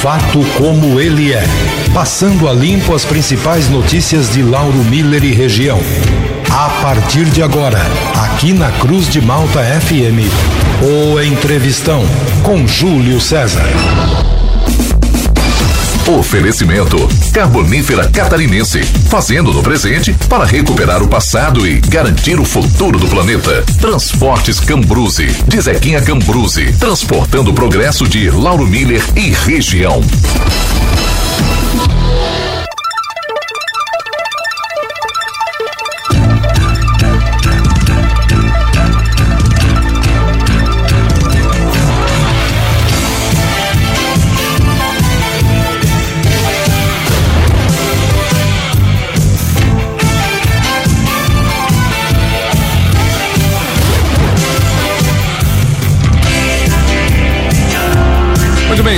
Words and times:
fato 0.00 0.42
como 0.56 0.98
ele 0.98 1.30
é. 1.30 1.44
Passando 1.92 2.48
a 2.48 2.54
limpo 2.54 2.94
as 2.94 3.04
principais 3.04 3.68
notícias 3.68 4.32
de 4.32 4.42
Lauro 4.42 4.82
Miller 4.84 5.22
e 5.22 5.32
região. 5.34 5.78
A 6.48 6.70
partir 6.82 7.26
de 7.26 7.42
agora, 7.42 7.78
aqui 8.14 8.54
na 8.54 8.72
Cruz 8.72 9.10
de 9.10 9.20
Malta 9.20 9.60
FM, 9.62 10.24
o 10.82 11.20
Entrevistão 11.20 12.02
com 12.42 12.66
Júlio 12.66 13.20
César. 13.20 13.68
Oferecimento 16.18 16.96
Carbonífera 17.32 18.08
Catarinense, 18.10 18.82
fazendo 19.08 19.52
no 19.52 19.62
presente 19.62 20.12
para 20.28 20.44
recuperar 20.44 21.04
o 21.04 21.08
passado 21.08 21.64
e 21.64 21.80
garantir 21.80 22.40
o 22.40 22.44
futuro 22.44 22.98
do 22.98 23.06
planeta. 23.06 23.62
Transportes 23.80 24.58
Cambruze, 24.58 25.28
de 25.46 25.60
Zequinha 25.60 26.02
Cambruze, 26.02 26.72
transportando 26.80 27.52
o 27.52 27.54
progresso 27.54 28.08
de 28.08 28.28
Lauro 28.28 28.66
Miller 28.66 29.02
e 29.14 29.30
região. 29.30 30.02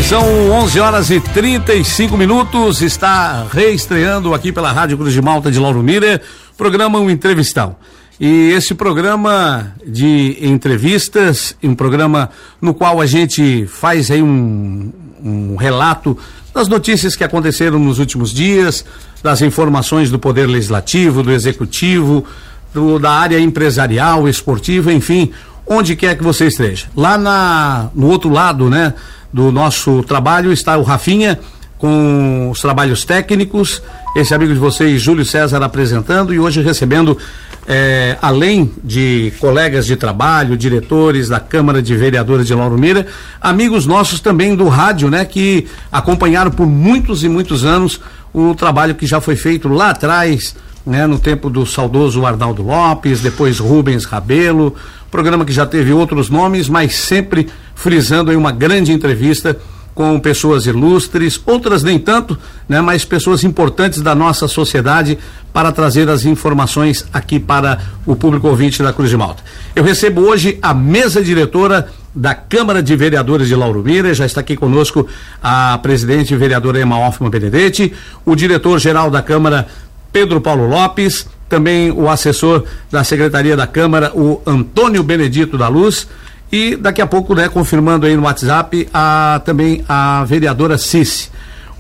São 0.05 0.51
11 0.51 0.81
horas 0.81 1.11
e 1.11 1.21
35 1.21 2.17
minutos. 2.17 2.83
Está 2.83 3.47
reestreando 3.51 4.35
aqui 4.35 4.53
pela 4.53 4.73
Rádio 4.73 4.97
Cruz 4.97 5.13
de 5.13 5.23
Malta 5.23 5.51
de 5.51 5.59
Lauro 5.59 5.83
Miller, 5.83 6.21
programa 6.57 6.99
Um 6.99 7.11
Entrevistão. 7.11 7.77
E 8.19 8.51
esse 8.51 8.75
programa 8.75 9.73
de 9.87 10.39
entrevistas, 10.41 11.57
um 11.63 11.75
programa 11.75 12.31
no 12.61 12.75
qual 12.75 13.01
a 13.01 13.07
gente 13.07 13.67
faz 13.67 14.11
aí 14.11 14.23
um, 14.23 14.93
um 15.23 15.57
relato 15.57 16.17
das 16.55 16.69
notícias 16.69 17.17
que 17.17 17.25
aconteceram 17.25 17.79
nos 17.79 17.99
últimos 17.99 18.33
dias, 18.33 18.85
das 19.23 19.41
informações 19.41 20.11
do 20.11 20.19
Poder 20.19 20.47
Legislativo, 20.47 21.23
do 21.23 21.33
Executivo, 21.33 22.25
do, 22.73 22.99
da 22.99 23.11
área 23.11 23.39
empresarial, 23.41 24.29
esportiva, 24.29 24.93
enfim, 24.93 25.33
onde 25.67 25.97
quer 25.97 26.17
que 26.17 26.25
você 26.25 26.47
esteja. 26.47 26.87
Lá 26.97 27.17
na, 27.17 27.89
no 27.95 28.09
outro 28.09 28.31
lado, 28.31 28.69
né? 28.69 28.95
Do 29.33 29.51
nosso 29.51 30.03
trabalho 30.03 30.53
está 30.53 30.77
o 30.77 30.83
Rafinha 30.83 31.39
com 31.79 32.49
os 32.49 32.61
trabalhos 32.61 33.05
técnicos, 33.05 33.83
esse 34.15 34.33
amigo 34.33 34.53
de 34.53 34.59
vocês, 34.61 35.03
Júlio 35.03 35.25
César, 35.25 35.65
apresentando 35.65 36.33
e 36.33 36.39
hoje 36.39 36.63
recebendo, 36.63 37.19
eh, 37.67 38.17
além 38.23 38.71
de 38.85 39.33
colegas 39.41 39.85
de 39.85 39.97
trabalho, 39.97 40.57
diretores 40.57 41.29
da 41.29 41.41
Câmara 41.41 41.83
de 41.83 41.97
Vereadores 41.97 42.47
de 42.47 42.55
Lauro 42.55 42.79
Mira, 42.79 43.09
amigos 43.41 43.85
nossos 43.85 44.21
também 44.21 44.55
do 44.55 44.69
rádio, 44.69 45.11
né, 45.11 45.25
que 45.25 45.67
acompanharam 45.91 46.53
por 46.53 46.69
muitos 46.69 47.25
e 47.25 47.29
muitos 47.29 47.65
anos 47.65 48.01
o 48.33 48.55
trabalho 48.55 48.95
que 48.95 49.05
já 49.05 49.21
foi 49.21 49.35
feito 49.35 49.67
lá 49.67 49.91
atrás, 49.91 50.55
né, 50.85 51.07
no 51.07 51.19
tempo 51.19 51.49
do 51.49 51.65
saudoso 51.65 52.27
Arnaldo 52.27 52.63
Lopes, 52.63 53.21
depois 53.21 53.59
Rubens 53.59 54.05
Rabelo, 54.05 54.75
programa 55.11 55.45
que 55.45 55.53
já 55.53 55.67
teve 55.67 55.93
outros 55.93 56.29
nomes, 56.29 56.69
mas 56.69 56.95
sempre 56.97 57.49
frisando 57.75 58.31
aí 58.31 58.37
uma 58.37 58.53
grande 58.53 58.93
entrevista 58.93 59.59
com 59.95 60.19
pessoas 60.19 60.67
ilustres, 60.67 61.41
outras 61.45 61.83
nem 61.83 61.99
tanto, 61.99 62.39
né, 62.69 62.81
mas 62.81 63.05
pessoas 63.05 63.45
importantes 63.45 64.01
da 64.01 64.15
nossa 64.15 64.49
sociedade 64.49 65.19
para 65.53 65.71
trazer 65.71 66.09
as 66.09 66.25
informações 66.25 67.05
aqui 67.13 67.39
para 67.39 67.79
o 68.07 68.17
público 68.17 68.49
ouvinte 68.49 68.83
da 68.83 68.93
Cruz 68.93 69.11
de 69.11 69.17
Malta. 69.17 69.43
Eu 69.77 69.85
recebo 69.85 70.23
hoje 70.23 70.59
a 70.63 70.73
mesa 70.73 71.23
diretora 71.23 71.89
da 72.15 72.35
Câmara 72.35 72.83
de 72.83 72.95
Vereadores 72.95 73.49
de 73.49 73.55
Lauro 73.55 73.83
Mira, 73.83 74.15
já 74.15 74.27
está 74.27 74.41
aqui 74.41 74.57
conosco 74.57 75.07
a 75.43 75.79
presidente 75.79 76.35
vereadora 76.37 76.81
Emma 76.81 76.99
Hoffman 76.99 77.31
Benedetti, 77.31 77.93
o 78.25 78.35
diretor-geral 78.35 79.11
da 79.11 79.23
Câmara 79.23 79.67
Pedro 80.13 80.41
Paulo 80.41 80.69
Lopes, 80.69 81.27
também 81.49 81.91
o 81.91 82.09
assessor 82.09 82.65
da 82.91 83.03
Secretaria 83.05 83.57
da 83.57 83.67
Câmara, 83.67 84.13
o 84.15 84.41
Antônio 84.47 85.03
Benedito 85.03 85.59
da 85.59 85.69
Luz, 85.69 86.07
e 86.51 86.77
daqui 86.77 87.01
a 87.01 87.07
pouco, 87.07 87.35
né, 87.35 87.49
confirmando 87.49 88.07
aí 88.07 88.15
no 88.15 88.25
WhatsApp, 88.25 88.89
a, 88.93 89.41
também 89.45 89.85
a 89.89 90.25
vereadora 90.25 90.77
Cici. 90.77 91.31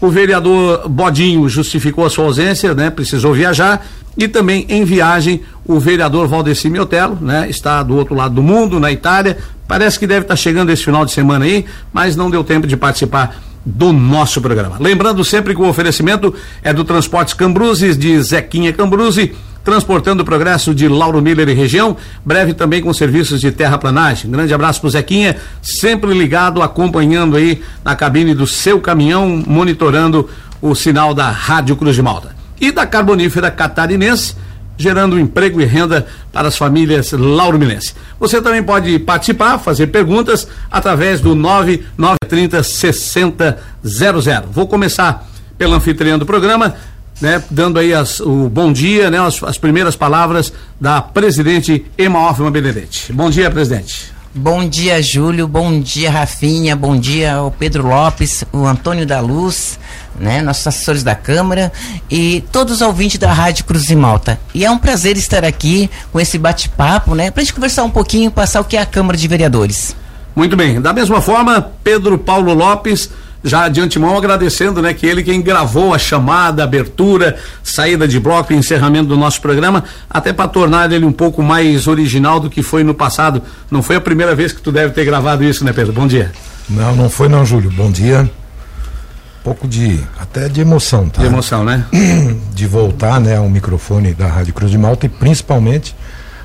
O 0.00 0.10
vereador 0.10 0.88
Bodinho 0.88 1.48
justificou 1.48 2.04
a 2.04 2.10
sua 2.10 2.24
ausência, 2.24 2.74
né, 2.74 2.90
precisou 2.90 3.34
viajar, 3.34 3.86
e 4.16 4.26
também 4.28 4.66
em 4.68 4.84
viagem 4.84 5.42
o 5.64 5.78
vereador 5.78 6.26
Valdeci 6.26 6.68
Miotelo, 6.68 7.18
né, 7.20 7.48
está 7.48 7.82
do 7.82 7.96
outro 7.96 8.14
lado 8.14 8.34
do 8.34 8.42
mundo, 8.42 8.80
na 8.80 8.90
Itália, 8.90 9.38
parece 9.68 9.98
que 9.98 10.06
deve 10.06 10.22
estar 10.22 10.36
chegando 10.36 10.70
esse 10.70 10.84
final 10.84 11.04
de 11.04 11.12
semana 11.12 11.44
aí, 11.44 11.64
mas 11.92 12.16
não 12.16 12.30
deu 12.30 12.42
tempo 12.42 12.66
de 12.66 12.76
participar 12.76 13.36
do 13.64 13.92
nosso 13.92 14.40
programa. 14.40 14.76
Lembrando 14.80 15.24
sempre 15.24 15.54
que 15.54 15.60
o 15.60 15.68
oferecimento 15.68 16.34
é 16.62 16.72
do 16.72 16.84
Transportes 16.84 17.34
Cambruzes, 17.34 17.96
de 17.96 18.20
Zequinha 18.20 18.72
Cambruze, 18.72 19.34
transportando 19.64 20.22
o 20.22 20.26
progresso 20.26 20.74
de 20.74 20.88
Lauro 20.88 21.22
Miller 21.22 21.48
e 21.48 21.54
região, 21.54 21.96
breve 22.24 22.52
também 22.52 22.82
com 22.82 22.92
serviços 22.92 23.40
de 23.40 23.52
terraplanagem. 23.52 24.30
Grande 24.30 24.52
abraço 24.52 24.80
pro 24.80 24.90
Zequinha, 24.90 25.36
sempre 25.62 26.12
ligado, 26.12 26.62
acompanhando 26.62 27.36
aí 27.36 27.62
na 27.84 27.94
cabine 27.94 28.34
do 28.34 28.46
seu 28.46 28.80
caminhão, 28.80 29.42
monitorando 29.46 30.28
o 30.60 30.74
sinal 30.74 31.14
da 31.14 31.30
Rádio 31.30 31.76
Cruz 31.76 31.94
de 31.94 32.02
Malta. 32.02 32.34
E 32.60 32.70
da 32.70 32.86
Carbonífera 32.86 33.50
Catarinense, 33.50 34.36
gerando 34.76 35.18
emprego 35.18 35.60
e 35.60 35.64
renda 35.64 36.06
para 36.32 36.48
as 36.48 36.56
famílias 36.56 37.12
lauruminenses. 37.12 37.94
Você 38.18 38.40
também 38.40 38.62
pode 38.62 38.98
participar, 38.98 39.58
fazer 39.58 39.88
perguntas 39.88 40.48
através 40.70 41.20
do 41.20 41.34
9930 41.34 42.62
6000. 42.62 44.48
Vou 44.50 44.66
começar 44.66 45.28
pelo 45.58 45.74
anfitrião 45.74 46.18
do 46.18 46.26
programa, 46.26 46.74
né, 47.20 47.42
dando 47.50 47.78
aí 47.78 47.94
as, 47.94 48.20
o 48.20 48.48
bom 48.48 48.72
dia, 48.72 49.10
né, 49.10 49.20
as, 49.20 49.42
as 49.42 49.58
primeiras 49.58 49.94
palavras 49.94 50.52
da 50.80 51.00
presidente 51.00 51.86
Emma 51.96 52.28
Hoffman 52.28 52.50
Benedetti. 52.50 53.12
Bom 53.12 53.30
dia, 53.30 53.50
presidente. 53.50 54.12
Bom 54.34 54.66
dia, 54.66 55.02
Júlio. 55.02 55.46
Bom 55.46 55.78
dia, 55.78 56.10
Rafinha. 56.10 56.74
Bom 56.74 56.98
dia 56.98 57.34
ao 57.34 57.50
Pedro 57.50 57.86
Lopes, 57.86 58.42
o 58.50 58.64
Antônio 58.64 59.06
da 59.06 59.20
Luz, 59.20 59.78
né, 60.18 60.40
nossos 60.40 60.66
assessores 60.66 61.02
da 61.02 61.14
Câmara 61.14 61.70
e 62.10 62.42
todos 62.50 62.76
os 62.76 62.80
ouvintes 62.80 63.18
da 63.18 63.30
Rádio 63.30 63.66
Cruz 63.66 63.84
de 63.84 63.94
Malta. 63.94 64.40
E 64.54 64.64
é 64.64 64.70
um 64.70 64.78
prazer 64.78 65.18
estar 65.18 65.44
aqui 65.44 65.90
com 66.10 66.18
esse 66.18 66.38
bate-papo, 66.38 67.14
né, 67.14 67.30
pra 67.30 67.42
gente 67.42 67.52
conversar 67.52 67.84
um 67.84 67.90
pouquinho, 67.90 68.30
passar 68.30 68.62
o 68.62 68.64
que 68.64 68.74
é 68.74 68.80
a 68.80 68.86
Câmara 68.86 69.18
de 69.18 69.28
Vereadores. 69.28 69.94
Muito 70.34 70.56
bem. 70.56 70.80
Da 70.80 70.94
mesma 70.94 71.20
forma, 71.20 71.70
Pedro 71.84 72.16
Paulo 72.16 72.54
Lopes, 72.54 73.10
já 73.42 73.68
de 73.68 73.80
antemão 73.80 74.16
agradecendo, 74.16 74.80
né, 74.80 74.94
que 74.94 75.06
ele 75.06 75.22
quem 75.22 75.42
gravou 75.42 75.92
a 75.92 75.98
chamada, 75.98 76.62
abertura, 76.62 77.36
saída 77.62 78.06
de 78.06 78.18
bloco 78.20 78.52
e 78.52 78.56
encerramento 78.56 79.08
do 79.08 79.16
nosso 79.16 79.40
programa, 79.40 79.84
até 80.08 80.32
para 80.32 80.48
tornar 80.48 80.90
ele 80.92 81.04
um 81.04 81.12
pouco 81.12 81.42
mais 81.42 81.86
original 81.86 82.38
do 82.38 82.48
que 82.48 82.62
foi 82.62 82.84
no 82.84 82.94
passado. 82.94 83.42
Não 83.70 83.82
foi 83.82 83.96
a 83.96 84.00
primeira 84.00 84.34
vez 84.34 84.52
que 84.52 84.60
tu 84.60 84.70
deve 84.70 84.92
ter 84.92 85.04
gravado 85.04 85.42
isso, 85.42 85.64
né, 85.64 85.72
Pedro? 85.72 85.92
Bom 85.92 86.06
dia. 86.06 86.30
Não, 86.68 86.94
não 86.94 87.10
foi 87.10 87.28
não, 87.28 87.44
Júlio. 87.44 87.70
Bom 87.70 87.90
dia. 87.90 88.22
Um 88.22 89.44
pouco 89.44 89.66
de 89.66 90.00
até 90.20 90.48
de 90.48 90.60
emoção, 90.60 91.08
tá? 91.08 91.20
De 91.20 91.26
emoção, 91.26 91.64
né? 91.64 91.84
De 92.54 92.66
voltar, 92.66 93.20
né, 93.20 93.36
ao 93.36 93.48
microfone 93.48 94.14
da 94.14 94.28
Rádio 94.28 94.54
Cruz 94.54 94.70
de 94.70 94.78
Malta 94.78 95.06
e 95.06 95.08
principalmente 95.08 95.96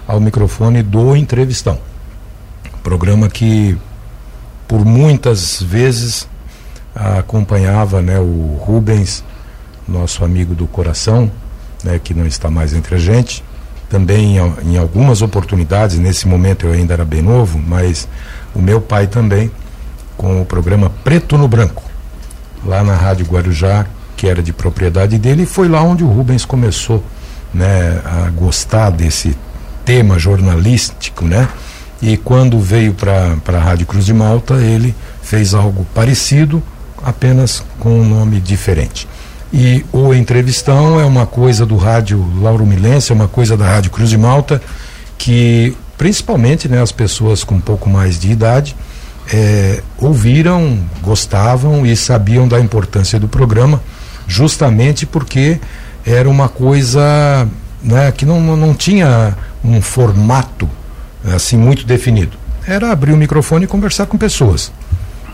ao 0.08 0.20
microfone 0.20 0.82
do 0.82 1.16
entrevistão. 1.16 1.78
Programa 2.82 3.30
que 3.30 3.78
por 4.68 4.84
muitas 4.84 5.62
vezes 5.62 6.28
acompanhava 6.98 8.02
né, 8.02 8.20
o 8.20 8.60
Rubens, 8.60 9.24
nosso 9.88 10.26
amigo 10.26 10.56
do 10.56 10.68
coração, 10.68 11.32
né, 11.84 12.00
que 12.04 12.14
não 12.14 12.26
está 12.26 12.50
mais 12.50 12.74
entre 12.74 12.96
a 12.96 12.98
gente. 12.98 13.44
Também 13.90 14.38
em, 14.38 14.74
em 14.74 14.78
algumas 14.78 15.22
oportunidades, 15.22 15.98
nesse 15.98 16.28
momento 16.28 16.66
eu 16.66 16.74
ainda 16.74 16.94
era 16.94 17.06
bem 17.06 17.22
novo, 17.22 17.58
mas 17.60 18.08
o 18.54 18.62
meu 18.62 18.82
pai 18.82 19.08
também, 19.08 19.52
com 20.18 20.42
o 20.42 20.46
programa 20.46 20.92
Preto 21.04 21.38
no 21.38 21.48
Branco, 21.48 21.84
lá 22.66 22.84
na 22.84 22.96
Rádio 22.96 23.26
Guarujá, 23.28 23.86
que 24.18 24.28
era 24.28 24.42
de 24.42 24.52
propriedade 24.52 25.18
dele, 25.18 25.44
e 25.44 25.46
foi 25.46 25.68
lá 25.70 25.82
onde 25.84 26.04
o 26.04 26.08
Rubens 26.08 26.44
começou 26.44 27.04
né, 27.54 28.02
a 28.04 28.30
gostar 28.32 28.90
desse 28.90 29.38
tema 29.86 30.20
jornalístico, 30.20 31.26
né? 31.26 31.48
E 32.02 32.18
quando 32.18 32.60
veio 32.60 32.94
para 32.94 33.38
a 33.48 33.60
Rádio 33.60 33.86
Cruz 33.86 34.06
de 34.06 34.14
Malta, 34.14 34.56
ele 34.56 34.94
fez 35.22 35.54
algo 35.54 35.86
parecido, 35.96 36.62
apenas 37.08 37.64
com 37.80 38.02
um 38.02 38.04
nome 38.04 38.42
diferente. 38.42 39.08
E 39.54 39.86
o 39.94 40.14
entrevistão 40.14 41.00
é 41.00 41.06
uma 41.06 41.26
coisa 41.26 41.66
do 41.66 41.78
rádio 41.78 42.22
Lauro 42.42 42.66
Milense, 42.66 43.14
é 43.14 43.16
uma 43.16 43.30
coisa 43.30 43.56
da 43.56 43.66
Rádio 43.66 43.92
Cruz 43.92 44.10
de 44.10 44.18
Malta, 44.18 44.62
que 45.18 45.74
principalmente 45.98 46.68
né, 46.68 46.82
as 46.82 46.92
pessoas 46.92 47.46
com 47.46 47.56
um 47.56 47.62
pouco 47.62 47.90
mais 47.90 48.20
de 48.20 48.30
idade 48.30 48.76
é, 49.34 49.82
ouviram, 49.98 50.78
gostavam 51.02 51.86
e 51.86 51.96
sabiam 51.96 52.46
da 52.46 52.60
importância 52.60 53.18
do 53.18 53.30
programa, 53.30 53.82
justamente 54.28 55.06
porque 55.06 55.62
era 56.06 56.30
uma 56.30 56.50
coisa 56.50 57.48
né, 57.82 58.12
que 58.12 58.26
não, 58.26 58.58
não 58.58 58.74
tinha 58.74 59.34
um 59.64 59.82
formato 59.82 60.70
assim 61.24 61.58
muito 61.58 61.86
definido. 61.86 62.38
Era 62.68 62.92
abrir 62.92 63.14
o 63.14 63.18
microfone 63.18 63.64
e 63.64 63.68
conversar 63.68 64.08
com 64.08 64.18
pessoas. 64.18 64.74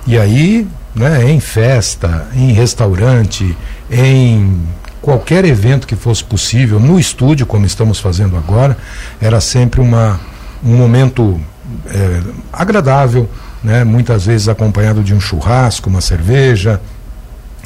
E 0.06 0.20
aí, 0.20 0.68
né, 0.96 1.30
em 1.30 1.40
festa, 1.40 2.28
em 2.36 2.52
restaurante, 2.52 3.56
em 3.92 4.60
qualquer 5.02 5.44
evento 5.46 5.86
que 5.88 5.96
fosse 5.96 6.24
possível, 6.24 6.80
no 6.80 7.00
estúdio, 7.00 7.46
como 7.46 7.66
estamos 7.66 8.00
fazendo 8.00 8.38
agora, 8.38 8.78
era 9.20 9.42
sempre 9.42 9.82
uma, 9.82 10.20
um 10.64 10.76
momento 10.76 11.40
é, 11.88 12.22
agradável, 12.52 13.30
né, 13.64 13.84
muitas 13.84 14.26
vezes 14.26 14.48
acompanhado 14.48 15.04
de 15.04 15.14
um 15.14 15.20
churrasco, 15.20 15.90
uma 15.90 16.02
cerveja, 16.02 16.80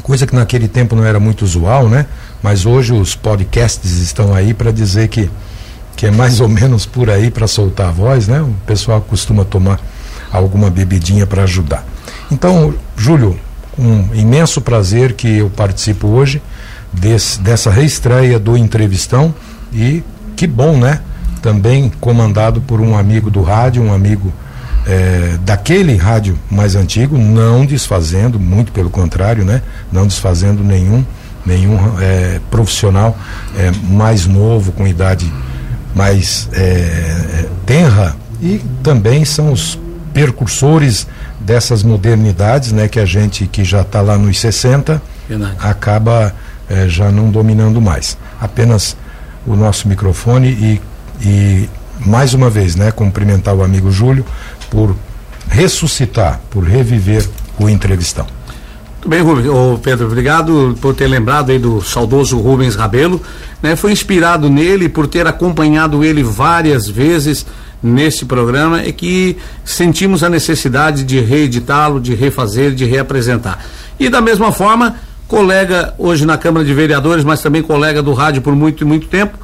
coisa 0.08 0.26
que 0.26 0.36
naquele 0.36 0.68
tempo 0.68 0.96
não 0.96 1.04
era 1.04 1.20
muito 1.20 1.44
usual, 1.44 1.90
né? 1.90 2.06
Mas 2.42 2.66
hoje 2.66 2.94
os 2.94 3.14
podcasts 3.14 3.98
estão 3.98 4.34
aí 4.34 4.54
para 4.54 4.72
dizer 4.72 5.10
que, 5.10 5.30
que 5.98 6.06
é 6.06 6.12
mais 6.12 6.40
ou 6.40 6.48
menos 6.48 6.86
por 6.86 7.10
aí 7.10 7.30
para 7.30 7.46
soltar 7.46 7.90
a 7.90 7.92
voz, 7.92 8.28
né? 8.28 8.42
O 8.42 8.54
pessoal 8.66 9.02
costuma 9.02 9.44
tomar 9.44 9.80
alguma 10.32 10.70
bebidinha 10.70 11.28
para 11.28 11.44
ajudar. 11.44 11.86
Então, 12.32 12.74
Júlio, 12.98 13.40
um 13.78 14.14
imenso 14.14 14.60
prazer 14.60 15.14
que 15.14 15.38
eu 15.38 15.50
participo 15.50 16.08
hoje 16.08 16.42
desse, 16.92 17.40
dessa 17.40 17.70
reestreia 17.70 18.40
do 18.40 18.58
Entrevistão 18.58 19.34
e 19.72 20.04
que 20.36 20.48
bom, 20.48 20.78
né? 20.78 21.02
Também 21.42 21.92
comandado 22.02 22.60
por 22.62 22.82
um 22.82 22.98
amigo 22.98 23.30
do 23.30 23.42
rádio, 23.42 23.82
um 23.82 23.94
amigo 23.94 24.34
é, 24.86 25.38
daquele 25.42 25.96
rádio 25.96 26.38
mais 26.50 26.76
antigo, 26.76 27.18
não 27.18 27.66
desfazendo, 27.66 28.40
muito 28.40 28.72
pelo 28.72 28.90
contrário, 28.90 29.46
né? 29.46 29.62
Não 29.92 30.06
desfazendo 30.06 30.64
nenhum 30.64 31.04
nenhum 31.46 31.80
é, 32.02 32.42
profissional 32.52 33.18
é, 33.58 33.72
mais 33.90 34.26
novo, 34.26 34.74
com 34.74 34.86
idade 34.86 35.32
mais 35.96 36.50
tenra, 37.66 38.16
e 38.42 38.62
também 38.84 39.26
são 39.26 39.52
os 39.52 39.80
percursores 40.14 41.08
dessas 41.48 41.82
modernidades, 41.82 42.74
né, 42.74 42.90
que 42.90 43.00
a 43.00 43.06
gente 43.06 43.48
que 43.48 43.64
já 43.64 43.82
está 43.82 44.02
lá 44.02 44.18
nos 44.18 44.38
60 44.38 45.02
Verdade. 45.30 45.56
acaba 45.62 46.36
é, 46.70 46.90
já 46.90 47.10
não 47.10 47.32
dominando 47.32 47.82
mais. 47.82 48.18
Apenas 48.40 48.98
o 49.46 49.56
nosso 49.56 49.88
microfone 49.88 50.50
e, 50.50 50.82
e 51.22 51.70
mais 52.06 52.34
uma 52.34 52.50
vez, 52.50 52.76
né, 52.76 52.92
cumprimentar 52.92 53.56
o 53.56 53.64
amigo 53.64 53.90
Júlio 53.90 54.26
por 54.70 54.94
ressuscitar, 55.50 56.42
por 56.50 56.66
reviver 56.66 57.26
o 57.58 57.70
entrevistão. 57.70 58.28
Muito 58.96 59.08
bem, 59.08 59.22
Rubens. 59.22 59.48
Ô, 59.48 59.80
Pedro, 59.82 60.06
obrigado 60.08 60.78
por 60.82 60.94
ter 60.94 61.08
lembrado 61.08 61.50
aí 61.52 61.58
do 61.58 61.82
saudoso 61.82 62.38
Rubens 62.40 62.76
Rabelo. 62.76 63.22
Né? 63.64 63.78
Foi 63.78 63.94
inspirado 63.94 64.50
nele 64.50 64.90
por 64.90 65.08
ter 65.08 65.26
acompanhado 65.26 66.04
ele 66.04 66.24
várias 66.24 66.90
vezes 66.90 67.46
nesse 67.82 68.26
programa 68.26 68.84
e 68.84 68.92
que 68.92 69.38
sentimos 69.64 70.24
a 70.24 70.30
necessidade 70.30 71.04
de 71.04 71.20
reeditá-lo, 71.20 72.00
de 72.00 72.16
refazer, 72.16 72.74
de 72.74 72.86
reapresentar. 72.86 73.64
E 74.00 74.10
da 74.10 74.22
mesma 74.22 74.52
forma, 74.52 74.96
colega 75.28 75.94
hoje 75.98 76.26
na 76.26 76.38
Câmara 76.38 76.66
de 76.66 76.74
Vereadores, 76.74 77.24
mas 77.24 77.42
também 77.42 77.62
colega 77.62 78.02
do 78.02 78.14
rádio 78.14 78.42
por 78.42 78.56
muito 78.56 78.84
e 78.84 78.88
muito 78.88 79.08
tempo, 79.08 79.38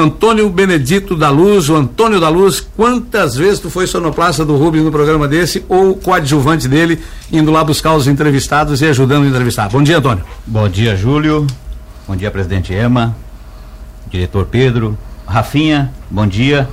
Antônio 0.00 0.48
Benedito 0.48 1.16
da 1.16 1.28
Luz, 1.28 1.68
o 1.68 1.74
Antônio 1.74 2.20
da 2.20 2.28
Luz, 2.28 2.60
quantas 2.60 3.34
vezes 3.34 3.58
tu 3.58 3.68
foi 3.68 3.84
sonoplasta 3.84 4.44
do 4.44 4.56
Rubens 4.56 4.84
no 4.84 4.92
programa 4.92 5.26
desse 5.26 5.64
ou 5.68 5.96
coadjuvante 5.96 6.68
dele, 6.68 7.02
indo 7.32 7.50
lá 7.50 7.64
buscar 7.64 7.94
os 7.94 8.06
entrevistados 8.06 8.80
e 8.80 8.86
ajudando 8.86 9.24
a 9.24 9.26
entrevistar? 9.26 9.68
Bom 9.68 9.82
dia, 9.82 9.98
Antônio. 9.98 10.24
Bom 10.46 10.68
dia, 10.68 10.94
Júlio. 10.94 11.44
Bom 12.06 12.14
dia, 12.14 12.30
presidente 12.30 12.72
Ema, 12.72 13.14
diretor 14.08 14.46
Pedro, 14.46 14.96
Rafinha, 15.26 15.92
bom 16.08 16.28
dia. 16.28 16.68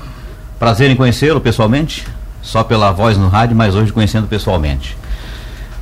Prazer 0.60 0.90
em 0.90 0.96
conhecê-lo 0.96 1.42
pessoalmente, 1.42 2.06
só 2.42 2.64
pela 2.64 2.92
voz 2.92 3.18
no 3.18 3.28
rádio, 3.28 3.56
mas 3.56 3.76
hoje 3.76 3.92
conhecendo 3.92 4.28
pessoalmente. 4.28 4.98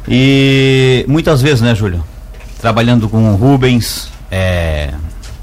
E 0.08 1.06
muitas 1.08 1.42
vezes, 1.42 1.62
né, 1.62 1.76
Júlio? 1.76 2.04
Trabalhando 2.60 3.08
com 3.08 3.32
o 3.32 3.36
Rubens, 3.36 4.10
é, 4.32 4.94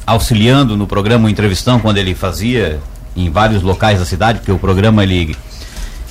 auxiliando 0.06 0.76
no 0.76 0.86
programa 0.86 1.30
Entrevistão 1.30 1.78
quando 1.78 1.98
ele 1.98 2.14
fazia 2.14 2.80
em 3.16 3.30
vários 3.30 3.62
locais 3.62 3.98
da 3.98 4.04
cidade, 4.04 4.38
porque 4.38 4.52
o 4.52 4.58
programa 4.58 5.02
ele 5.02 5.36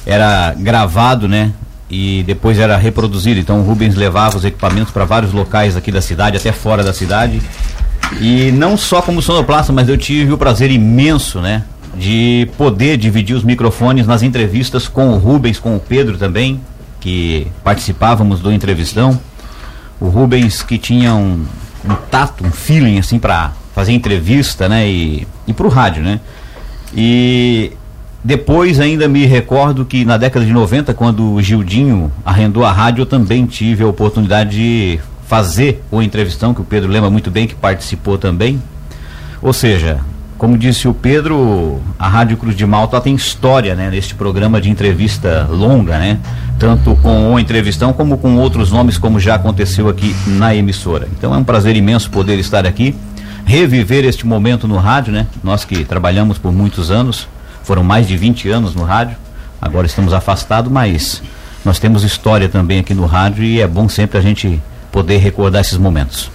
era 0.06 0.54
gravado, 0.58 1.28
né? 1.28 1.52
E 1.90 2.24
depois 2.26 2.60
era 2.60 2.78
reproduzido. 2.78 3.40
Então 3.40 3.60
o 3.60 3.64
Rubens 3.64 3.96
levava 3.96 4.38
os 4.38 4.46
equipamentos 4.46 4.92
para 4.92 5.06
vários 5.06 5.34
locais 5.34 5.76
aqui 5.76 5.92
da 5.92 6.02
cidade, 6.02 6.38
até 6.38 6.52
fora 6.52 6.84
da 6.84 6.94
cidade. 6.94 7.42
E 8.20 8.52
não 8.52 8.78
só 8.78 9.02
como 9.02 9.22
sonoplasta, 9.22 9.74
mas 9.74 9.90
eu 9.90 9.98
tive 9.98 10.32
o 10.32 10.38
prazer 10.38 10.72
imenso, 10.72 11.40
né? 11.40 11.64
De 12.00 12.50
poder 12.58 12.96
dividir 12.98 13.36
os 13.36 13.44
microfones 13.44 14.08
nas 14.08 14.24
entrevistas 14.24 14.88
com 14.88 15.10
o 15.10 15.18
Rubens, 15.18 15.60
com 15.60 15.76
o 15.76 15.80
Pedro 15.80 16.18
também, 16.18 16.62
que 17.02 17.48
participávamos 17.64 18.40
do 18.40 18.52
entrevistão. 18.52 19.20
O 20.00 20.08
Rubens 20.08 20.64
que 20.64 20.78
tinha 20.78 21.14
um, 21.14 21.46
um 21.84 21.96
tato, 22.10 22.46
um 22.46 22.52
feeling 22.52 23.00
assim 23.00 23.20
para 23.20 23.52
fazer 23.76 23.92
entrevista, 23.92 24.70
né? 24.70 24.88
E, 24.88 25.28
e 25.46 25.52
pro 25.52 25.68
rádio, 25.68 26.02
né? 26.02 26.22
E 26.96 27.74
depois 28.24 28.80
ainda 28.80 29.08
me 29.08 29.26
recordo 29.26 29.86
que 29.86 30.04
na 30.04 30.18
década 30.18 30.46
de 30.46 30.52
90, 30.52 30.94
quando 30.94 31.34
o 31.34 31.42
Gildinho 31.42 32.12
arrendou 32.26 32.66
a 32.66 32.72
rádio, 32.72 33.02
eu 33.02 33.06
também 33.06 33.46
tive 33.46 33.84
a 33.84 33.88
oportunidade 33.88 34.52
de 34.52 35.00
fazer 35.26 35.84
o 35.92 36.02
entrevistão, 36.02 36.54
que 36.54 36.62
o 36.62 36.64
Pedro 36.64 36.90
lembra 36.90 37.10
muito 37.10 37.30
bem, 37.30 37.48
que 37.48 37.56
participou 37.56 38.18
também. 38.18 38.62
Ou 39.42 39.54
seja, 39.54 40.02
como 40.40 40.58
disse 40.58 40.88
o 40.88 40.94
Pedro, 40.94 41.82
a 42.00 42.08
Rádio 42.08 42.38
Cruz 42.38 42.56
de 42.56 42.66
Malta 42.66 43.00
tem 43.02 43.14
história, 43.14 43.76
né, 43.76 43.90
neste 43.92 44.16
programa 44.16 44.62
de 44.62 44.70
entrevista 44.70 45.46
longa, 45.52 46.00
né? 46.00 46.18
Tanto 46.58 46.96
com 46.96 47.34
o 47.34 47.40
entrevistão 47.40 47.92
como 47.92 48.18
com 48.18 48.38
outros 48.38 48.72
nomes, 48.72 48.98
como 48.98 49.20
já 49.20 49.36
aconteceu 49.36 49.90
aqui 49.90 50.16
na 50.26 50.56
emissora. 50.56 51.10
Então 51.12 51.36
é 51.36 51.38
um 51.38 51.44
prazer 51.44 51.76
imenso 51.76 52.10
poder 52.10 52.40
estar 52.40 52.66
aqui 52.66 52.96
reviver 53.46 54.06
este 54.06 54.26
momento 54.26 54.68
no 54.68 54.78
rádio, 54.78 55.12
né? 55.12 55.28
Nós 55.44 55.66
que 55.66 55.84
trabalhamos 55.84 56.38
por 56.38 56.54
muitos 56.54 56.90
anos, 56.90 57.28
foram 57.64 57.84
mais 57.84 58.08
de 58.08 58.16
20 58.16 58.48
anos 58.50 58.74
no 58.74 58.84
rádio, 58.84 59.18
agora 59.62 59.88
estamos 59.88 60.14
afastados, 60.14 60.72
mas 60.72 61.22
nós 61.66 61.80
temos 61.80 62.04
história 62.04 62.48
também 62.48 62.80
aqui 62.80 62.94
no 62.94 63.06
rádio 63.06 63.44
e 63.44 63.60
é 63.60 63.68
bom 63.68 63.90
sempre 63.90 64.18
a 64.18 64.22
gente 64.22 64.62
poder 64.90 65.18
recordar 65.18 65.62
esses 65.62 65.78
momentos. 65.78 66.32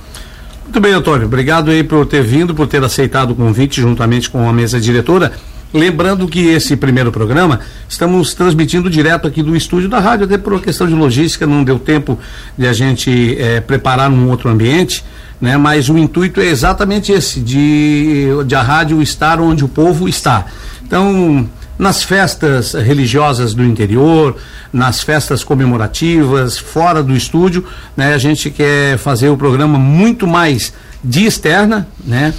Muito 0.74 0.82
bem, 0.82 0.92
Antônio. 0.92 1.28
Obrigado 1.28 1.70
aí 1.70 1.84
por 1.84 2.04
ter 2.04 2.24
vindo, 2.24 2.52
por 2.52 2.66
ter 2.66 2.82
aceitado 2.82 3.30
o 3.30 3.34
convite 3.36 3.80
juntamente 3.80 4.28
com 4.28 4.48
a 4.48 4.52
mesa 4.52 4.80
diretora. 4.80 5.30
Lembrando 5.72 6.26
que 6.26 6.48
esse 6.48 6.76
primeiro 6.76 7.12
programa 7.12 7.60
estamos 7.88 8.34
transmitindo 8.34 8.90
direto 8.90 9.28
aqui 9.28 9.40
do 9.40 9.54
estúdio 9.54 9.88
da 9.88 10.00
rádio, 10.00 10.24
até 10.24 10.36
por 10.36 10.52
uma 10.52 10.60
questão 10.60 10.88
de 10.88 10.92
logística, 10.92 11.46
não 11.46 11.62
deu 11.62 11.78
tempo 11.78 12.18
de 12.58 12.66
a 12.66 12.72
gente 12.72 13.36
eh, 13.38 13.60
preparar 13.60 14.10
num 14.10 14.28
outro 14.28 14.50
ambiente 14.50 15.04
né? 15.40 15.56
Mas 15.56 15.88
o 15.88 15.96
intuito 15.98 16.40
é 16.40 16.46
exatamente 16.46 17.12
esse, 17.12 17.38
de, 17.38 18.26
de 18.44 18.54
a 18.54 18.62
rádio 18.62 19.00
estar 19.02 19.40
onde 19.40 19.64
o 19.64 19.68
povo 19.68 20.08
está. 20.08 20.46
Então, 20.84 21.48
nas 21.78 22.02
festas 22.02 22.72
religiosas 22.72 23.54
do 23.54 23.64
interior, 23.64 24.36
nas 24.72 25.02
festas 25.02 25.42
comemorativas, 25.42 26.58
fora 26.58 27.02
do 27.02 27.14
estúdio, 27.14 27.64
né? 27.96 28.14
A 28.14 28.18
gente 28.18 28.50
quer 28.50 28.98
fazer 28.98 29.28
o 29.28 29.36
programa 29.36 29.78
muito 29.78 30.26
mais 30.26 30.72
de 31.02 31.24
externa, 31.26 31.86
né? 32.04 32.32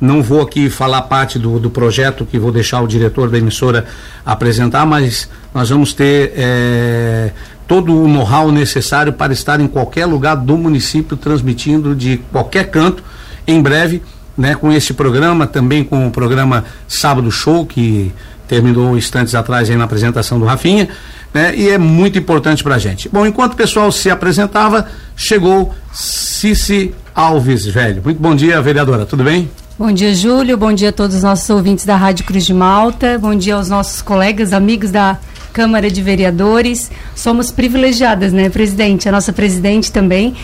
Não 0.00 0.22
vou 0.22 0.40
aqui 0.40 0.70
falar 0.70 1.02
parte 1.02 1.38
do, 1.38 1.58
do 1.58 1.68
projeto 1.68 2.24
que 2.24 2.38
vou 2.38 2.50
deixar 2.50 2.80
o 2.80 2.86
diretor 2.86 3.28
da 3.28 3.36
emissora 3.36 3.84
apresentar, 4.24 4.86
mas 4.86 5.28
nós 5.54 5.68
vamos 5.68 5.92
ter 5.92 6.32
é, 6.36 7.30
todo 7.68 7.94
o 7.94 8.08
know-how 8.08 8.50
necessário 8.50 9.12
para 9.12 9.32
estar 9.32 9.60
em 9.60 9.68
qualquer 9.68 10.06
lugar 10.06 10.36
do 10.36 10.56
município 10.56 11.16
transmitindo 11.16 11.94
de 11.94 12.18
qualquer 12.32 12.70
canto 12.70 13.02
em 13.46 13.60
breve, 13.60 14.02
né, 14.36 14.54
com 14.54 14.72
esse 14.72 14.94
programa, 14.94 15.46
também 15.46 15.84
com 15.84 16.06
o 16.06 16.10
programa 16.10 16.64
Sábado 16.88 17.30
Show 17.30 17.66
que 17.66 18.10
terminou 18.50 18.98
instantes 18.98 19.36
atrás 19.36 19.70
aí 19.70 19.76
na 19.76 19.84
apresentação 19.84 20.36
do 20.36 20.44
Rafinha, 20.44 20.88
né, 21.32 21.54
e 21.54 21.68
é 21.68 21.78
muito 21.78 22.18
importante 22.18 22.64
para 22.64 22.74
a 22.74 22.78
gente. 22.78 23.08
Bom, 23.08 23.24
enquanto 23.24 23.52
o 23.52 23.56
pessoal 23.56 23.92
se 23.92 24.10
apresentava, 24.10 24.88
chegou 25.14 25.72
Cici 25.92 26.92
Alves, 27.14 27.64
velho. 27.66 28.02
Muito 28.04 28.20
bom 28.20 28.34
dia, 28.34 28.60
vereadora, 28.60 29.06
tudo 29.06 29.22
bem? 29.22 29.48
Bom 29.78 29.92
dia, 29.92 30.12
Júlio. 30.12 30.58
Bom 30.58 30.72
dia 30.72 30.88
a 30.88 30.92
todos 30.92 31.14
os 31.14 31.22
nossos 31.22 31.48
ouvintes 31.48 31.84
da 31.84 31.94
Rádio 31.94 32.24
Cruz 32.24 32.44
de 32.44 32.52
Malta. 32.52 33.16
Bom 33.20 33.36
dia 33.36 33.54
aos 33.54 33.68
nossos 33.68 34.02
colegas, 34.02 34.52
amigos 34.52 34.90
da 34.90 35.16
Câmara 35.52 35.88
de 35.88 36.02
Vereadores. 36.02 36.90
Somos 37.14 37.52
privilegiadas, 37.52 38.32
né, 38.32 38.50
presidente? 38.50 39.08
A 39.08 39.12
nossa 39.12 39.32
presidente 39.32 39.92
também, 39.92 40.34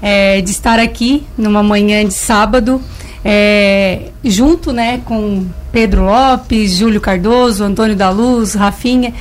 é, 0.00 0.40
de 0.40 0.52
estar 0.52 0.78
aqui 0.78 1.26
numa 1.36 1.64
manhã 1.64 2.06
de 2.06 2.14
sábado, 2.14 2.80
é, 3.28 4.02
junto 4.24 4.72
né, 4.72 5.00
com 5.04 5.44
Pedro 5.72 6.04
Lopes, 6.04 6.76
Júlio 6.76 7.00
Cardoso, 7.00 7.64
Antônio 7.64 7.96
da 7.96 8.08
Luz, 8.08 8.54
Rafinha. 8.54 9.12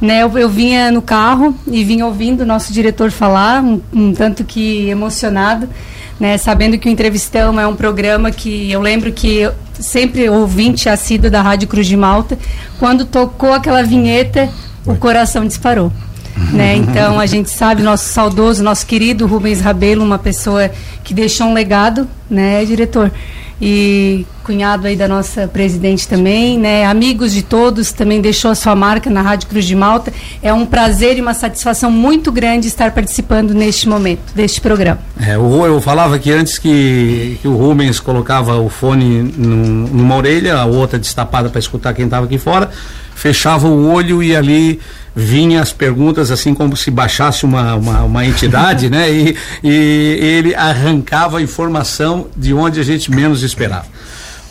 né, 0.00 0.22
eu, 0.22 0.38
eu, 0.38 0.48
vinha 0.48 0.92
no 0.92 1.02
carro 1.02 1.52
e 1.66 1.82
vinha 1.82 2.06
ouvindo 2.06 2.42
o 2.42 2.46
nosso 2.46 2.72
diretor 2.72 3.10
falar, 3.10 3.60
um, 3.60 3.80
um 3.92 4.12
tanto 4.12 4.44
que 4.44 4.88
emocionado, 4.88 5.68
né, 6.20 6.38
sabendo 6.38 6.78
que 6.78 6.88
o 6.88 6.92
Entrevistão 6.92 7.58
é 7.58 7.66
um 7.66 7.74
programa 7.74 8.30
que 8.30 8.70
eu 8.70 8.80
lembro 8.80 9.12
que 9.12 9.38
eu, 9.38 9.52
sempre 9.74 10.28
ouvinte 10.30 10.88
assíduo 10.88 11.28
da 11.28 11.42
Rádio 11.42 11.66
Cruz 11.66 11.88
de 11.88 11.96
Malta, 11.96 12.38
quando 12.78 13.04
tocou 13.04 13.52
aquela 13.52 13.82
vinheta, 13.82 14.48
o 14.86 14.94
coração 14.94 15.44
disparou. 15.44 15.92
Né? 16.52 16.76
Então 16.88 17.18
a 17.18 17.26
gente 17.26 17.50
sabe, 17.50 17.82
nosso 17.82 18.04
saudoso, 18.04 18.62
nosso 18.62 18.86
querido 18.86 19.26
Rubens 19.26 19.60
Rabelo, 19.60 20.04
uma 20.04 20.18
pessoa 20.18 20.70
que 21.02 21.12
deixou 21.12 21.48
um 21.48 21.54
legado, 21.54 22.06
né, 22.30 22.64
diretor? 22.64 23.10
E 23.60 24.26
cunhado 24.44 24.86
aí 24.86 24.96
da 24.96 25.06
nossa 25.06 25.46
presidente 25.46 26.08
também, 26.08 26.58
né? 26.58 26.86
Amigos 26.86 27.32
de 27.32 27.42
todos, 27.42 27.92
também 27.92 28.20
deixou 28.20 28.50
a 28.50 28.54
sua 28.54 28.74
marca 28.74 29.10
na 29.10 29.20
Rádio 29.20 29.48
Cruz 29.48 29.66
de 29.66 29.74
Malta. 29.74 30.12
É 30.42 30.52
um 30.52 30.64
prazer 30.64 31.18
e 31.18 31.20
uma 31.20 31.34
satisfação 31.34 31.90
muito 31.90 32.32
grande 32.32 32.66
estar 32.66 32.92
participando 32.92 33.52
neste 33.52 33.88
momento, 33.88 34.32
deste 34.34 34.60
programa. 34.60 35.00
É, 35.20 35.36
o, 35.36 35.66
eu 35.66 35.80
falava 35.80 36.16
aqui 36.16 36.30
antes 36.32 36.58
que, 36.58 37.38
que 37.42 37.48
o 37.48 37.56
Rubens 37.56 38.00
colocava 38.00 38.58
o 38.58 38.68
fone 38.68 39.22
num, 39.36 39.88
numa 39.88 40.16
orelha, 40.16 40.56
a 40.56 40.64
outra 40.64 40.98
destapada 40.98 41.48
para 41.48 41.58
escutar 41.58 41.92
quem 41.92 42.04
estava 42.04 42.24
aqui 42.26 42.38
fora, 42.38 42.70
fechava 43.18 43.66
o 43.66 43.90
olho 43.90 44.22
e 44.22 44.34
ali 44.34 44.80
vinha 45.14 45.60
as 45.60 45.72
perguntas 45.72 46.30
assim 46.30 46.54
como 46.54 46.76
se 46.76 46.88
baixasse 46.88 47.44
uma, 47.44 47.74
uma, 47.74 48.04
uma 48.04 48.24
entidade, 48.24 48.88
né? 48.88 49.10
E, 49.10 49.36
e 49.64 49.70
ele 50.20 50.54
arrancava 50.54 51.38
a 51.38 51.42
informação 51.42 52.28
de 52.36 52.54
onde 52.54 52.78
a 52.78 52.84
gente 52.84 53.10
menos 53.10 53.42
esperava. 53.42 53.86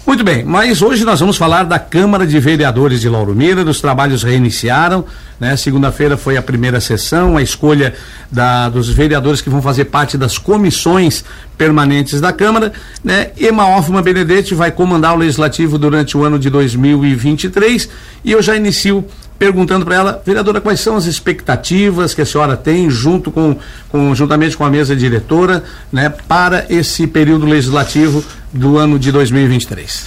Muito 0.08 0.24
bem, 0.24 0.42
mas 0.42 0.82
hoje 0.82 1.04
nós 1.04 1.20
vamos 1.20 1.36
falar 1.36 1.66
da 1.66 1.78
Câmara 1.78 2.26
de 2.26 2.40
Vereadores 2.40 3.02
de 3.02 3.10
Lauro 3.10 3.36
Miller. 3.36 3.68
Os 3.68 3.82
trabalhos 3.82 4.24
reiniciaram, 4.24 5.04
né? 5.38 5.54
Segunda-feira 5.58 6.16
foi 6.16 6.38
a 6.38 6.42
primeira 6.42 6.80
sessão, 6.80 7.36
a 7.36 7.42
escolha 7.42 7.94
da, 8.32 8.70
dos 8.70 8.88
vereadores 8.88 9.42
que 9.42 9.50
vão 9.50 9.62
fazer 9.62 9.84
parte 9.84 10.18
das 10.18 10.38
comissões 10.38 11.26
permanentes 11.58 12.22
da 12.22 12.32
Câmara, 12.32 12.72
né? 13.04 13.32
Emma 13.38 13.68
Hoffman 13.68 14.02
Benedetti 14.02 14.56
vai 14.56 14.72
comandar 14.72 15.14
o 15.14 15.18
legislativo 15.18 15.78
durante 15.78 16.16
o 16.16 16.24
ano 16.24 16.40
de 16.40 16.50
2023 16.50 17.90
e 18.24 18.32
eu 18.32 18.42
já 18.42 18.56
inicio 18.56 19.04
perguntando 19.38 19.86
para 19.86 19.96
ela, 19.96 20.22
vereadora, 20.26 20.60
quais 20.60 20.80
são 20.80 20.96
as 20.96 21.06
expectativas 21.06 22.14
que 22.14 22.22
a 22.22 22.26
senhora 22.26 22.58
tem 22.58 22.90
junto 22.90 23.32
com, 23.32 23.58
com 23.90 24.14
juntamente 24.16 24.58
com 24.58 24.66
a 24.66 24.70
mesa 24.70 24.96
diretora, 24.96 25.64
né, 25.92 26.10
para 26.10 26.66
esse 26.70 27.06
período 27.08 27.46
legislativo 27.46 28.24
do 28.52 28.78
ano 28.78 28.98
de 28.98 29.12
2023? 29.12 30.06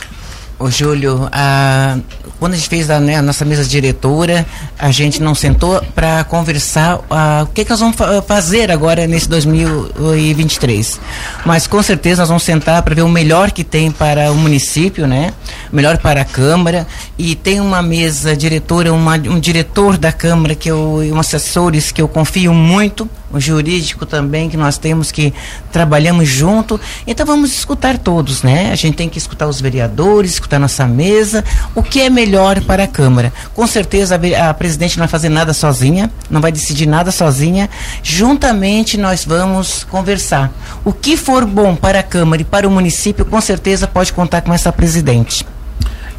Ô 0.59 0.71
Júlio, 0.71 1.27
a, 1.33 1.99
quando 2.41 2.55
a 2.55 2.57
gente 2.57 2.69
fez 2.71 2.91
a, 2.91 2.99
né, 2.99 3.17
a, 3.17 3.23
nossa 3.23 3.45
mesa 3.45 3.63
diretora, 3.65 4.47
a 4.79 4.91
gente 4.91 5.23
não 5.23 5.35
sentou 5.35 5.81
para 5.95 6.25
conversar 6.25 6.99
a, 7.11 7.43
o 7.45 7.53
que, 7.53 7.65
que 7.65 7.71
nós 7.71 7.79
vamos 7.79 7.97
fa 7.97 8.23
fazer 8.23 8.71
agora 8.71 9.07
nesse 9.07 9.29
2023. 9.29 10.99
Mas 11.45 11.67
com 11.67 11.83
certeza 11.83 12.23
nós 12.23 12.29
vamos 12.29 12.43
sentar 12.43 12.83
para 12.83 12.95
ver 12.95 13.03
o 13.03 13.09
melhor 13.09 13.51
que 13.51 13.63
tem 13.63 13.91
para 13.93 14.33
o 14.33 14.35
município, 14.35 15.07
né? 15.07 15.35
Melhor 15.71 15.99
para 15.99 16.23
a 16.23 16.25
Câmara. 16.25 16.87
E 17.19 17.37
tem 17.37 17.61
uma 17.61 17.83
mesa 17.83 18.35
diretora, 18.35 18.91
uma, 18.93 19.17
um 19.17 19.39
diretor 19.39 19.99
da 19.99 20.11
Câmara 20.11 20.55
que 20.55 20.71
eu, 20.71 21.05
e 21.05 21.13
um 21.13 21.21
assessores 21.21 21.93
que 21.93 22.01
eu 22.01 22.09
confio 22.09 22.55
muito 22.55 23.09
o 23.33 23.41
jurídico 23.41 24.05
também, 24.05 24.49
que 24.49 24.57
nós 24.57 24.79
temos 24.79 25.13
que 25.13 25.33
trabalhamos 25.73 26.29
junto. 26.29 26.81
Então 27.07 27.25
vamos 27.25 27.53
escutar 27.53 27.99
todos, 27.99 28.43
né? 28.43 28.71
A 28.73 28.75
gente 28.75 28.97
tem 28.97 29.09
que 29.09 29.19
escutar 29.19 29.47
os 29.47 29.61
vereadores, 29.61 30.33
escutar 30.33 30.59
nossa 30.59 30.87
mesa, 30.87 31.45
o 31.75 31.83
que 31.83 32.01
é 32.01 32.11
melhor 32.11 32.61
para 32.63 32.85
a 32.85 32.87
Câmara. 32.87 33.33
Com 33.55 33.67
certeza 33.67 34.21
a, 34.39 34.51
a 34.51 34.55
presidente 34.55 34.99
não 34.99 35.03
vai 35.03 35.09
fazer 35.09 35.29
nada 35.29 35.53
sozinha, 35.53 36.11
não 36.29 36.41
vai 36.41 36.53
decidir 36.53 36.87
nada 36.87 37.11
sozinha. 37.11 37.71
Juntamente 38.03 38.97
nós 38.97 39.25
vamos 39.25 39.85
conversar. 39.85 40.53
O 40.85 40.93
que 40.93 41.17
for 41.17 41.45
bom 41.45 41.77
para 41.77 42.01
a 42.01 42.03
Câmara 42.03 42.43
e 42.43 42.45
para 42.45 42.67
o 42.67 42.71
município, 42.71 43.25
com 43.25 43.41
certeza 43.41 43.87
pode 43.87 44.13
contar 44.13 44.41
com 44.43 44.53
essa 44.53 44.73
presidente. 44.73 45.47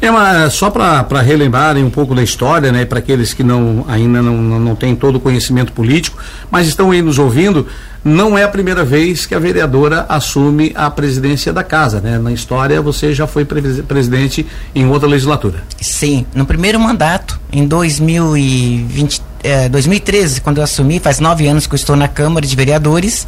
É 0.02 0.10
uma, 0.10 0.50
só 0.50 0.68
para 0.68 1.20
relembrarem 1.20 1.84
um 1.84 1.88
pouco 1.88 2.12
da 2.12 2.24
história, 2.24 2.72
né, 2.72 2.84
para 2.84 2.98
aqueles 2.98 3.32
que 3.32 3.44
não, 3.44 3.84
ainda 3.86 4.20
não, 4.20 4.36
não, 4.36 4.58
não 4.58 4.74
têm 4.74 4.96
todo 4.96 5.14
o 5.14 5.20
conhecimento 5.20 5.72
político, 5.72 6.18
mas 6.50 6.66
estão 6.66 6.90
aí 6.90 7.00
nos 7.00 7.20
ouvindo, 7.20 7.68
não 8.04 8.36
é 8.36 8.42
a 8.42 8.48
primeira 8.48 8.84
vez 8.84 9.26
que 9.26 9.32
a 9.32 9.38
vereadora 9.38 10.04
assume 10.08 10.72
a 10.74 10.90
presidência 10.90 11.52
da 11.52 11.62
casa, 11.62 12.00
né? 12.00 12.18
Na 12.18 12.32
história 12.32 12.82
você 12.82 13.14
já 13.14 13.28
foi 13.28 13.44
presidente 13.44 14.44
em 14.74 14.88
outra 14.88 15.08
legislatura. 15.08 15.62
Sim, 15.80 16.26
no 16.34 16.44
primeiro 16.44 16.80
mandato, 16.80 17.40
em 17.52 17.64
2020, 17.64 19.22
é, 19.44 19.68
2013, 19.68 20.40
quando 20.40 20.58
eu 20.58 20.64
assumi, 20.64 20.98
faz 20.98 21.20
nove 21.20 21.46
anos 21.46 21.68
que 21.68 21.74
eu 21.74 21.76
estou 21.76 21.94
na 21.94 22.08
Câmara 22.08 22.44
de 22.44 22.56
Vereadores, 22.56 23.24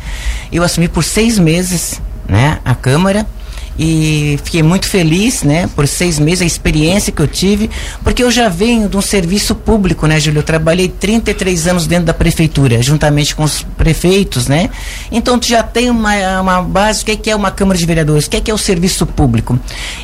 eu 0.50 0.64
assumi 0.64 0.88
por 0.88 1.04
seis 1.04 1.38
meses, 1.38 2.02
né, 2.28 2.58
a 2.64 2.74
Câmara 2.74 3.24
e 3.78 4.38
fiquei 4.44 4.62
muito 4.62 4.88
feliz, 4.88 5.42
né, 5.42 5.68
por 5.74 5.86
seis 5.86 6.18
meses, 6.18 6.42
a 6.42 6.44
experiência 6.44 7.12
que 7.12 7.20
eu 7.20 7.26
tive, 7.26 7.70
porque 8.02 8.22
eu 8.22 8.30
já 8.30 8.48
venho 8.48 8.88
de 8.88 8.96
um 8.96 9.02
serviço 9.02 9.54
público, 9.54 10.06
né, 10.06 10.20
Júlio? 10.20 10.40
Eu 10.40 10.42
trabalhei 10.44 10.88
33 10.88 11.66
anos 11.66 11.86
dentro 11.86 12.06
da 12.06 12.14
prefeitura, 12.14 12.82
juntamente 12.82 13.34
com 13.34 13.42
os 13.42 13.62
prefeitos, 13.76 14.46
né? 14.46 14.70
Então 15.10 15.38
tu 15.38 15.46
já 15.46 15.62
tem 15.62 15.90
uma, 15.90 16.40
uma 16.40 16.62
base, 16.62 17.02
o 17.02 17.06
que 17.06 17.12
é, 17.12 17.16
que 17.16 17.30
é 17.30 17.36
uma 17.36 17.50
Câmara 17.50 17.78
de 17.78 17.86
Vereadores, 17.86 18.26
o 18.26 18.30
que 18.30 18.36
é, 18.36 18.40
que 18.40 18.50
é 18.50 18.54
o 18.54 18.58
serviço 18.58 19.06
público. 19.06 19.58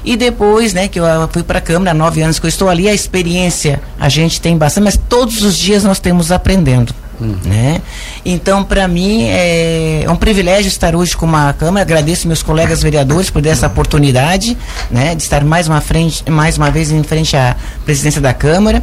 E 0.04 0.16
depois, 0.16 0.72
né, 0.72 0.88
que 0.88 0.98
eu 0.98 1.04
fui 1.32 1.42
para 1.42 1.58
a 1.58 1.62
Câmara, 1.62 1.92
há 1.92 1.94
nove 1.94 2.22
anos 2.22 2.38
que 2.38 2.46
eu 2.46 2.48
estou 2.48 2.68
ali, 2.68 2.88
a 2.88 2.94
experiência 2.94 3.80
a 3.98 4.08
gente 4.08 4.40
tem 4.40 4.56
bastante, 4.56 4.84
mas 4.84 4.96
todos 5.08 5.42
os 5.42 5.56
dias 5.56 5.84
nós 5.84 5.98
temos 5.98 6.32
aprendendo. 6.32 6.94
Uhum. 7.20 7.36
Né? 7.44 7.82
Então, 8.24 8.64
para 8.64 8.88
mim, 8.88 9.24
é, 9.24 10.04
é, 10.04 10.10
um 10.10 10.16
privilégio 10.16 10.68
estar 10.68 10.94
hoje 10.94 11.16
com 11.16 11.34
a 11.36 11.52
Câmara. 11.52 11.82
Agradeço 11.82 12.26
meus 12.26 12.42
colegas 12.42 12.82
vereadores 12.82 13.30
por 13.30 13.44
essa 13.44 13.66
oportunidade 13.66 14.56
né, 14.90 15.14
de 15.14 15.22
estar 15.22 15.44
mais 15.44 15.68
uma, 15.68 15.80
frente, 15.80 16.28
mais 16.30 16.56
uma 16.56 16.70
vez 16.70 16.90
em 16.90 17.02
frente 17.02 17.36
à 17.36 17.56
presidência 17.84 18.20
da 18.20 18.32
Câmara. 18.32 18.82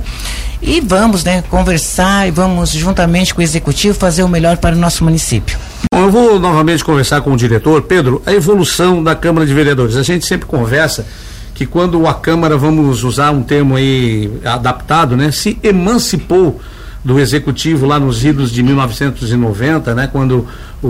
E 0.62 0.82
vamos 0.82 1.24
né, 1.24 1.44
conversar 1.50 2.27
e 2.27 2.32
vamos, 2.32 2.72
juntamente 2.72 3.34
com 3.34 3.41
o 3.41 3.44
Executivo, 3.44 3.98
fazer 3.98 4.24
o 4.24 4.29
melhor 4.29 4.58
para 4.58 4.75
o 4.75 4.79
nosso 4.79 5.03
município. 5.03 5.58
Bom, 5.91 6.03
eu 6.03 6.12
vou 6.12 6.39
novamente 6.39 6.84
conversar 6.84 7.22
com 7.22 7.32
o 7.32 7.38
diretor. 7.38 7.82
Pedro, 7.84 8.22
a 8.25 8.34
evolução 8.34 9.03
da 9.03 9.15
Câmara 9.15 9.46
de 9.46 9.53
Vereadores. 9.53 9.96
A 9.96 10.03
gente 10.03 10.25
sempre 10.25 10.48
conversa 10.48 11.06
que 11.53 11.65
quando 11.65 12.06
a 12.06 12.13
Câmara, 12.13 12.56
vamos 12.56 13.03
usar 13.03 13.32
um 13.32 13.41
termo 13.41 13.75
aí 13.75 14.32
adaptado, 14.46 15.17
né, 15.17 15.32
se 15.32 15.58
emancipou 15.63 16.62
do 17.08 17.18
executivo 17.22 17.86
lá 17.86 17.98
nos 17.98 18.26
idos 18.26 18.52
de 18.52 18.62
1990, 18.62 19.96
né, 19.96 20.10
quando 20.12 20.46
o, 20.84 20.88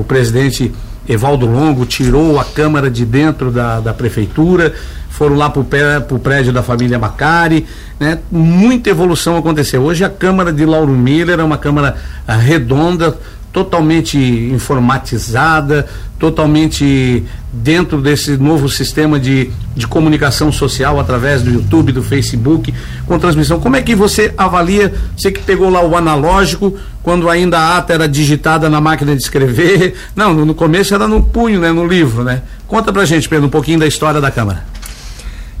o 0.00 0.04
presidente 0.08 0.72
Evaldo 1.06 1.44
Longo 1.44 1.84
tirou 1.84 2.40
a 2.40 2.44
Câmara 2.44 2.90
de 2.90 3.04
dentro 3.04 3.50
da, 3.50 3.78
da 3.78 3.92
prefeitura, 3.92 4.74
foram 5.10 5.36
lá 5.36 5.50
para 5.50 5.60
o 5.60 6.18
prédio 6.18 6.54
da 6.54 6.62
família 6.62 6.98
Macari, 6.98 7.66
né? 8.00 8.18
Muita 8.30 8.88
evolução 8.88 9.36
aconteceu. 9.36 9.82
Hoje 9.82 10.02
a 10.02 10.08
Câmara 10.08 10.50
de 10.50 10.64
Lauro 10.64 10.92
Miller 10.92 11.38
é 11.38 11.44
uma 11.44 11.58
Câmara 11.58 11.96
ah, 12.26 12.34
redonda, 12.34 13.18
totalmente 13.52 14.18
informatizada, 14.18 15.86
totalmente 16.18 17.22
dentro 17.52 18.00
desse 18.00 18.36
novo 18.38 18.66
sistema 18.68 19.20
de, 19.20 19.50
de 19.76 19.86
comunicação 19.86 20.50
social 20.50 20.98
através 20.98 21.42
do 21.42 21.50
YouTube, 21.50 21.92
do 21.92 22.02
Facebook, 22.02 22.72
com 23.06 23.18
transmissão. 23.18 23.60
Como 23.60 23.76
é 23.76 23.82
que 23.82 23.94
você 23.94 24.32
avalia, 24.38 24.94
você 25.14 25.30
que 25.30 25.42
pegou 25.42 25.68
lá 25.68 25.84
o 25.84 25.94
analógico, 25.94 26.74
quando 27.02 27.28
ainda 27.28 27.58
a 27.58 27.76
ata 27.76 27.92
era 27.92 28.08
digitada 28.08 28.70
na 28.70 28.80
máquina 28.80 29.14
de 29.14 29.22
escrever, 29.22 29.94
não, 30.16 30.32
no, 30.32 30.54
começo 30.54 30.94
era 30.94 31.06
no 31.06 31.22
punho, 31.22 31.60
né, 31.60 31.70
no 31.70 31.86
livro, 31.86 32.24
né? 32.24 32.42
Conta 32.66 32.90
pra 32.90 33.04
gente, 33.04 33.28
Pedro, 33.28 33.46
um 33.46 33.50
pouquinho 33.50 33.78
da 33.78 33.86
história 33.86 34.20
da 34.20 34.30
Câmara. 34.30 34.64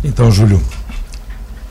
Então, 0.02 0.30
Júlio, 0.30 0.62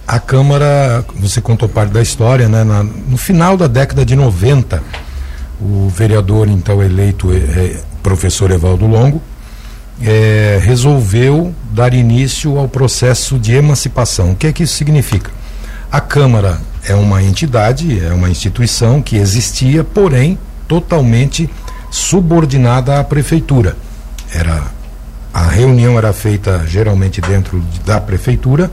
a 0.07 0.19
Câmara, 0.19 1.03
você 1.15 1.41
contou 1.41 1.67
parte 1.67 1.91
da 1.91 2.01
história, 2.01 2.47
né? 2.47 2.63
Na, 2.63 2.83
no 2.83 3.17
final 3.17 3.57
da 3.57 3.65
década 3.65 4.05
de 4.05 4.15
90, 4.15 4.83
o 5.61 5.89
vereador 5.89 6.49
então 6.49 6.81
eleito, 6.81 7.31
é, 7.31 7.79
professor 8.01 8.49
Evaldo 8.51 8.87
Longo, 8.87 9.21
é, 10.01 10.59
resolveu 10.61 11.53
dar 11.71 11.93
início 11.93 12.57
ao 12.57 12.67
processo 12.67 13.37
de 13.37 13.53
emancipação. 13.53 14.31
O 14.31 14.35
que 14.35 14.47
é 14.47 14.53
que 14.53 14.63
isso 14.63 14.73
significa? 14.73 15.29
A 15.91 16.01
Câmara 16.01 16.59
é 16.83 16.95
uma 16.95 17.21
entidade, 17.21 18.03
é 18.03 18.11
uma 18.11 18.29
instituição 18.29 19.01
que 19.01 19.17
existia, 19.17 19.83
porém 19.83 20.39
totalmente 20.67 21.49
subordinada 21.91 22.99
à 22.99 23.03
prefeitura. 23.03 23.75
Era 24.33 24.63
a 25.33 25.47
reunião 25.47 25.97
era 25.97 26.11
feita 26.11 26.65
geralmente 26.67 27.21
dentro 27.21 27.63
da 27.85 28.01
prefeitura, 28.01 28.69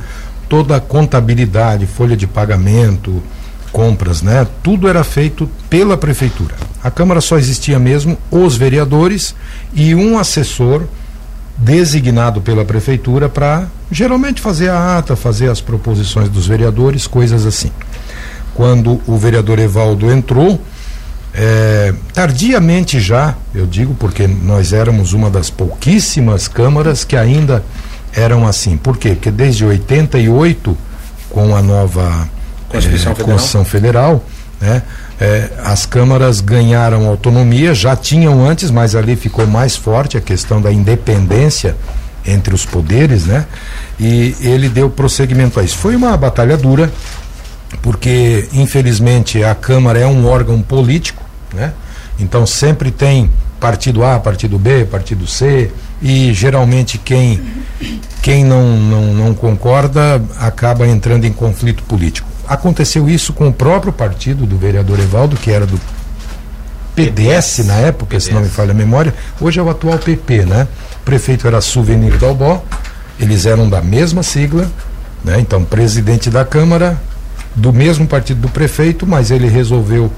toda 0.49 0.77
a 0.77 0.81
contabilidade, 0.81 1.87
folha 1.87 2.17
de 2.17 2.27
pagamento, 2.27 3.23
compras, 3.73 4.23
né? 4.23 4.47
Tudo 4.63 4.89
era 4.89 5.05
feito 5.05 5.49
pela 5.69 5.97
prefeitura. 5.97 6.55
A 6.83 6.91
Câmara 6.91 7.21
só 7.21 7.39
existia 7.39 7.79
mesmo 7.79 8.17
os 8.31 8.57
vereadores 8.57 9.35
e 9.75 9.95
um 9.95 10.19
assessor 10.19 10.85
designado 11.57 12.41
pela 12.41 12.65
prefeitura 12.65 13.29
para 13.29 13.67
geralmente 13.91 14.41
fazer 14.41 14.71
a 14.71 14.99
ata, 14.99 15.17
fazer 15.17 15.51
as 15.51 15.61
proposições 15.61 16.29
dos 16.29 16.47
vereadores, 16.47 17.07
coisas 17.07 17.45
assim. 17.45 17.71
quando 18.55 19.01
o 19.07 19.17
vereador 19.17 19.59
Evaldo 19.61 20.11
entrou, 20.11 20.61
é, 21.33 21.95
tardiamente 22.13 22.99
já, 22.99 23.37
eu 23.55 23.67
digo, 23.67 23.95
porque 23.95 24.27
nós 24.27 24.73
éramos 24.73 25.13
uma 25.13 25.31
das 25.31 25.49
pouquíssimas 25.49 26.49
câmaras 26.49 27.05
que 27.05 27.17
ainda 27.17 27.65
eram 28.13 28.47
assim. 28.47 28.77
Por 28.77 28.97
quê? 28.97 29.11
Porque 29.11 29.31
desde 29.31 29.65
88, 29.65 30.77
com 31.31 31.55
a 31.55 31.63
nova 31.63 32.29
Constituição, 32.69 33.13
é, 33.13 33.15
Federal. 33.15 33.33
Constituição 33.33 33.65
Federal, 33.65 34.25
né, 34.61 34.83
é, 35.21 35.51
as 35.65 35.87
câmaras 35.87 36.41
ganharam 36.41 37.07
autonomia, 37.07 37.75
já 37.75 37.97
tinham 37.97 38.47
antes, 38.47 38.71
mas 38.71 38.95
ali 38.95 39.17
ficou 39.17 39.47
mais 39.47 39.77
forte 39.77 40.17
a 40.17 40.21
questão 40.21 40.61
da 40.61 40.73
independência 40.73 41.77
entre 42.27 42.55
os 42.55 42.65
poderes, 42.65 43.25
né? 43.27 43.47
E 43.99 44.37
ele 44.41 44.69
deu 44.69 44.91
prosseguimento 44.91 45.59
a 45.59 45.63
isso. 45.63 45.77
Foi 45.77 45.97
uma 45.97 46.17
batalha 46.17 46.57
dura, 46.57 46.93
porque 47.83 48.49
infelizmente 48.53 49.43
a 49.43 49.55
Câmara 49.55 49.99
é 49.99 50.07
um 50.07 50.27
órgão 50.27 50.61
político, 50.61 51.25
né? 51.55 51.73
Então 52.19 52.47
sempre 52.47 52.91
tem 52.91 53.31
partido 53.59 54.05
A, 54.05 54.19
partido 54.21 54.59
B, 54.59 54.85
partido 54.85 55.27
C, 55.27 55.71
e 56.01 56.33
geralmente 56.33 56.99
quem, 56.99 57.41
quem 58.23 58.45
não, 58.45 58.77
não, 58.77 59.15
não 59.15 59.35
concorda 59.35 60.23
acaba 60.39 60.87
entrando 60.87 61.25
em 61.25 61.33
conflito 61.33 61.83
político. 61.83 62.28
Aconteceu 62.49 63.09
isso 63.09 63.33
com 63.33 63.49
o 63.49 63.53
próprio 63.53 63.93
partido 63.93 64.47
do 64.47 64.57
vereador 64.57 64.99
Evaldo, 64.99 65.37
que 65.37 65.51
era 65.51 65.67
do 65.67 65.79
PDS 66.95 67.67
na 67.67 67.75
época, 67.75 68.17
PDS. 68.17 68.25
se 68.25 68.33
não 68.33 68.41
me 68.41 68.49
falha 68.49 68.71
a 68.71 68.75
memória, 68.75 69.15
hoje 69.41 69.61
é 69.61 69.63
o 69.63 69.69
atual 69.69 69.99
PP, 69.99 70.47
né? 70.47 70.67
O 71.01 71.05
prefeito 71.05 71.47
era 71.47 71.61
Souvenir 71.61 72.17
Dalbó, 72.17 72.65
eles 73.21 73.47
eram 73.47 73.69
da 73.69 73.83
mesma 73.83 74.23
sigla, 74.23 74.67
né? 75.23 75.39
Então, 75.39 75.63
presidente 75.65 76.31
da 76.31 76.45
Câmara, 76.45 76.99
do 77.55 77.73
mesmo 77.73 78.07
partido 78.07 78.41
do 78.41 78.49
prefeito, 78.49 79.07
mas 79.07 79.31
ele 79.31 79.49
resolveu 79.49 80.11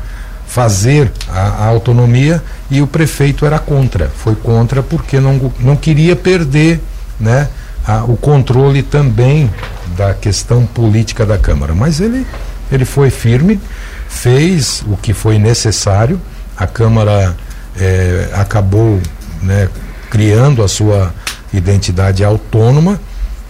fazer 0.47 1.13
a, 1.29 1.41
a, 1.41 1.67
autonomia 1.67 2.43
e 2.71 2.83
o 2.83 2.87
prefeito 2.87 3.47
era 3.47 3.59
contra. 3.59 4.09
Foi 4.09 4.35
contra 4.35 4.83
porque 4.83 5.21
não, 5.21 5.53
não 5.61 5.77
queria 5.77 6.17
perder 6.17 6.81
né, 7.19 7.49
a, 7.87 8.05
o 8.05 8.17
controle 8.17 8.83
também 8.83 9.49
da 9.97 10.15
questão 10.15 10.67
política 10.67 11.25
da 11.27 11.39
Câmara. 11.39 11.75
Mas 11.75 12.01
ele, 12.01 12.27
ele 12.71 12.85
foi 12.85 13.11
firme, 13.11 13.61
fez 14.09 14.83
o 14.87 14.97
que 14.97 15.13
foi 15.13 15.39
necessário, 15.39 16.21
a 16.57 16.67
Câmara 16.67 17.37
é, 17.79 18.31
acabou 18.35 19.01
né, 19.43 19.69
criando 20.11 20.63
a 20.63 20.69
sua 20.69 21.15
identidade 21.53 22.25
autônoma, 22.25 23.01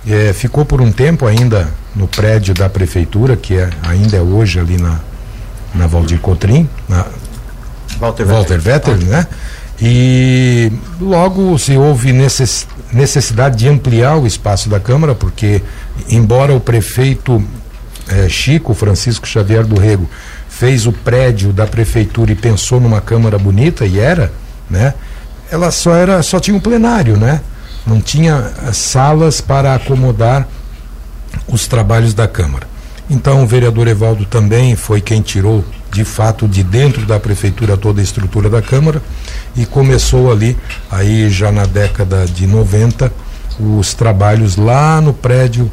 é, 0.07 0.33
ficou 0.33 0.65
por 0.65 0.81
um 0.81 0.91
tempo 0.91 1.27
ainda 1.27 1.69
no 1.95 2.07
prédio 2.07 2.55
da 2.55 2.69
prefeitura, 2.69 3.37
que 3.37 3.57
é, 3.57 3.71
ainda 3.83 4.17
é 4.17 4.21
hoje 4.21 4.59
ali 4.59 4.79
na, 4.79 5.01
na 5.75 5.87
Valdir 5.87 6.21
Cotrim, 6.21 6.69
na 6.89 7.07
Walter, 7.99 8.25
Walter 8.25 8.59
Vetter, 8.59 8.97
né? 8.99 9.27
E 9.83 10.71
logo 11.01 11.59
se 11.59 11.77
houve 11.77 12.13
necess, 12.13 12.67
necessidade 12.93 13.57
de 13.57 13.69
ampliar 13.69 14.17
o 14.17 14.27
espaço 14.27 14.69
da 14.69 14.81
Câmara, 14.81 15.15
porque 15.15 15.63
embora 16.09 16.55
o 16.55 16.61
prefeito 16.61 17.43
eh, 18.09 18.29
Chico 18.29 18.75
Francisco 18.75 19.27
Xavier 19.27 19.65
do 19.65 19.79
Rego 19.79 20.09
fez 20.49 20.87
o 20.87 20.93
prédio 20.93 21.53
da 21.53 21.67
prefeitura 21.67 22.33
e 22.33 22.35
pensou 22.35 22.81
numa 22.81 23.01
Câmara 23.01 23.39
bonita 23.39 23.87
e 23.87 23.99
era, 23.99 24.33
né? 24.69 24.95
Ela 25.51 25.71
só 25.71 25.95
era, 25.95 26.23
só 26.23 26.39
tinha 26.39 26.57
um 26.57 26.61
plenário, 26.61 27.17
né? 27.17 27.41
Não 27.87 28.01
tinha 28.01 28.53
eh, 28.67 28.73
salas 28.73 29.41
para 29.41 29.75
acomodar 29.75 30.47
os 31.47 31.67
trabalhos 31.67 32.15
da 32.15 32.27
Câmara. 32.27 32.69
Então 33.09 33.43
o 33.43 33.47
vereador 33.47 33.89
Evaldo 33.89 34.25
também 34.25 34.77
foi 34.77 35.01
quem 35.01 35.21
tirou 35.21 35.65
de 35.93 36.05
fato 36.05 36.47
de 36.47 36.63
dentro 36.63 37.05
da 37.05 37.19
prefeitura 37.19 37.77
toda 37.77 38.01
a 38.01 38.05
estrutura 38.05 38.49
da 38.49 38.63
Câmara 38.63 39.03
e 39.57 39.67
começou 39.67 40.31
ali, 40.31 40.57
aí 40.91 41.29
já 41.31 41.51
na 41.51 41.67
década 41.67 42.25
de 42.27 42.47
90, 42.47 43.13
os 43.59 43.95
trabalhos 43.95 44.57
lá 44.57 45.01
no 45.01 45.13
prédio 45.13 45.71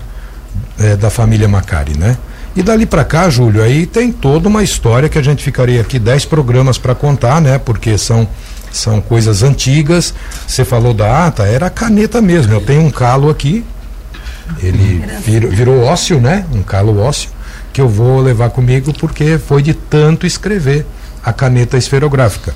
eh, 0.80 0.96
da 0.96 1.10
família 1.10 1.48
Macari, 1.48 1.98
né? 1.98 2.18
E 2.56 2.64
dali 2.64 2.88
para 2.88 3.06
cá, 3.06 3.30
Júlio, 3.30 3.62
aí 3.62 3.86
tem 3.86 4.12
toda 4.12 4.50
uma 4.50 4.64
história 4.64 5.08
que 5.08 5.20
a 5.20 5.22
gente 5.22 5.44
ficaria 5.44 5.80
aqui 5.80 6.00
dez 6.00 6.26
programas 6.26 6.78
para 6.78 6.96
contar, 6.96 7.40
né? 7.40 7.60
Porque 7.60 7.98
são 7.98 8.28
são 8.72 9.00
coisas 9.00 9.44
antigas. 9.44 10.14
Você 10.46 10.66
falou 10.66 10.94
da 10.94 11.28
ata, 11.28 11.44
era 11.44 11.70
caneta 11.70 12.22
mesmo. 12.22 12.54
Eu 12.54 12.62
tenho 12.62 12.82
um 12.82 12.92
calo 12.92 13.30
aqui 13.30 13.64
ele 14.62 15.04
virou, 15.24 15.52
virou 15.52 15.84
ósseo, 15.84 16.20
né? 16.20 16.46
Um 16.54 16.64
calo 16.64 17.00
ósseo, 17.00 17.30
que 17.78 17.82
eu 17.82 17.88
vou 17.88 18.20
levar 18.20 18.50
comigo 18.50 18.92
porque 19.00 19.38
foi 19.38 19.62
de 19.62 19.72
tanto 19.72 20.26
escrever 20.26 20.84
a 21.24 21.32
caneta 21.32 21.78
esferográfica. 21.78 22.52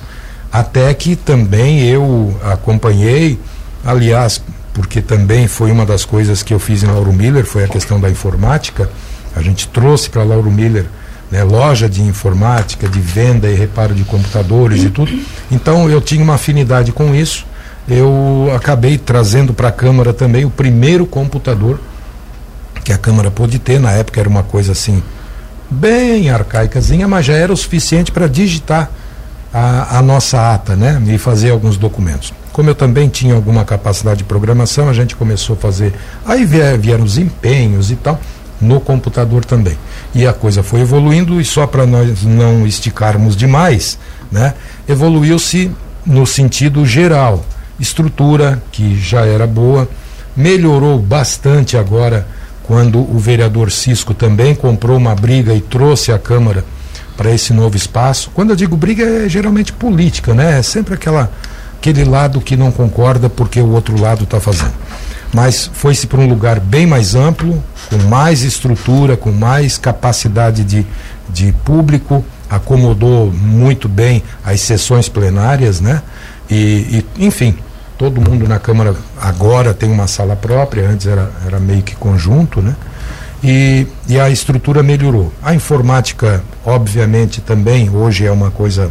Até 0.50 0.92
que 0.94 1.14
também 1.14 1.86
eu 1.86 2.36
acompanhei, 2.42 3.38
aliás, 3.84 4.42
porque 4.74 5.00
também 5.00 5.46
foi 5.46 5.70
uma 5.70 5.86
das 5.86 6.04
coisas 6.04 6.42
que 6.42 6.52
eu 6.52 6.58
fiz 6.58 6.82
em 6.82 6.88
Lauro 6.88 7.12
Miller, 7.12 7.44
foi 7.44 7.62
a 7.62 7.68
questão 7.68 8.00
da 8.00 8.10
informática. 8.10 8.90
A 9.36 9.40
gente 9.40 9.68
trouxe 9.68 10.10
para 10.10 10.24
Lauro 10.24 10.50
Miller 10.50 10.86
né, 11.30 11.44
loja 11.44 11.88
de 11.88 12.02
informática, 12.02 12.88
de 12.88 12.98
venda 12.98 13.48
e 13.48 13.54
reparo 13.54 13.94
de 13.94 14.02
computadores 14.02 14.82
e 14.82 14.90
tudo. 14.90 15.16
Então 15.52 15.88
eu 15.88 16.00
tinha 16.00 16.24
uma 16.24 16.34
afinidade 16.34 16.90
com 16.90 17.14
isso 17.14 17.46
eu 17.88 18.52
acabei 18.54 18.96
trazendo 18.96 19.52
para 19.52 19.68
a 19.68 19.72
Câmara 19.72 20.12
também 20.12 20.44
o 20.44 20.50
primeiro 20.50 21.04
computador 21.04 21.80
que 22.84 22.92
a 22.92 22.98
Câmara 22.98 23.30
pôde 23.30 23.58
ter. 23.58 23.80
Na 23.80 23.92
época 23.92 24.20
era 24.20 24.28
uma 24.28 24.42
coisa 24.42 24.72
assim, 24.72 25.02
bem 25.70 26.30
arcaicazinha, 26.30 27.08
mas 27.08 27.26
já 27.26 27.34
era 27.34 27.52
o 27.52 27.56
suficiente 27.56 28.12
para 28.12 28.26
digitar 28.26 28.90
a, 29.52 29.98
a, 29.98 30.02
nossa 30.02 30.54
ata, 30.54 30.74
né? 30.74 31.02
E 31.06 31.18
fazer 31.18 31.50
alguns 31.50 31.76
documentos. 31.76 32.32
Como 32.52 32.68
eu 32.68 32.74
também 32.74 33.08
tinha 33.08 33.34
alguma 33.34 33.64
capacidade 33.64 34.18
de 34.18 34.24
programação, 34.24 34.88
a 34.88 34.92
gente 34.92 35.16
começou 35.16 35.54
a 35.54 35.58
fazer. 35.58 35.94
Aí 36.24 36.44
vieram 36.44 37.04
os 37.04 37.18
empenhos 37.18 37.90
e 37.90 37.96
tal, 37.96 38.20
no 38.60 38.80
computador 38.80 39.44
também. 39.44 39.76
E 40.14 40.26
a 40.26 40.32
coisa 40.32 40.62
foi 40.62 40.80
evoluindo, 40.80 41.40
e 41.40 41.44
só 41.44 41.66
para 41.66 41.86
nós 41.86 42.22
não 42.22 42.66
esticarmos 42.66 43.36
demais, 43.36 43.98
né? 44.30 44.54
Evoluiu-se 44.88 45.70
no 46.04 46.26
sentido 46.26 46.84
geral 46.84 47.44
estrutura 47.78 48.62
que 48.70 48.96
já 48.98 49.26
era 49.26 49.46
boa, 49.46 49.88
melhorou 50.36 50.98
bastante 50.98 51.76
agora 51.76 52.26
quando 52.62 52.98
o 52.98 53.18
vereador 53.18 53.70
Cisco 53.70 54.14
também 54.14 54.54
comprou 54.54 54.96
uma 54.96 55.14
briga 55.14 55.54
e 55.54 55.60
trouxe 55.60 56.12
a 56.12 56.18
Câmara 56.18 56.64
para 57.16 57.30
esse 57.30 57.52
novo 57.52 57.76
espaço. 57.76 58.30
Quando 58.34 58.50
eu 58.50 58.56
digo 58.56 58.76
briga 58.76 59.04
é 59.04 59.28
geralmente 59.28 59.72
política, 59.72 60.34
né? 60.34 60.58
É 60.58 60.62
sempre 60.62 60.94
aquela 60.94 61.30
aquele 61.78 62.04
lado 62.04 62.40
que 62.40 62.56
não 62.56 62.70
concorda 62.70 63.28
porque 63.28 63.60
o 63.60 63.70
outro 63.70 64.00
lado 64.00 64.22
está 64.22 64.40
fazendo. 64.40 64.72
Mas 65.34 65.68
foi-se 65.72 66.06
para 66.06 66.20
um 66.20 66.28
lugar 66.28 66.60
bem 66.60 66.86
mais 66.86 67.14
amplo, 67.16 67.62
com 67.90 67.98
mais 68.08 68.42
estrutura, 68.42 69.16
com 69.16 69.32
mais 69.32 69.78
capacidade 69.78 70.62
de, 70.62 70.86
de 71.28 71.52
público, 71.64 72.24
acomodou 72.48 73.32
muito 73.32 73.88
bem 73.88 74.22
as 74.44 74.60
sessões 74.60 75.08
plenárias, 75.08 75.80
né? 75.80 76.02
E, 76.48 77.04
e, 77.18 77.26
enfim, 77.26 77.56
todo 78.02 78.20
mundo 78.20 78.48
na 78.48 78.58
Câmara 78.58 78.96
agora 79.16 79.72
tem 79.72 79.88
uma 79.88 80.08
sala 80.08 80.34
própria, 80.34 80.88
antes 80.88 81.06
era, 81.06 81.30
era 81.46 81.60
meio 81.60 81.82
que 81.82 81.94
conjunto, 81.94 82.60
né? 82.60 82.74
E, 83.44 83.86
e 84.08 84.18
a 84.18 84.28
estrutura 84.28 84.82
melhorou. 84.82 85.32
A 85.40 85.54
informática, 85.54 86.42
obviamente, 86.64 87.40
também 87.40 87.88
hoje 87.90 88.26
é 88.26 88.32
uma 88.32 88.50
coisa. 88.50 88.90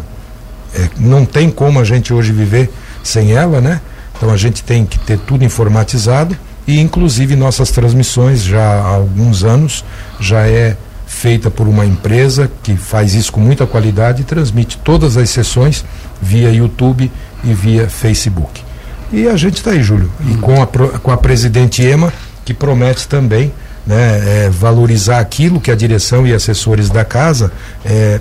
É, 0.74 0.88
não 0.96 1.26
tem 1.26 1.52
como 1.52 1.78
a 1.78 1.84
gente 1.84 2.14
hoje 2.14 2.32
viver 2.32 2.72
sem 3.04 3.34
ela, 3.34 3.60
né? 3.60 3.82
Então 4.16 4.30
a 4.30 4.38
gente 4.38 4.64
tem 4.64 4.86
que 4.86 4.98
ter 4.98 5.20
tudo 5.20 5.44
informatizado 5.44 6.38
e 6.66 6.80
inclusive 6.80 7.36
nossas 7.36 7.70
transmissões 7.70 8.42
já 8.42 8.64
há 8.64 8.96
alguns 8.96 9.44
anos 9.44 9.84
já 10.22 10.48
é 10.48 10.78
feita 11.06 11.52
por 11.52 11.68
uma 11.68 11.86
empresa 11.86 12.50
que 12.64 12.78
faz 12.78 13.14
isso 13.14 13.34
com 13.34 13.42
muita 13.42 13.68
qualidade 13.68 14.22
e 14.22 14.24
transmite 14.24 14.78
todas 14.78 15.18
as 15.18 15.30
sessões 15.30 15.84
via 16.22 16.50
YouTube 16.50 17.12
e 17.44 17.54
via 17.54 17.90
Facebook. 17.90 18.71
E 19.12 19.28
a 19.28 19.36
gente 19.36 19.58
está 19.58 19.72
aí, 19.72 19.84
Júlio. 19.84 20.10
E 20.26 20.36
com 20.38 20.62
a, 20.62 20.68
com 20.68 21.12
a 21.12 21.18
presidente 21.18 21.84
Ema, 21.84 22.14
que 22.46 22.54
promete 22.54 23.08
também 23.08 23.52
né, 23.86 24.46
é, 24.46 24.50
valorizar 24.50 25.20
aquilo 25.20 25.60
que 25.60 25.72
a 25.72 25.76
direção 25.76 26.26
e 26.26 26.34
assessores 26.34 26.90
da 26.90 27.04
casa 27.04 27.52
é, 27.84 28.20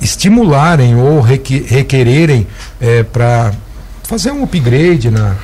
estimularem 0.00 0.96
ou 0.96 1.20
requererem 1.20 2.46
é, 2.80 3.02
para 3.02 3.52
fazer 4.04 4.32
um 4.32 4.42
upgrade 4.42 5.10
na, 5.10 5.36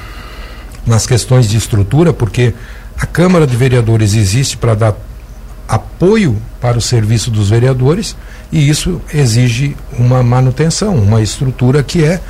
nas 0.86 1.06
questões 1.06 1.48
de 1.48 1.56
estrutura, 1.56 2.12
porque 2.12 2.54
a 2.98 3.04
Câmara 3.04 3.46
de 3.46 3.56
Vereadores 3.56 4.14
existe 4.14 4.56
para 4.56 4.74
dar 4.74 4.94
apoio 5.68 6.40
para 6.60 6.78
o 6.78 6.80
serviço 6.80 7.30
dos 7.30 7.50
vereadores 7.50 8.16
e 8.52 8.68
isso 8.68 9.00
exige 9.12 9.76
uma 9.98 10.22
manutenção, 10.22 10.94
uma 10.94 11.20
estrutura 11.20 11.82
que 11.82 12.04
é 12.04 12.20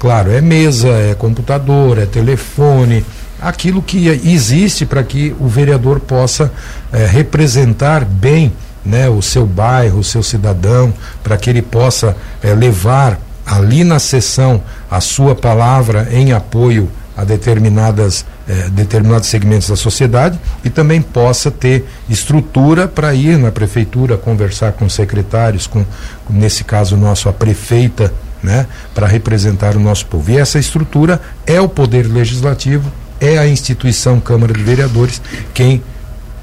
Claro, 0.00 0.32
é 0.32 0.40
mesa, 0.40 0.88
é 0.88 1.14
computador, 1.14 1.98
é 1.98 2.06
telefone, 2.06 3.04
aquilo 3.38 3.82
que 3.82 4.08
existe 4.08 4.86
para 4.86 5.04
que 5.04 5.36
o 5.38 5.46
vereador 5.46 6.00
possa 6.00 6.50
é, 6.90 7.04
representar 7.04 8.02
bem 8.02 8.50
né, 8.82 9.10
o 9.10 9.20
seu 9.20 9.44
bairro, 9.44 9.98
o 9.98 10.04
seu 10.04 10.22
cidadão, 10.22 10.90
para 11.22 11.36
que 11.36 11.50
ele 11.50 11.60
possa 11.60 12.16
é, 12.42 12.54
levar 12.54 13.20
ali 13.44 13.84
na 13.84 13.98
sessão 13.98 14.62
a 14.90 15.02
sua 15.02 15.34
palavra 15.34 16.08
em 16.10 16.32
apoio 16.32 16.90
a 17.14 17.24
determinadas, 17.24 18.24
eh, 18.48 18.70
determinados 18.70 19.28
segmentos 19.28 19.68
da 19.68 19.76
sociedade 19.76 20.40
e 20.64 20.70
também 20.70 21.02
possa 21.02 21.50
ter 21.50 21.84
estrutura 22.08 22.88
para 22.88 23.12
ir 23.14 23.36
na 23.36 23.50
prefeitura 23.52 24.16
conversar 24.16 24.72
com 24.72 24.88
secretários, 24.88 25.66
com, 25.66 25.84
nesse 26.30 26.64
caso 26.64 26.96
nosso 26.96 27.28
a 27.28 27.32
prefeita, 27.32 28.10
né, 28.42 28.66
para 28.94 29.06
representar 29.06 29.76
o 29.76 29.80
nosso 29.80 30.06
povo. 30.06 30.30
E 30.30 30.38
essa 30.38 30.58
estrutura 30.58 31.20
é 31.46 31.60
o 31.60 31.68
poder 31.68 32.06
legislativo, 32.06 32.90
é 33.20 33.38
a 33.38 33.46
instituição 33.46 34.18
Câmara 34.20 34.52
de 34.52 34.62
Vereadores 34.62 35.20
quem 35.52 35.82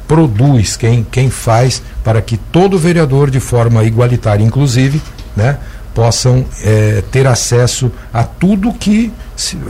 produz, 0.07 0.77
quem, 0.77 1.05
quem 1.11 1.29
faz 1.29 1.81
para 2.03 2.21
que 2.21 2.37
todo 2.37 2.77
vereador 2.77 3.29
de 3.29 3.39
forma 3.39 3.83
igualitária, 3.83 4.43
inclusive, 4.43 5.01
né, 5.35 5.57
possam 5.93 6.45
é, 6.63 7.03
ter 7.11 7.25
acesso 7.27 7.91
a 8.13 8.23
tudo 8.23 8.71
que 8.71 9.11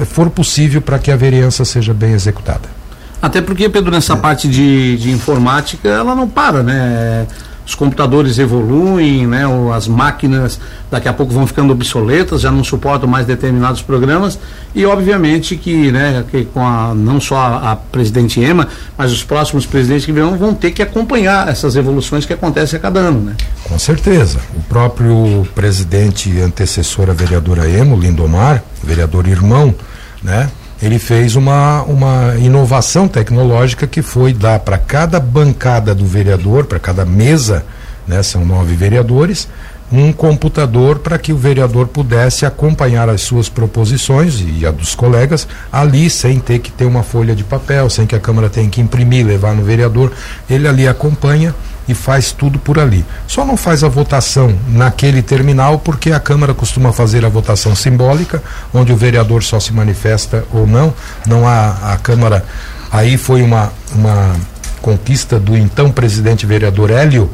for 0.06 0.30
possível 0.30 0.82
para 0.82 1.00
que 1.00 1.12
a 1.12 1.16
vereança 1.16 1.64
seja 1.66 1.94
bem 1.94 2.12
executada. 2.12 2.78
Até 3.22 3.42
porque, 3.42 3.68
Pedro, 3.68 3.92
nessa 3.92 4.14
é. 4.14 4.18
parte 4.18 4.48
de, 4.48 4.98
de 4.98 5.10
informática, 5.10 5.88
ela 5.90 6.14
não 6.14 6.28
para, 6.28 6.62
né? 6.62 7.26
Os 7.68 7.76
computadores 7.76 8.40
evoluem, 8.40 9.28
né, 9.28 9.44
as 9.76 9.90
máquinas 9.90 10.58
daqui 10.90 11.10
a 11.10 11.14
pouco 11.14 11.34
vão 11.34 11.46
ficando 11.46 11.74
obsoletas, 11.74 12.40
já 12.40 12.50
não 12.50 12.64
suportam 12.64 13.10
mais 13.10 13.26
determinados 13.26 13.82
programas 13.82 14.40
e 14.74 14.86
obviamente 14.86 15.58
que, 15.58 15.92
né, 15.92 16.24
que 16.32 16.46
com 16.46 16.66
a, 16.66 16.96
não 16.96 17.20
só 17.20 17.36
a, 17.36 17.72
a 17.74 17.76
presidente 17.76 18.40
Ema, 18.40 18.70
mas 18.98 19.12
os 19.12 19.22
próximos 19.22 19.66
presidentes 19.66 20.06
que 20.06 20.14
virão 20.14 20.38
vão 20.38 20.54
ter 20.54 20.72
que 20.72 20.82
acompanhar 20.82 21.50
essas 21.50 21.76
evoluções 21.76 22.26
que 22.26 22.32
acontecem 22.32 22.80
a 22.80 22.82
cada 22.82 23.02
ano, 23.02 23.20
né? 23.20 23.36
Com 23.66 23.78
certeza. 23.78 24.40
O 24.56 24.62
próprio 24.64 25.46
presidente 25.54 26.40
antecessor, 26.40 27.10
a 27.10 27.14
vereadora 27.14 27.70
Emo, 27.70 28.00
Lindomar, 28.00 28.64
vereador 28.82 29.28
irmão, 29.28 29.76
né, 30.24 30.50
ele 30.82 31.00
fez 31.00 31.36
uma, 31.36 31.82
uma 31.84 32.36
inovação 32.38 33.08
tecnológica 33.08 33.88
que 33.88 34.02
foi 34.02 34.34
dar 34.34 34.60
para 34.60 34.78
cada 34.78 35.20
bancada 35.20 35.96
do 35.96 36.06
vereador, 36.06 36.66
para 36.66 36.80
cada 36.80 37.04
mesa, 37.04 37.66
né, 38.08 38.22
são 38.22 38.46
nove 38.46 38.76
vereadores, 38.76 39.48
um 39.92 40.12
computador 40.12 41.00
para 41.00 41.18
que 41.18 41.32
o 41.32 41.38
vereador 41.38 41.88
pudesse 41.88 42.46
acompanhar 42.46 43.10
as 43.10 43.22
suas 43.22 43.48
proposições 43.48 44.42
e 44.42 44.66
a 44.66 44.72
dos 44.72 44.94
colegas 44.94 45.48
ali 45.72 46.10
sem 46.10 46.40
ter 46.40 46.60
que 46.60 46.72
ter 46.72 46.86
uma 46.86 47.04
folha 47.04 47.34
de 47.34 47.44
papel, 47.44 47.90
sem 47.90 48.06
que 48.06 48.16
a 48.16 48.20
Câmara 48.20 48.50
tenha 48.50 48.70
que 48.70 48.82
imprimir, 48.82 49.26
levar 49.26 49.56
no 49.56 49.64
vereador. 49.64 50.12
Ele 50.50 50.68
ali 50.68 50.88
acompanha 50.88 51.56
e 51.88 51.94
faz 51.94 52.32
tudo 52.32 52.60
por 52.60 52.80
ali. 52.80 53.06
Só 53.28 53.46
não 53.46 53.56
faz 53.56 53.84
a 53.84 53.88
votação 53.88 54.58
naquele 54.68 55.22
terminal 55.22 55.80
porque 55.80 56.12
a 56.12 56.20
Câmara 56.20 56.54
costuma 56.54 56.92
fazer 56.92 57.26
a 57.26 57.30
votação 57.30 57.76
simbólica, 57.76 58.44
onde 58.74 58.92
o 58.92 58.98
vereador 58.98 59.44
só 59.44 59.60
se 59.60 59.74
manifesta 59.74 60.44
ou 60.52 60.68
não. 60.68 60.94
Não 61.26 61.48
há 61.48 61.94
a 61.94 61.98
Câmara. 61.98 62.46
Aí 62.92 63.18
foi 63.18 63.42
uma, 63.42 63.72
uma 63.94 64.36
conquista 64.82 65.40
do 65.40 65.56
então 65.56 65.92
presidente 65.92 66.46
vereador 66.46 66.92
Hélio, 66.92 67.30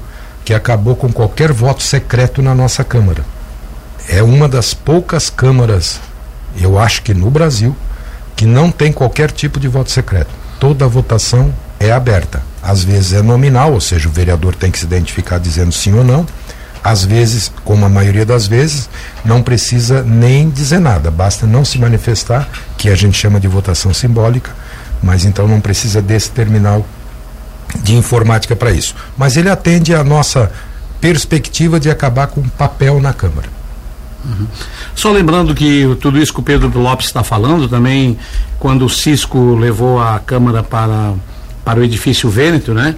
que 0.45 0.53
acabou 0.53 0.95
com 0.95 1.11
qualquer 1.11 1.51
voto 1.51 1.81
secreto 1.81 2.41
na 2.41 2.53
nossa 2.53 2.83
Câmara. 2.83 3.23
É 4.07 4.21
uma 4.21 4.49
das 4.49 4.73
poucas 4.73 5.29
câmaras, 5.29 5.99
eu 6.59 6.77
acho 6.77 7.01
que 7.01 7.13
no 7.13 7.31
Brasil, 7.31 7.75
que 8.35 8.45
não 8.45 8.69
tem 8.69 8.91
qualquer 8.91 9.31
tipo 9.31 9.59
de 9.59 9.67
voto 9.67 9.89
secreto. 9.91 10.29
Toda 10.59 10.85
a 10.85 10.87
votação 10.87 11.53
é 11.79 11.91
aberta. 11.91 12.52
Às 12.63 12.84
vezes 12.84 13.13
é 13.13 13.21
nominal, 13.21 13.73
ou 13.73 13.82
seja, 13.82 14.08
o 14.08 14.12
vereador 14.12 14.56
tem 14.56 14.71
que 14.71 14.80
se 14.80 14.86
identificar 14.86 15.38
dizendo 15.38 15.71
sim 15.73 15.93
ou 15.93 16.04
não. 16.04 16.26
Às 16.82 17.04
vezes, 17.04 17.52
como 17.63 17.86
a 17.86 17.89
maioria 17.89 18.26
das 18.26 18.47
vezes, 18.47 18.89
não 19.23 19.41
precisa 19.41 20.02
nem 20.02 20.49
dizer 20.49 20.80
nada, 20.80 21.12
basta 21.12 21.45
não 21.45 21.63
se 21.63 21.78
manifestar, 21.78 22.47
que 22.78 22.89
a 22.89 22.95
gente 22.95 23.17
chama 23.17 23.39
de 23.39 23.47
votação 23.47 23.93
simbólica, 23.93 24.52
mas 25.02 25.26
então 25.26 25.47
não 25.47 25.62
precisa 25.62 26.02
desse 26.02 26.32
terminal 26.32 26.86
de 27.82 27.95
informática 27.95 28.56
para 28.56 28.71
isso. 28.71 28.95
Mas 29.17 29.38
ele 29.38 29.49
atende 29.49 29.93
à 29.93 30.04
nossa 30.04 30.52
perspectiva 31.02 31.80
de 31.80 31.89
acabar 31.89 32.28
com 32.28 32.41
papel 32.43 33.02
na 33.02 33.12
Câmara. 33.13 33.47
Uhum. 34.23 34.47
Só 34.95 35.12
lembrando 35.12 35.54
que 35.54 35.97
tudo 35.99 36.17
isso 36.17 36.34
que 36.34 36.39
o 36.39 36.43
Pedro 36.43 36.80
Lopes 36.80 37.08
está 37.08 37.23
falando 37.23 37.67
também, 37.67 38.17
quando 38.58 38.86
o 38.86 38.89
Cisco 38.89 39.56
levou 39.56 40.02
a 40.02 40.19
Câmara 40.19 40.63
para 40.63 41.13
para 41.63 41.80
o 41.80 41.84
edifício 41.84 42.30
Vêneto, 42.30 42.73
né? 42.73 42.95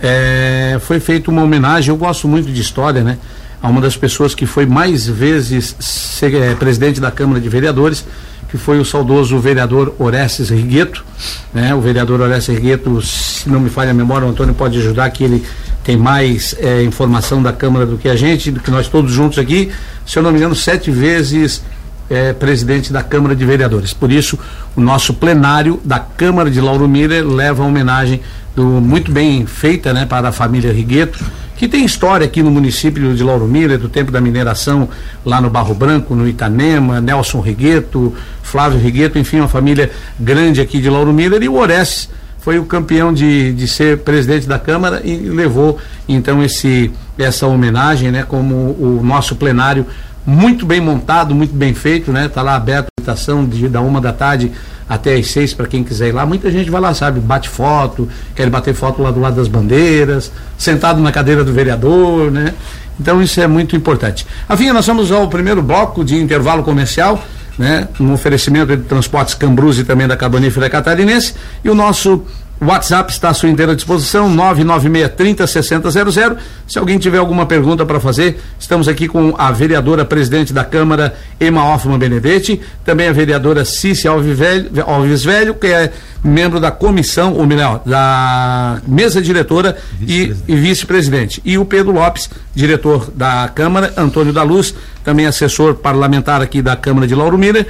É, 0.00 0.78
foi 0.80 1.00
feita 1.00 1.30
uma 1.30 1.42
homenagem, 1.42 1.90
eu 1.90 1.96
gosto 1.96 2.28
muito 2.28 2.50
de 2.50 2.60
história, 2.60 3.02
né? 3.02 3.18
A 3.62 3.68
uma 3.68 3.80
das 3.80 3.96
pessoas 3.96 4.34
que 4.34 4.44
foi 4.44 4.66
mais 4.66 5.06
vezes 5.06 5.74
ser, 5.78 6.34
é, 6.34 6.54
presidente 6.54 7.00
da 7.00 7.10
Câmara 7.10 7.40
de 7.40 7.48
Vereadores, 7.48 8.04
que 8.50 8.58
foi 8.58 8.78
o 8.78 8.84
saudoso 8.84 9.38
vereador 9.38 9.94
Orestes 9.98 10.50
Rigueto, 10.50 11.04
né? 11.52 11.74
O 11.74 11.80
vereador 11.80 12.20
Orestes 12.20 12.54
Rigueto, 12.54 13.00
se 13.00 13.48
não 13.48 13.60
me 13.60 13.70
falha 13.70 13.92
a 13.92 13.94
memória, 13.94 14.26
o 14.26 14.30
Antônio 14.30 14.54
pode 14.54 14.78
ajudar 14.78 15.08
que 15.10 15.24
ele 15.24 15.44
tem 15.82 15.96
mais 15.96 16.54
é, 16.58 16.82
informação 16.82 17.42
da 17.42 17.52
Câmara 17.52 17.84
do 17.84 17.98
que 17.98 18.08
a 18.08 18.16
gente, 18.16 18.50
do 18.50 18.60
que 18.60 18.70
nós 18.70 18.88
todos 18.88 19.12
juntos 19.12 19.38
aqui, 19.38 19.70
se 20.06 20.18
eu 20.18 20.22
não 20.22 20.30
me 20.30 20.38
engano, 20.38 20.54
sete 20.54 20.90
vezes 20.90 21.62
é, 22.08 22.32
presidente 22.32 22.92
da 22.92 23.02
Câmara 23.02 23.34
de 23.34 23.44
Vereadores. 23.44 23.92
Por 23.92 24.10
isso, 24.12 24.38
o 24.76 24.80
nosso 24.80 25.14
plenário 25.14 25.80
da 25.84 25.98
Câmara 25.98 26.50
de 26.50 26.60
Lauro 26.60 26.88
Miller 26.88 27.26
leva 27.26 27.62
a 27.62 27.66
homenagem 27.66 28.20
do, 28.54 28.64
muito 28.64 29.10
bem 29.10 29.46
feita 29.46 29.92
né, 29.92 30.06
para 30.06 30.28
a 30.28 30.32
família 30.32 30.72
Rigueto, 30.72 31.24
que 31.56 31.68
tem 31.68 31.84
história 31.84 32.26
aqui 32.26 32.42
no 32.42 32.50
município 32.50 33.14
de 33.14 33.22
Lauro 33.22 33.46
Miller, 33.46 33.78
do 33.78 33.88
tempo 33.88 34.10
da 34.10 34.20
mineração 34.20 34.88
lá 35.24 35.40
no 35.40 35.48
Barro 35.48 35.74
Branco, 35.74 36.14
no 36.14 36.26
Itanema, 36.28 37.00
Nelson 37.00 37.40
Rigueto, 37.40 38.14
Flávio 38.42 38.78
Rigueto, 38.78 39.18
enfim, 39.18 39.38
uma 39.38 39.48
família 39.48 39.90
grande 40.18 40.60
aqui 40.60 40.80
de 40.80 40.90
Lauro 40.90 41.12
Miller, 41.12 41.42
e 41.42 41.48
o 41.48 41.56
Orestes 41.56 42.08
foi 42.40 42.58
o 42.58 42.66
campeão 42.66 43.12
de, 43.12 43.54
de 43.54 43.66
ser 43.66 43.98
presidente 43.98 44.46
da 44.46 44.58
Câmara 44.58 45.00
e 45.02 45.16
levou 45.16 45.78
então 46.06 46.42
esse 46.42 46.92
essa 47.16 47.46
homenagem, 47.46 48.10
né, 48.10 48.24
como 48.24 48.54
o 48.54 49.00
nosso 49.02 49.36
plenário 49.36 49.86
muito 50.26 50.64
bem 50.64 50.80
montado, 50.80 51.34
muito 51.34 51.54
bem 51.54 51.74
feito, 51.74 52.10
né? 52.12 52.28
Tá 52.28 52.42
lá 52.42 52.56
aberto 52.56 52.86
a 52.86 53.00
habitação 53.00 53.44
de, 53.44 53.68
da 53.68 53.80
uma 53.80 54.00
da 54.00 54.12
tarde 54.12 54.52
até 54.88 55.14
as 55.14 55.30
seis 55.30 55.52
para 55.52 55.66
quem 55.66 55.82
quiser 55.82 56.08
ir 56.08 56.12
lá. 56.12 56.24
Muita 56.26 56.50
gente 56.50 56.70
vai 56.70 56.80
lá, 56.80 56.94
sabe, 56.94 57.20
bate 57.20 57.48
foto, 57.48 58.08
quer 58.34 58.48
bater 58.50 58.74
foto 58.74 59.02
lá 59.02 59.10
do 59.10 59.20
lado 59.20 59.36
das 59.36 59.48
bandeiras, 59.48 60.30
sentado 60.58 61.00
na 61.00 61.12
cadeira 61.12 61.44
do 61.44 61.52
vereador, 61.52 62.30
né? 62.30 62.54
Então 62.98 63.20
isso 63.22 63.40
é 63.40 63.46
muito 63.46 63.74
importante. 63.74 64.26
Afim, 64.48 64.70
nós 64.70 64.86
vamos 64.86 65.10
ao 65.10 65.28
primeiro 65.28 65.62
bloco 65.62 66.04
de 66.04 66.16
intervalo 66.16 66.62
comercial, 66.62 67.22
né? 67.58 67.88
Um 67.98 68.12
oferecimento 68.12 68.76
de 68.76 68.82
transportes 68.84 69.34
Cambruz 69.34 69.78
e 69.78 69.84
também 69.84 70.06
da 70.06 70.16
Carbonífera 70.16 70.70
Catarinense 70.70 71.34
e 71.64 71.70
o 71.70 71.74
nosso 71.74 72.24
o 72.64 72.66
WhatsApp 72.66 73.12
está 73.12 73.28
à 73.28 73.34
sua 73.34 73.50
inteira 73.50 73.76
disposição, 73.76 74.34
996306000. 74.34 76.38
Se 76.66 76.78
alguém 76.78 76.98
tiver 76.98 77.18
alguma 77.18 77.44
pergunta 77.44 77.84
para 77.84 78.00
fazer, 78.00 78.40
estamos 78.58 78.88
aqui 78.88 79.06
com 79.06 79.34
a 79.36 79.52
vereadora 79.52 80.02
presidente 80.02 80.50
da 80.50 80.64
Câmara, 80.64 81.14
Emma 81.38 81.62
Hoffman 81.62 81.98
Benedetti, 81.98 82.58
também 82.82 83.06
a 83.06 83.12
vereadora 83.12 83.66
Cícia 83.66 84.10
Alves 84.10 84.38
Velho, 84.38 84.70
Alves 84.86 85.22
Velho 85.22 85.54
que 85.54 85.66
é 85.66 85.92
membro 86.24 86.58
da 86.58 86.70
comissão, 86.70 87.34
ou 87.34 87.46
melhor, 87.46 87.82
da 87.84 88.80
mesa 88.88 89.20
diretora 89.20 89.76
vice 90.00 90.34
e, 90.48 90.52
e 90.54 90.56
vice-presidente. 90.56 91.42
E 91.44 91.58
o 91.58 91.66
Pedro 91.66 91.92
Lopes, 91.92 92.30
diretor 92.54 93.10
da 93.14 93.46
Câmara, 93.54 93.92
Antônio 93.94 94.32
da 94.32 94.42
Luz, 94.42 94.74
também 95.04 95.26
assessor 95.26 95.74
parlamentar 95.74 96.40
aqui 96.40 96.62
da 96.62 96.74
Câmara 96.74 97.06
de 97.06 97.14
Lauro 97.14 97.36
Miller 97.36 97.66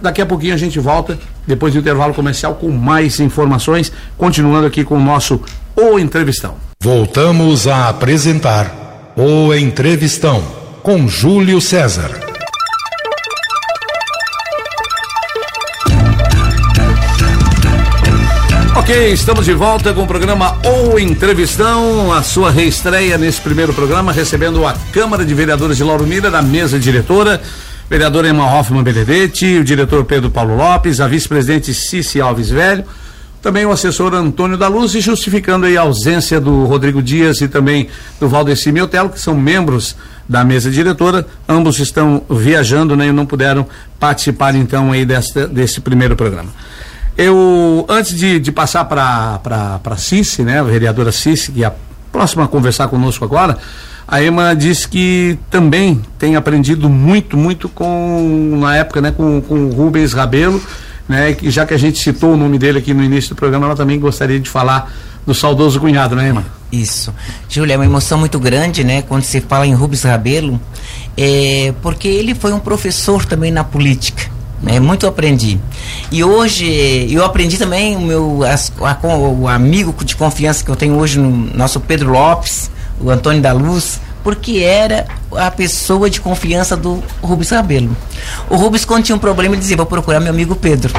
Daqui 0.00 0.22
a 0.22 0.26
pouquinho 0.26 0.54
a 0.54 0.56
gente 0.56 0.78
volta, 0.80 1.18
depois 1.46 1.74
do 1.74 1.80
intervalo 1.80 2.14
comercial, 2.14 2.54
com 2.54 2.70
mais 2.70 3.20
informações, 3.20 3.92
continuando 4.16 4.66
aqui 4.66 4.82
com 4.82 4.96
o 4.96 5.00
nosso 5.00 5.40
O 5.76 5.98
Entrevistão. 5.98 6.54
Voltamos 6.82 7.66
a 7.66 7.88
apresentar 7.88 9.12
O 9.14 9.52
Entrevistão, 9.54 10.42
com 10.82 11.06
Júlio 11.06 11.60
César. 11.60 12.28
Ok, 18.74 19.12
estamos 19.12 19.44
de 19.44 19.52
volta 19.52 19.92
com 19.92 20.04
o 20.04 20.06
programa 20.06 20.56
O 20.64 20.98
Entrevistão, 20.98 22.10
a 22.10 22.22
sua 22.22 22.50
reestreia 22.50 23.18
nesse 23.18 23.38
primeiro 23.38 23.74
programa, 23.74 24.12
recebendo 24.12 24.66
a 24.66 24.72
Câmara 24.92 25.26
de 25.26 25.34
Vereadores 25.34 25.76
de 25.76 25.84
Lauro 25.84 26.06
Mira, 26.06 26.30
da 26.30 26.40
mesa 26.40 26.78
diretora 26.78 27.38
vereadora 27.88 28.28
Emma 28.28 28.44
Hoffman 28.44 28.82
Benedetti, 28.82 29.58
o 29.58 29.64
diretor 29.64 30.04
Pedro 30.04 30.30
Paulo 30.30 30.56
Lopes, 30.56 31.00
a 31.00 31.08
vice-presidente 31.08 31.72
Cici 31.72 32.20
Alves 32.20 32.50
Velho, 32.50 32.84
também 33.40 33.64
o 33.64 33.70
assessor 33.70 34.14
Antônio 34.14 34.58
da 34.58 34.68
Luz 34.68 34.94
e 34.94 35.00
justificando 35.00 35.64
a 35.64 35.80
ausência 35.80 36.40
do 36.40 36.64
Rodrigo 36.64 37.02
Dias 37.02 37.40
e 37.40 37.48
também 37.48 37.88
do 38.20 38.28
Valdeci 38.28 38.70
Miotelo, 38.72 39.08
que 39.08 39.20
são 39.20 39.34
membros 39.34 39.96
da 40.28 40.44
mesa 40.44 40.70
diretora, 40.70 41.26
ambos 41.48 41.78
estão 41.78 42.22
viajando 42.28 42.94
né, 42.94 43.06
e 43.06 43.12
não 43.12 43.24
puderam 43.24 43.66
participar 43.98 44.54
então 44.54 44.92
aí 44.92 45.06
desta, 45.06 45.48
desse 45.48 45.80
primeiro 45.80 46.14
programa. 46.14 46.50
Eu, 47.16 47.86
antes 47.88 48.14
de, 48.14 48.38
de 48.38 48.52
passar 48.52 48.84
para 48.84 49.80
a 49.82 49.96
Cici, 49.96 50.42
né, 50.42 50.60
a 50.60 50.62
vereadora 50.62 51.10
Cici, 51.10 51.52
que 51.52 51.64
próxima 52.12 52.44
a 52.44 52.48
conversar 52.48 52.88
conosco 52.88 53.24
agora, 53.24 53.56
a 54.10 54.22
Emma 54.22 54.56
disse 54.56 54.88
que 54.88 55.38
também 55.50 56.00
tem 56.18 56.34
aprendido 56.34 56.88
muito, 56.88 57.36
muito 57.36 57.68
com, 57.68 58.56
na 58.58 58.74
época, 58.74 59.02
né, 59.02 59.10
com, 59.10 59.42
com 59.42 59.66
o 59.66 59.70
Rubens 59.70 60.14
Rabelo, 60.14 60.62
né, 61.06 61.34
que 61.34 61.50
já 61.50 61.66
que 61.66 61.74
a 61.74 61.78
gente 61.78 61.98
citou 61.98 62.32
o 62.32 62.36
nome 62.36 62.58
dele 62.58 62.78
aqui 62.78 62.94
no 62.94 63.04
início 63.04 63.34
do 63.34 63.36
programa, 63.36 63.66
ela 63.66 63.76
também 63.76 64.00
gostaria 64.00 64.40
de 64.40 64.48
falar 64.48 64.90
do 65.26 65.34
saudoso 65.34 65.78
cunhado, 65.78 66.16
né, 66.16 66.30
Emma? 66.30 66.42
Isso. 66.72 67.14
Júlia, 67.50 67.74
é 67.74 67.76
uma 67.76 67.84
emoção 67.84 68.18
muito 68.18 68.40
grande, 68.40 68.82
né, 68.82 69.02
quando 69.02 69.24
se 69.24 69.42
fala 69.42 69.66
em 69.66 69.74
Rubens 69.74 70.04
Rabelo, 70.04 70.58
é, 71.14 71.74
porque 71.82 72.08
ele 72.08 72.34
foi 72.34 72.54
um 72.54 72.60
professor 72.60 73.26
também 73.26 73.50
na 73.52 73.62
política. 73.62 74.30
Né, 74.62 74.80
muito 74.80 75.06
aprendi. 75.06 75.60
E 76.10 76.24
hoje 76.24 77.06
eu 77.12 77.24
aprendi 77.24 77.58
também 77.58 77.94
o 77.94 78.00
meu 78.00 78.42
as, 78.42 78.72
a, 78.80 79.06
o 79.06 79.46
amigo 79.46 79.94
de 80.02 80.16
confiança 80.16 80.64
que 80.64 80.70
eu 80.70 80.74
tenho 80.74 80.96
hoje 80.96 81.20
no 81.20 81.30
nosso 81.54 81.78
Pedro 81.78 82.10
Lopes, 82.10 82.68
o 83.00 83.10
Antônio 83.10 83.40
da 83.40 83.52
Luz, 83.52 84.00
porque 84.22 84.58
era 84.58 85.06
a 85.36 85.50
pessoa 85.50 86.10
de 86.10 86.20
confiança 86.20 86.76
do 86.76 87.02
Rubens 87.22 87.50
Rabelo. 87.50 87.96
O 88.50 88.56
Rubens, 88.56 88.84
quando 88.84 89.04
tinha 89.04 89.16
um 89.16 89.18
problema, 89.18 89.54
ele 89.54 89.60
dizia: 89.60 89.76
Vou 89.76 89.86
procurar 89.86 90.20
meu 90.20 90.30
amigo 90.30 90.54
Pedro. 90.56 90.92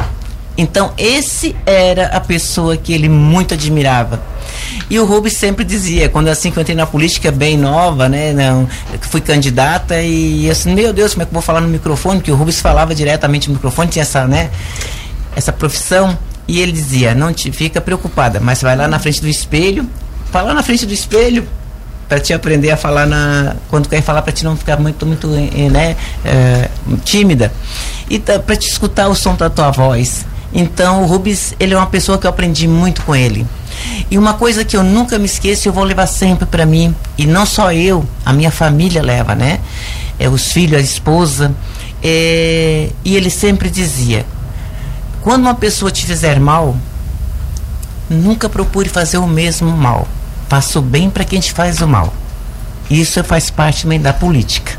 Então, 0.58 0.92
esse 0.98 1.56
era 1.66 2.08
a 2.08 2.20
pessoa 2.20 2.76
que 2.76 2.92
ele 2.92 3.08
muito 3.08 3.54
admirava. 3.54 4.22
E 4.90 5.00
o 5.00 5.06
Rubens 5.06 5.38
sempre 5.38 5.64
dizia, 5.64 6.10
quando 6.10 6.28
assim 6.28 6.52
que 6.52 6.58
eu 6.58 6.62
entrei 6.62 6.76
na 6.76 6.86
política 6.86 7.32
bem 7.32 7.58
nova, 7.58 8.10
né, 8.10 8.34
não, 8.34 8.68
fui 9.02 9.22
candidata 9.22 10.02
e 10.02 10.50
assim, 10.50 10.74
meu 10.74 10.92
Deus, 10.92 11.14
como 11.14 11.24
é 11.24 11.26
que 11.26 11.30
eu 11.30 11.34
vou 11.34 11.42
falar 11.42 11.62
no 11.62 11.70
microfone? 11.70 12.20
Que 12.20 12.30
o 12.30 12.36
Rubens 12.36 12.60
falava 12.60 12.94
diretamente 12.94 13.48
no 13.48 13.54
microfone, 13.54 13.90
tinha 13.90 14.02
essa, 14.02 14.28
né, 14.28 14.50
essa 15.34 15.54
profissão. 15.54 16.18
E 16.46 16.60
ele 16.60 16.74
dizia, 16.74 17.16
não 17.16 17.32
te 17.32 17.52
fica 17.54 17.80
preocupada, 17.80 18.42
mas 18.42 18.62
vai 18.62 18.76
lá 18.76 18.86
na 18.86 19.00
frente 19.00 19.22
do 19.22 19.30
espelho, 19.30 19.88
fala 20.30 20.54
na 20.54 20.62
frente 20.62 20.86
do 20.86 20.94
espelho, 20.94 21.48
para 22.10 22.20
te 22.20 22.34
aprender 22.34 22.72
a 22.72 22.76
falar 22.76 23.06
na 23.06 23.56
quando 23.70 23.88
quer 23.88 24.02
falar 24.02 24.24
para 24.24 24.34
te 24.34 24.44
não 24.44 24.58
ficar 24.58 24.78
muito 24.78 25.06
muito 25.06 25.28
né 25.28 25.96
é, 26.26 26.68
tímida. 27.06 27.54
E 28.10 28.18
para 28.18 28.56
te 28.56 28.68
escutar 28.68 29.08
o 29.08 29.16
som 29.16 29.36
da 29.36 29.50
tua 29.50 29.70
voz. 29.70 30.26
Então 30.52 31.04
o 31.04 31.06
Rubens 31.06 31.54
ele 31.60 31.76
é 31.76 31.78
uma 31.78 31.86
pessoa 31.86 32.18
que 32.18 32.26
eu 32.26 32.30
aprendi 32.32 32.68
muito 32.68 33.04
com 33.04 33.16
ele. 33.16 33.46
E 34.10 34.18
uma 34.18 34.34
coisa 34.34 34.66
que 34.66 34.76
eu 34.76 34.84
nunca 34.84 35.20
me 35.20 35.28
esqueço 35.28 35.70
eu 35.70 35.74
vou 35.74 35.84
levar 35.84 36.08
sempre 36.08 36.48
para 36.48 36.66
mim 36.66 36.94
e 37.16 37.28
não 37.28 37.46
só 37.46 37.72
eu 37.72 38.04
a 38.26 38.34
minha 38.34 38.50
família 38.50 39.04
leva 39.04 39.36
né? 39.36 39.60
É 40.18 40.28
os 40.28 40.52
filhos 40.52 40.80
a 40.80 40.82
esposa. 40.82 41.54
É, 42.02 42.90
e 43.06 43.16
ele 43.16 43.30
sempre 43.30 43.70
dizia 43.70 44.26
quando 45.22 45.42
uma 45.42 45.54
pessoa 45.54 45.92
te 45.92 46.06
fizer 46.06 46.40
mal 46.40 46.76
nunca 48.10 48.48
procure 48.48 48.88
fazer 48.90 49.18
o 49.18 49.28
mesmo 49.28 49.70
mal 49.70 50.08
faça 50.50 50.80
o 50.80 50.82
bem 50.82 51.10
para 51.10 51.24
quem 51.24 51.40
te 51.40 51.54
faz 51.54 51.80
o 51.80 51.88
mal. 51.88 52.14
Isso 52.90 53.24
faz 53.24 53.50
parte 53.50 53.84
também 53.84 54.02
da 54.02 54.12
política. 54.12 54.78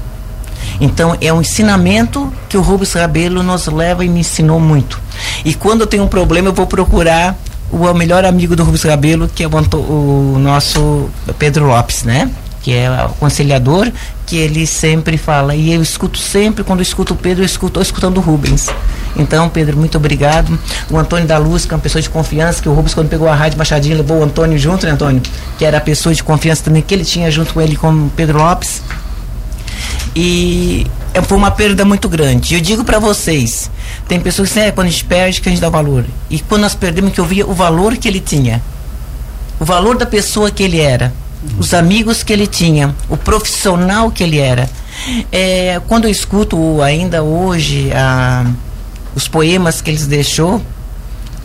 Então 0.80 1.16
é 1.20 1.32
um 1.32 1.40
ensinamento 1.40 2.32
que 2.48 2.56
o 2.56 2.60
Rubens 2.60 2.92
Rabelo 2.92 3.42
nos 3.42 3.66
leva 3.66 4.04
e 4.04 4.08
me 4.08 4.20
ensinou 4.20 4.58
muito. 4.58 5.00
E 5.44 5.54
quando 5.54 5.82
eu 5.82 5.86
tenho 5.86 6.02
um 6.02 6.08
problema, 6.08 6.48
eu 6.48 6.52
vou 6.52 6.66
procurar 6.66 7.36
o 7.70 7.94
melhor 7.94 8.24
amigo 8.24 8.56
do 8.56 8.64
Rubens 8.64 8.82
Rabelo, 8.82 9.28
que 9.28 9.44
é 9.44 9.46
o, 9.46 9.76
o 9.76 10.38
nosso 10.38 11.08
Pedro 11.38 11.66
Lopes, 11.66 12.02
né? 12.02 12.28
Que 12.62 12.74
é 12.74 12.90
o 13.06 13.10
conciliador, 13.14 13.90
que 14.26 14.36
ele 14.36 14.66
sempre 14.66 15.16
fala. 15.16 15.54
E 15.54 15.72
eu 15.72 15.80
escuto 15.80 16.18
sempre, 16.18 16.62
quando 16.62 16.80
eu 16.80 16.82
escuto 16.82 17.14
o 17.14 17.16
Pedro, 17.16 17.42
eu 17.42 17.46
escuto, 17.46 17.80
escutando 17.80 18.18
o 18.18 18.20
Rubens. 18.20 18.68
Então, 19.16 19.48
Pedro, 19.48 19.76
muito 19.76 19.96
obrigado. 19.96 20.58
O 20.90 20.98
Antônio 20.98 21.26
da 21.26 21.38
Luz, 21.38 21.64
que 21.64 21.72
é 21.72 21.76
uma 21.76 21.82
pessoa 21.82 22.02
de 22.02 22.10
confiança, 22.10 22.62
que 22.62 22.68
o 22.68 22.72
Rubens, 22.74 22.92
quando 22.92 23.08
pegou 23.08 23.28
a 23.28 23.34
Rádio 23.34 23.58
Machadinho, 23.58 23.96
levou 23.96 24.18
o 24.18 24.22
Antônio 24.22 24.58
junto, 24.58 24.84
né, 24.84 24.92
Antônio? 24.92 25.22
Que 25.58 25.64
era 25.64 25.78
a 25.78 25.80
pessoa 25.80 26.14
de 26.14 26.22
confiança 26.22 26.64
também 26.64 26.82
que 26.82 26.92
ele 26.94 27.04
tinha 27.04 27.30
junto 27.30 27.54
com 27.54 27.60
ele, 27.60 27.76
com 27.76 27.90
o 27.90 28.10
Pedro 28.14 28.38
Lopes. 28.38 28.82
E 30.14 30.86
foi 31.26 31.36
uma 31.36 31.50
perda 31.50 31.84
muito 31.84 32.08
grande. 32.08 32.54
Eu 32.54 32.60
digo 32.60 32.84
para 32.84 32.98
vocês, 32.98 33.70
tem 34.08 34.20
pessoas 34.20 34.48
que 34.48 34.54
dizem, 34.54 34.68
é, 34.68 34.72
quando 34.72 34.88
a 34.88 34.90
gente 34.90 35.04
perde 35.04 35.40
que 35.40 35.48
a 35.48 35.52
gente 35.52 35.60
dá 35.60 35.68
valor. 35.68 36.04
E 36.28 36.38
quando 36.40 36.62
nós 36.62 36.74
perdemos, 36.74 37.12
que 37.12 37.20
eu 37.20 37.24
via 37.24 37.46
o 37.46 37.54
valor 37.54 37.96
que 37.96 38.08
ele 38.08 38.20
tinha. 38.20 38.62
O 39.58 39.64
valor 39.64 39.96
da 39.96 40.06
pessoa 40.06 40.50
que 40.50 40.62
ele 40.62 40.80
era. 40.80 41.12
Os 41.58 41.72
amigos 41.72 42.22
que 42.22 42.32
ele 42.32 42.46
tinha. 42.46 42.94
O 43.08 43.16
profissional 43.16 44.10
que 44.10 44.22
ele 44.22 44.38
era. 44.38 44.68
É, 45.32 45.80
quando 45.88 46.04
eu 46.04 46.10
escuto 46.10 46.82
ainda 46.82 47.22
hoje 47.22 47.90
a 47.92 48.44
os 49.14 49.26
poemas 49.26 49.80
que 49.80 49.90
eles 49.90 50.06
deixou 50.06 50.62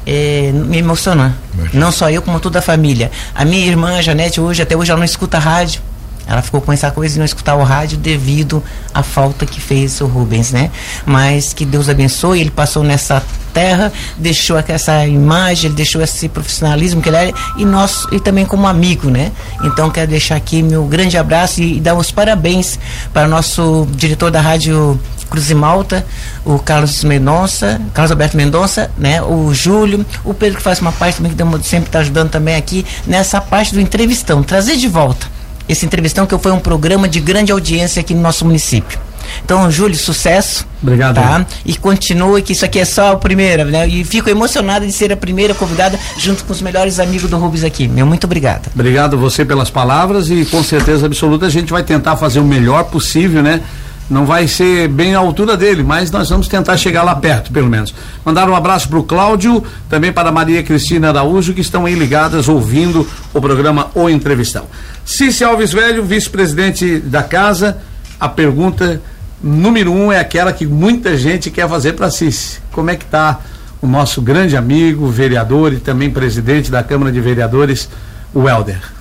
é, 0.06 0.52
me 0.54 0.78
emociona. 0.78 1.36
Não 1.74 1.92
só 1.92 2.10
eu, 2.10 2.22
como 2.22 2.40
toda 2.40 2.60
a 2.60 2.62
família. 2.62 3.12
A 3.34 3.44
minha 3.44 3.66
irmã, 3.66 4.02
Janete, 4.02 4.40
hoje, 4.40 4.62
até 4.62 4.76
hoje, 4.76 4.92
ela 4.92 5.00
não 5.00 5.06
escuta 5.06 5.40
rádio. 5.40 5.82
Ela 6.28 6.42
ficou 6.42 6.62
com 6.62 6.72
essa 6.72 6.90
coisa 6.92 7.14
de 7.14 7.20
não 7.20 7.26
escutar 7.26 7.56
o 7.56 7.64
rádio 7.64 7.98
devido 7.98 8.64
à 8.94 9.04
falta 9.04 9.46
que 9.46 9.62
fez 9.62 10.02
o 10.02 10.06
Rubens, 10.06 10.52
né? 10.52 10.72
Mas 11.06 11.54
que 11.54 11.66
Deus 11.66 11.90
abençoe, 11.90 12.42
ele 12.42 12.52
passou 12.52 12.84
nessa 12.84 13.22
terra, 13.54 13.92
deixou 14.18 14.58
essa 14.58 15.06
imagem, 15.06 15.68
ele 15.68 15.76
deixou 15.76 16.02
esse 16.02 16.28
profissionalismo 16.28 17.02
que 17.02 17.08
ele 17.08 17.16
era 17.16 17.34
e 17.58 17.64
nós 17.64 18.06
e 18.12 18.20
também 18.20 18.46
como 18.46 18.68
amigo, 18.68 19.10
né? 19.10 19.32
Então 19.64 19.90
quero 19.90 20.10
deixar 20.10 20.36
aqui 20.36 20.62
meu 20.62 20.86
grande 20.86 21.18
abraço 21.18 21.62
e, 21.62 21.78
e 21.78 21.80
dar 21.80 21.96
os 21.96 22.12
parabéns 22.12 22.78
para 23.14 23.28
o 23.28 23.30
nosso 23.30 23.88
diretor 23.92 24.30
da 24.30 24.42
rádio 24.42 25.00
Cruz 25.30 25.50
e 25.50 25.56
Malta, 25.56 26.06
o 26.44 26.60
Carlos 26.60 27.04
Mendonça, 27.04 27.82
Carlos 27.94 28.12
Alberto 28.12 28.36
Mendonça, 28.36 28.92
né? 28.98 29.22
O 29.22 29.54
Júlio, 29.54 30.06
o 30.24 30.34
Pedro 30.34 30.58
que 30.58 30.64
faz 30.64 30.80
uma 30.80 30.92
parte 30.92 31.18
também 31.18 31.32
que 31.34 31.68
sempre 31.68 31.88
está 31.88 32.00
ajudando 32.00 32.30
também 32.30 32.56
aqui 32.56 32.86
nessa 33.08 33.40
parte 33.40 33.74
do 33.74 33.80
entrevistão, 33.80 34.44
trazer 34.44 34.76
de 34.76 34.88
volta 34.88 35.35
esse 35.68 35.86
entrevistão 35.86 36.26
que 36.26 36.38
foi 36.38 36.52
um 36.52 36.60
programa 36.60 37.08
de 37.08 37.20
grande 37.20 37.52
audiência 37.52 38.00
aqui 38.00 38.14
no 38.14 38.22
nosso 38.22 38.46
município. 38.46 39.00
Então, 39.44 39.70
Júlio, 39.70 39.98
sucesso. 39.98 40.68
Obrigado. 40.82 41.16
Tá? 41.16 41.46
E 41.66 41.76
continue 41.76 42.42
que 42.42 42.54
isso 42.54 42.64
aqui 42.64 42.80
é 42.80 42.86
só 42.86 43.14
a 43.14 43.16
primeira, 43.16 43.66
né? 43.66 43.88
E 43.88 44.04
fico 44.04 44.30
emocionado 44.30 44.86
de 44.86 44.92
ser 44.92 45.12
a 45.12 45.18
primeira 45.18 45.54
convidada 45.54 46.00
junto 46.18 46.44
com 46.44 46.54
os 46.54 46.62
melhores 46.62 47.00
amigos 47.00 47.30
do 47.30 47.38
Rubens 47.38 47.64
aqui. 47.64 47.88
Meu 47.88 48.06
muito 48.06 48.26
obrigado. 48.26 48.70
Obrigado 48.74 49.18
você 49.18 49.44
pelas 49.44 49.70
palavras 49.70 50.30
e 50.30 50.46
com 50.46 50.64
certeza 50.64 51.06
absoluta 51.06 51.48
a 51.48 51.50
gente 51.50 51.72
vai 51.72 51.84
tentar 51.84 52.16
fazer 52.18 52.40
o 52.40 52.46
melhor 52.46 52.86
possível, 52.86 53.42
né? 53.42 53.62
Não 54.10 54.26
vai 54.26 54.48
ser 54.48 54.88
bem 54.88 55.16
à 55.16 55.18
altura 55.18 55.58
dele, 55.58 55.84
mas 55.84 56.12
nós 56.12 56.30
vamos 56.30 56.48
tentar 56.48 56.78
chegar 56.78 57.04
lá 57.04 57.16
perto, 57.16 57.52
pelo 57.52 57.70
menos. 57.70 57.94
Mandar 58.24 58.48
um 58.50 58.56
abraço 58.56 58.88
para 58.88 59.00
o 59.00 59.04
Cláudio, 59.04 59.64
também 59.90 60.12
para 60.12 60.30
a 60.30 60.32
Maria 60.32 60.62
Cristina 60.62 61.10
Araújo, 61.10 61.54
que 61.54 61.62
estão 61.62 61.86
aí 61.86 61.96
ligadas 61.96 62.48
ouvindo 62.48 63.08
o 63.34 63.42
programa 63.42 63.90
O 63.96 64.10
Entrevistão. 64.10 64.66
Cici 65.04 65.44
Alves 65.44 65.74
Velho, 65.74 66.04
vice-presidente 66.04 67.00
da 67.00 67.24
casa, 67.24 67.78
a 68.20 68.30
pergunta 68.30 69.02
número 69.42 69.92
um 69.92 70.12
é 70.12 70.20
aquela 70.20 70.54
que 70.54 70.66
muita 70.66 71.18
gente 71.18 71.50
quer 71.50 71.68
fazer 71.68 71.94
para 71.94 72.12
Cici. 72.12 72.60
Como 72.72 72.90
é 72.90 72.96
que 72.96 73.06
está 73.06 73.40
o 73.82 73.88
nosso 73.88 74.22
grande 74.22 74.56
amigo, 74.56 75.08
vereador 75.08 75.74
e 75.74 75.78
também 75.78 76.10
presidente 76.10 76.72
da 76.72 76.84
Câmara 76.84 77.12
de 77.12 77.20
Vereadores, 77.20 77.90
o 78.34 78.48
Helder? 78.48 78.95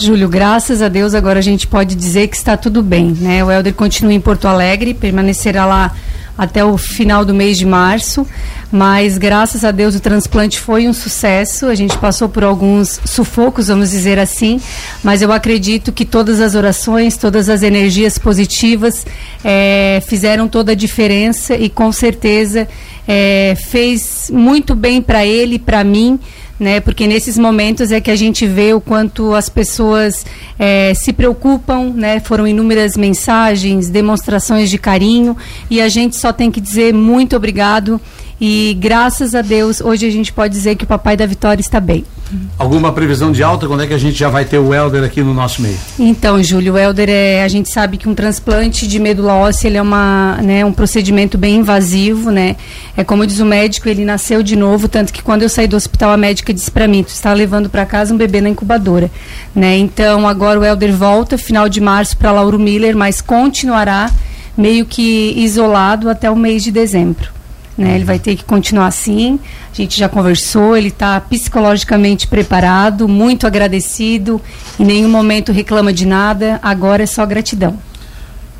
Júlio, 0.00 0.30
graças 0.30 0.80
a 0.80 0.88
Deus 0.88 1.14
agora 1.14 1.40
a 1.40 1.42
gente 1.42 1.66
pode 1.66 1.94
dizer 1.94 2.28
que 2.28 2.36
está 2.36 2.56
tudo 2.56 2.82
bem, 2.82 3.14
né? 3.20 3.44
O 3.44 3.50
Helder 3.50 3.74
continua 3.74 4.14
em 4.14 4.20
Porto 4.20 4.48
Alegre, 4.48 4.94
permanecerá 4.94 5.66
lá 5.66 5.94
até 6.38 6.64
o 6.64 6.78
final 6.78 7.22
do 7.22 7.34
mês 7.34 7.58
de 7.58 7.66
março, 7.66 8.26
mas 8.72 9.18
graças 9.18 9.62
a 9.62 9.70
Deus 9.70 9.94
o 9.94 10.00
transplante 10.00 10.58
foi 10.58 10.88
um 10.88 10.92
sucesso. 10.94 11.66
A 11.66 11.74
gente 11.74 11.98
passou 11.98 12.30
por 12.30 12.42
alguns 12.42 12.98
sufocos, 13.04 13.68
vamos 13.68 13.90
dizer 13.90 14.18
assim, 14.18 14.58
mas 15.04 15.20
eu 15.20 15.30
acredito 15.32 15.92
que 15.92 16.06
todas 16.06 16.40
as 16.40 16.54
orações, 16.54 17.18
todas 17.18 17.50
as 17.50 17.62
energias 17.62 18.16
positivas 18.16 19.06
é, 19.44 20.02
fizeram 20.06 20.48
toda 20.48 20.72
a 20.72 20.74
diferença 20.74 21.54
e 21.56 21.68
com 21.68 21.92
certeza 21.92 22.66
é, 23.06 23.54
fez 23.68 24.30
muito 24.32 24.74
bem 24.74 25.02
para 25.02 25.26
ele 25.26 25.58
para 25.58 25.84
mim 25.84 26.18
né? 26.60 26.78
Porque 26.78 27.06
nesses 27.06 27.38
momentos 27.38 27.90
é 27.90 28.00
que 28.00 28.10
a 28.10 28.16
gente 28.16 28.46
vê 28.46 28.74
o 28.74 28.80
quanto 28.80 29.34
as 29.34 29.48
pessoas 29.48 30.26
é, 30.58 30.92
se 30.94 31.12
preocupam, 31.12 31.92
né? 31.94 32.20
Foram 32.20 32.46
inúmeras 32.46 32.96
mensagens, 32.96 33.88
demonstrações 33.88 34.68
de 34.68 34.76
carinho 34.78 35.36
e 35.70 35.80
a 35.80 35.88
gente 35.88 36.16
só 36.16 36.32
tem 36.32 36.50
que 36.50 36.60
dizer 36.60 36.92
muito 36.92 37.34
obrigado 37.34 37.98
e 38.38 38.76
graças 38.78 39.34
a 39.34 39.40
Deus 39.40 39.80
hoje 39.80 40.06
a 40.06 40.10
gente 40.10 40.32
pode 40.32 40.52
dizer 40.52 40.76
que 40.76 40.84
o 40.84 40.86
papai 40.86 41.16
da 41.16 41.24
Vitória 41.24 41.60
está 41.60 41.80
bem. 41.80 42.04
Alguma 42.58 42.92
previsão 42.92 43.32
de 43.32 43.42
alta? 43.42 43.66
Quando 43.66 43.82
é 43.82 43.86
que 43.86 43.94
a 43.94 43.98
gente 43.98 44.18
já 44.18 44.28
vai 44.28 44.44
ter 44.44 44.58
o 44.58 44.74
Helder 44.74 45.02
aqui 45.02 45.22
no 45.22 45.34
nosso 45.34 45.62
meio? 45.62 45.76
Então, 45.98 46.42
Júlio, 46.42 46.74
o 46.74 46.78
Helder 46.78 47.08
é, 47.08 47.42
a 47.42 47.48
gente 47.48 47.70
sabe 47.70 47.96
que 47.96 48.08
um 48.08 48.14
transplante 48.14 48.86
de 48.86 48.98
medula 48.98 49.34
óssea 49.34 49.68
ele 49.68 49.76
é 49.76 49.82
uma, 49.82 50.38
né, 50.42 50.64
um 50.64 50.72
procedimento 50.72 51.36
bem 51.36 51.56
invasivo, 51.56 52.30
né? 52.30 52.56
É 52.96 53.02
como 53.02 53.26
diz 53.26 53.40
o 53.40 53.44
médico, 53.44 53.88
ele 53.88 54.04
nasceu 54.04 54.42
de 54.42 54.56
novo, 54.56 54.88
tanto 54.88 55.12
que 55.12 55.22
quando 55.22 55.42
eu 55.42 55.48
saí 55.48 55.66
do 55.66 55.76
hospital 55.76 56.10
a 56.10 56.16
médica 56.16 56.52
disse 56.52 56.70
para 56.70 56.86
mim, 56.86 57.02
tu 57.02 57.08
está 57.08 57.32
levando 57.32 57.68
para 57.68 57.84
casa 57.86 58.14
um 58.14 58.16
bebê 58.16 58.40
na 58.40 58.48
incubadora, 58.48 59.10
né? 59.54 59.76
Então, 59.78 60.28
agora 60.28 60.60
o 60.60 60.64
Helder 60.64 60.94
volta 60.94 61.36
final 61.38 61.68
de 61.68 61.80
março 61.80 62.16
para 62.16 62.32
Lauro 62.32 62.58
Miller, 62.58 62.96
mas 62.96 63.20
continuará 63.20 64.10
meio 64.56 64.84
que 64.84 65.32
isolado 65.36 66.08
até 66.08 66.30
o 66.30 66.36
mês 66.36 66.62
de 66.62 66.70
dezembro. 66.70 67.39
Né? 67.76 67.94
Ele 67.94 68.04
vai 68.04 68.18
ter 68.18 68.36
que 68.36 68.44
continuar 68.44 68.86
assim. 68.86 69.38
A 69.72 69.74
gente 69.74 69.98
já 69.98 70.08
conversou, 70.08 70.76
ele 70.76 70.88
está 70.88 71.20
psicologicamente 71.20 72.26
preparado, 72.26 73.08
muito 73.08 73.46
agradecido, 73.46 74.40
em 74.78 74.84
nenhum 74.84 75.08
momento 75.08 75.52
reclama 75.52 75.92
de 75.92 76.06
nada, 76.06 76.58
agora 76.62 77.02
é 77.02 77.06
só 77.06 77.24
gratidão. 77.24 77.78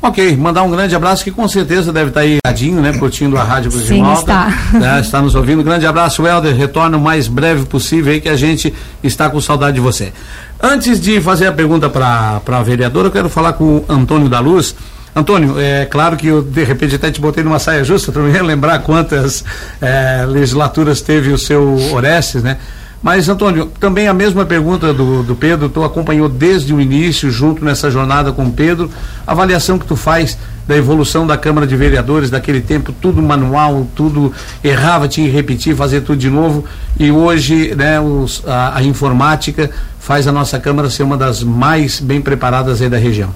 Ok, 0.03 0.35
mandar 0.35 0.63
um 0.63 0.71
grande 0.71 0.95
abraço 0.95 1.23
que 1.23 1.29
com 1.29 1.47
certeza 1.47 1.93
deve 1.93 2.09
estar 2.09 2.21
aí 2.21 2.39
ligadinho, 2.43 2.81
né? 2.81 2.91
Curtindo 2.93 3.37
a 3.37 3.43
Rádio 3.43 3.69
Cruz 3.69 3.85
Sim, 3.85 3.95
de 3.95 4.01
Malta. 4.01 4.19
está. 4.21 4.57
Né, 4.79 4.99
está 4.99 5.21
nos 5.21 5.35
ouvindo. 5.35 5.61
Grande 5.63 5.85
abraço, 5.85 6.25
Helder. 6.25 6.55
Retorna 6.55 6.97
o 6.97 7.01
mais 7.01 7.27
breve 7.27 7.65
possível 7.65 8.11
aí 8.11 8.19
que 8.19 8.27
a 8.27 8.35
gente 8.35 8.73
está 9.03 9.29
com 9.29 9.39
saudade 9.39 9.75
de 9.75 9.79
você. 9.79 10.11
Antes 10.59 10.99
de 10.99 11.21
fazer 11.21 11.45
a 11.45 11.51
pergunta 11.51 11.87
para 11.87 12.41
a 12.47 12.63
vereadora, 12.63 13.09
eu 13.09 13.11
quero 13.11 13.29
falar 13.29 13.53
com 13.53 13.63
o 13.77 13.85
Antônio 13.87 14.27
da 14.27 14.39
Luz. 14.39 14.75
Antônio, 15.15 15.59
é 15.59 15.85
claro 15.85 16.15
que 16.15 16.27
eu 16.27 16.41
de 16.41 16.63
repente 16.63 16.95
até 16.95 17.11
te 17.11 17.19
botei 17.19 17.43
numa 17.43 17.59
saia 17.59 17.83
justa 17.83 18.11
para 18.11 18.21
me 18.21 18.41
lembrar 18.41 18.79
quantas 18.79 19.43
é, 19.81 20.25
legislaturas 20.25 21.01
teve 21.01 21.31
o 21.31 21.37
seu 21.37 21.77
Orestes, 21.93 22.41
né? 22.41 22.57
Mas, 23.03 23.27
Antônio, 23.27 23.65
também 23.79 24.07
a 24.07 24.13
mesma 24.13 24.45
pergunta 24.45 24.93
do, 24.93 25.23
do 25.23 25.35
Pedro, 25.35 25.67
tu 25.67 25.83
acompanhou 25.83 26.29
desde 26.29 26.71
o 26.71 26.79
início, 26.79 27.31
junto 27.31 27.65
nessa 27.65 27.89
jornada 27.89 28.31
com 28.31 28.45
o 28.45 28.51
Pedro, 28.51 28.91
a 29.25 29.31
avaliação 29.31 29.79
que 29.79 29.87
tu 29.87 29.95
faz 29.95 30.37
da 30.67 30.77
evolução 30.77 31.25
da 31.25 31.35
Câmara 31.35 31.65
de 31.65 31.75
Vereadores 31.75 32.29
daquele 32.29 32.61
tempo, 32.61 32.93
tudo 32.93 33.19
manual, 33.19 33.87
tudo 33.95 34.31
errava, 34.63 35.07
tinha 35.07 35.27
que 35.27 35.33
repetir, 35.33 35.75
fazer 35.75 36.01
tudo 36.01 36.19
de 36.19 36.29
novo, 36.29 36.63
e 36.99 37.11
hoje, 37.11 37.73
né, 37.75 37.99
os, 37.99 38.43
a, 38.47 38.77
a 38.77 38.83
informática 38.83 39.71
faz 39.99 40.27
a 40.27 40.31
nossa 40.31 40.59
Câmara 40.59 40.87
ser 40.87 41.01
uma 41.01 41.17
das 41.17 41.43
mais 41.43 41.99
bem 41.99 42.21
preparadas 42.21 42.83
aí 42.83 42.89
da 42.89 42.97
região. 42.97 43.33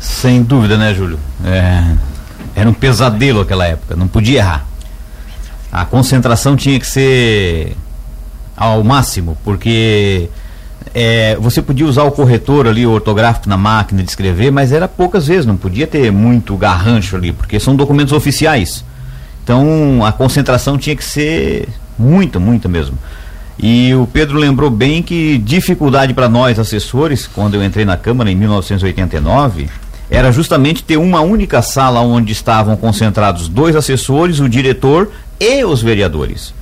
Sem 0.00 0.42
dúvida, 0.42 0.78
né, 0.78 0.94
Júlio? 0.94 1.20
É, 1.44 1.84
era 2.54 2.68
um 2.68 2.72
pesadelo 2.72 3.42
aquela 3.42 3.66
época, 3.66 3.94
não 3.94 4.08
podia 4.08 4.38
errar. 4.38 4.66
A 5.70 5.84
concentração 5.84 6.56
tinha 6.56 6.80
que 6.80 6.86
ser 6.86 7.76
ao 8.56 8.82
máximo, 8.82 9.36
porque 9.44 10.28
é, 10.94 11.36
você 11.36 11.62
podia 11.62 11.86
usar 11.86 12.04
o 12.04 12.10
corretor 12.10 12.66
ali, 12.66 12.86
o 12.86 12.90
ortográfico 12.90 13.48
na 13.48 13.56
máquina 13.56 14.02
de 14.02 14.08
escrever, 14.08 14.50
mas 14.50 14.72
era 14.72 14.88
poucas 14.88 15.26
vezes, 15.26 15.46
não 15.46 15.56
podia 15.56 15.86
ter 15.86 16.10
muito 16.10 16.56
garrancho 16.56 17.14
ali, 17.16 17.32
porque 17.32 17.60
são 17.60 17.76
documentos 17.76 18.12
oficiais. 18.12 18.84
Então 19.44 20.04
a 20.04 20.12
concentração 20.12 20.78
tinha 20.78 20.96
que 20.96 21.04
ser 21.04 21.68
muita, 21.98 22.40
muita 22.40 22.68
mesmo. 22.68 22.98
E 23.62 23.94
o 23.94 24.06
Pedro 24.06 24.38
lembrou 24.38 24.70
bem 24.70 25.02
que 25.02 25.36
dificuldade 25.36 26.14
para 26.14 26.28
nós 26.28 26.58
assessores, 26.58 27.26
quando 27.26 27.54
eu 27.54 27.62
entrei 27.62 27.84
na 27.84 27.96
Câmara 27.96 28.30
em 28.30 28.34
1989, 28.34 29.68
era 30.10 30.32
justamente 30.32 30.82
ter 30.82 30.96
uma 30.96 31.20
única 31.20 31.62
sala 31.62 32.00
onde 32.00 32.32
estavam 32.32 32.76
concentrados 32.76 33.48
dois 33.48 33.76
assessores, 33.76 34.40
o 34.40 34.48
diretor 34.48 35.10
e 35.38 35.64
os 35.64 35.80
vereadores. 35.80 36.52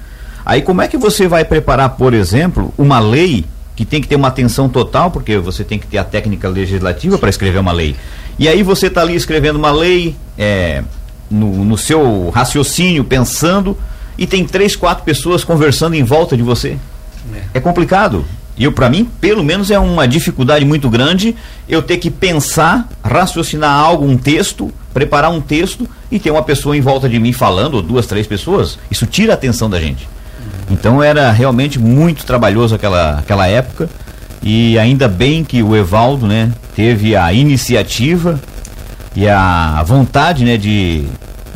Aí 0.45 0.63
como 0.63 0.83
é 0.83 0.89
que 0.89 0.99
você 0.99 1.27
vai 1.27 1.45
preparar, 1.45 1.91
por 1.91 2.13
exemplo, 2.13 2.73
uma 2.77 3.01
lei 3.01 3.45
que 3.75 3.85
tem 3.85 4.01
que 4.01 4.09
ter 4.09 4.17
uma 4.17 4.29
atenção 4.29 4.69
total, 4.69 5.11
porque 5.11 5.39
você 5.39 5.63
tem 5.63 5.79
que 5.79 5.87
ter 5.87 5.99
a 5.99 6.05
técnica 6.05 6.49
legislativa 6.49 7.17
para 7.17 7.31
escrever 7.31 7.59
uma 7.59 7.73
lei. 7.73 7.97
E 8.39 8.49
aí 8.49 8.63
você 8.63 8.89
está 8.89 9.03
ali 9.03 9.15
escrevendo 9.15 9.57
uma 9.57 9.71
lei 9.71 10.17
é, 10.37 10.83
no, 11.31 11.65
no 11.65 11.79
seu 11.79 12.29
raciocínio, 12.31 13.05
pensando, 13.05 13.77
e 14.17 14.27
tem 14.27 14.45
três, 14.45 14.75
quatro 14.75 15.05
pessoas 15.05 15.45
conversando 15.45 15.95
em 15.95 16.03
volta 16.03 16.37
de 16.37 16.43
você. 16.43 16.77
É, 17.33 17.59
é 17.59 17.61
complicado. 17.61 18.25
E 18.59 18.65
eu, 18.65 18.73
para 18.73 18.91
mim, 18.91 19.09
pelo 19.21 19.45
menos 19.45 19.71
é 19.71 19.79
uma 19.79 20.07
dificuldade 20.09 20.65
muito 20.65 20.91
grande 20.91 21.37
eu 21.69 21.81
ter 21.81 21.99
que 21.99 22.11
pensar, 22.11 22.89
raciocinar 23.05 23.71
algo, 23.71 24.05
um 24.05 24.17
texto, 24.17 24.73
preparar 24.93 25.31
um 25.31 25.41
texto 25.41 25.89
e 26.11 26.19
ter 26.19 26.33
uma 26.33 26.43
pessoa 26.43 26.77
em 26.77 26.81
volta 26.81 27.09
de 27.09 27.21
mim 27.21 27.33
falando, 27.33 27.75
ou 27.75 27.83
duas, 27.83 28.07
três 28.07 28.27
pessoas. 28.27 28.79
Isso 28.91 29.07
tira 29.07 29.33
a 29.33 29.35
atenção 29.35 29.71
da 29.71 29.81
gente. 29.81 30.09
Então 30.69 31.01
era 31.03 31.31
realmente 31.31 31.79
muito 31.79 32.27
trabalhoso 32.27 32.75
aquela, 32.75 33.19
aquela 33.19 33.47
época. 33.47 33.89
E 34.43 34.77
ainda 34.79 35.07
bem 35.07 35.45
que 35.45 35.63
o 35.63 35.77
Evaldo, 35.77 36.27
né, 36.27 36.53
teve 36.75 37.15
a 37.15 37.33
iniciativa 37.33 38.41
e 39.15 39.29
a 39.29 39.83
vontade, 39.85 40.45
né, 40.45 40.57
de 40.57 41.07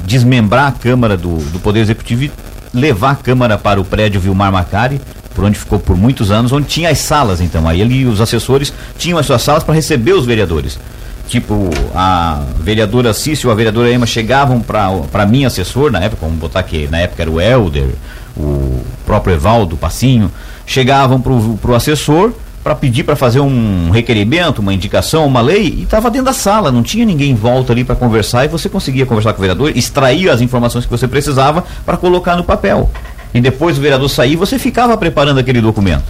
desmembrar 0.04 0.68
a 0.68 0.72
Câmara 0.72 1.16
do, 1.16 1.36
do 1.50 1.58
Poder 1.60 1.80
Executivo 1.80 2.24
e 2.24 2.32
levar 2.72 3.10
a 3.12 3.16
Câmara 3.16 3.58
para 3.58 3.80
o 3.80 3.84
prédio 3.84 4.20
Vilmar 4.20 4.52
Macari, 4.52 5.00
por 5.34 5.44
onde 5.44 5.58
ficou 5.58 5.78
por 5.78 5.96
muitos 5.96 6.30
anos, 6.30 6.52
onde 6.52 6.66
tinha 6.66 6.90
as 6.90 6.98
salas, 6.98 7.40
então. 7.40 7.68
Aí 7.68 7.80
ele, 7.80 8.06
os 8.06 8.20
assessores 8.20 8.72
tinham 8.98 9.18
as 9.18 9.26
suas 9.26 9.42
salas 9.42 9.64
para 9.64 9.74
receber 9.74 10.12
os 10.12 10.24
vereadores. 10.24 10.78
Tipo, 11.28 11.70
a 11.94 12.42
vereadora 12.60 13.14
Cício 13.14 13.50
a 13.50 13.54
vereadora 13.54 13.90
Ema 13.90 14.06
chegavam 14.06 14.60
para 14.60 15.26
mim, 15.26 15.44
assessor, 15.44 15.90
na 15.90 16.00
época, 16.00 16.26
vamos 16.26 16.38
botar 16.38 16.60
aqui, 16.60 16.88
na 16.90 16.98
época 16.98 17.22
era 17.22 17.30
o 17.30 17.40
Helder, 17.40 17.88
o 18.36 18.82
próprio 19.06 19.34
Evaldo 19.34 19.76
Passinho, 19.76 20.30
chegavam 20.66 21.20
para 21.20 21.32
o 21.32 21.74
assessor 21.74 22.32
para 22.62 22.74
pedir 22.76 23.02
para 23.02 23.16
fazer 23.16 23.40
um 23.40 23.90
requerimento, 23.90 24.60
uma 24.60 24.72
indicação, 24.72 25.26
uma 25.26 25.40
lei, 25.40 25.74
e 25.78 25.82
estava 25.82 26.10
dentro 26.10 26.26
da 26.26 26.32
sala, 26.32 26.70
não 26.70 26.82
tinha 26.82 27.04
ninguém 27.04 27.32
em 27.32 27.34
volta 27.34 27.72
ali 27.72 27.82
para 27.82 27.96
conversar 27.96 28.44
e 28.44 28.48
você 28.48 28.68
conseguia 28.68 29.04
conversar 29.04 29.32
com 29.32 29.38
o 29.38 29.40
vereador, 29.40 29.76
extrair 29.76 30.30
as 30.30 30.40
informações 30.40 30.84
que 30.84 30.90
você 30.90 31.08
precisava 31.08 31.64
para 31.84 31.96
colocar 31.96 32.36
no 32.36 32.44
papel. 32.44 32.88
E 33.34 33.40
depois 33.40 33.78
o 33.78 33.80
vereador 33.80 34.08
sair, 34.08 34.36
você 34.36 34.58
ficava 34.58 34.96
preparando 34.96 35.38
aquele 35.38 35.60
documento. 35.60 36.04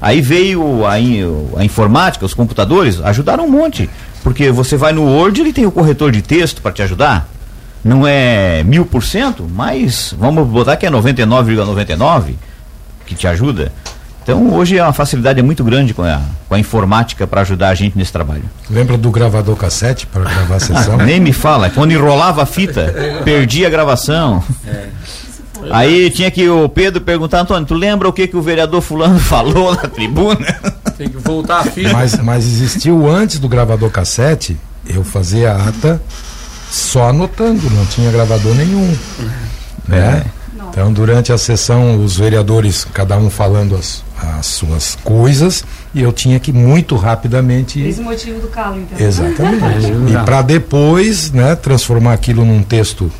Aí 0.00 0.20
veio 0.20 0.84
a, 0.86 0.92
a 0.92 1.64
informática, 1.64 2.24
os 2.24 2.34
computadores, 2.34 3.00
ajudaram 3.00 3.46
um 3.46 3.50
monte. 3.50 3.88
Porque 4.22 4.50
você 4.50 4.76
vai 4.76 4.92
no 4.92 5.02
Word, 5.02 5.40
ele 5.40 5.52
tem 5.52 5.66
o 5.66 5.70
corretor 5.70 6.10
de 6.10 6.22
texto 6.22 6.62
para 6.62 6.72
te 6.72 6.82
ajudar 6.82 7.28
não 7.84 8.06
é 8.06 8.64
mil 8.64 8.86
por 8.86 9.04
cento, 9.04 9.46
mas 9.48 10.14
vamos 10.18 10.48
botar 10.48 10.76
que 10.76 10.86
é 10.86 10.90
99,99 10.90 11.96
,99 11.96 12.34
que 13.04 13.14
te 13.14 13.28
ajuda. 13.28 13.70
Então 14.22 14.54
hoje 14.54 14.80
a 14.80 14.90
facilidade 14.90 15.38
é 15.38 15.42
muito 15.42 15.62
grande 15.62 15.92
com 15.92 16.02
a, 16.02 16.18
com 16.48 16.54
a 16.54 16.58
informática 16.58 17.26
para 17.26 17.42
ajudar 17.42 17.68
a 17.68 17.74
gente 17.74 17.98
nesse 17.98 18.10
trabalho. 18.10 18.44
Lembra 18.70 18.96
do 18.96 19.10
gravador 19.10 19.54
cassete 19.54 20.06
para 20.06 20.22
gravar 20.22 20.56
a 20.56 20.60
sessão? 20.60 20.96
Nem 21.04 21.20
me 21.20 21.34
fala, 21.34 21.68
quando 21.68 21.92
enrolava 21.92 22.42
a 22.42 22.46
fita, 22.46 22.94
perdia 23.22 23.66
a 23.66 23.70
gravação. 23.70 24.42
É. 24.66 24.86
Aí 25.70 26.10
tinha 26.10 26.30
que 26.30 26.48
o 26.48 26.68
Pedro 26.68 27.00
perguntar, 27.00 27.40
Antônio, 27.40 27.66
tu 27.66 27.74
lembra 27.74 28.08
o 28.08 28.12
que, 28.12 28.26
que 28.26 28.36
o 28.36 28.42
vereador 28.42 28.80
fulano 28.80 29.18
falou 29.20 29.74
na 29.74 29.88
tribuna? 29.88 30.46
Tem 30.96 31.08
que 31.08 31.18
voltar 31.18 31.60
a 31.60 31.64
fita. 31.64 31.92
Mas, 31.92 32.18
mas 32.20 32.44
existiu 32.44 33.08
antes 33.08 33.38
do 33.38 33.48
gravador 33.48 33.90
cassete, 33.90 34.56
eu 34.86 35.02
fazia 35.02 35.52
a 35.52 35.68
ata 35.68 36.00
só 36.70 37.10
anotando, 37.10 37.68
não 37.70 37.86
tinha 37.86 38.10
gravador 38.10 38.54
nenhum. 38.54 38.96
Né? 39.88 40.24
É. 40.24 40.44
Então, 40.70 40.92
durante 40.92 41.32
a 41.32 41.38
sessão, 41.38 42.02
os 42.02 42.16
vereadores, 42.16 42.84
cada 42.84 43.16
um 43.16 43.30
falando 43.30 43.76
as, 43.76 44.02
as 44.20 44.46
suas 44.46 44.96
coisas, 45.04 45.64
e 45.94 46.02
eu 46.02 46.12
tinha 46.12 46.40
que 46.40 46.52
muito 46.52 46.96
rapidamente. 46.96 47.80
Esse 47.80 48.00
motivo 48.00 48.40
do 48.40 48.48
calo, 48.48 48.80
então. 48.80 48.98
Exatamente. 48.98 49.86
e 50.10 50.24
para 50.24 50.42
depois, 50.42 51.30
né, 51.30 51.54
transformar 51.54 52.14
aquilo 52.14 52.44
num 52.44 52.60
texto 52.60 53.10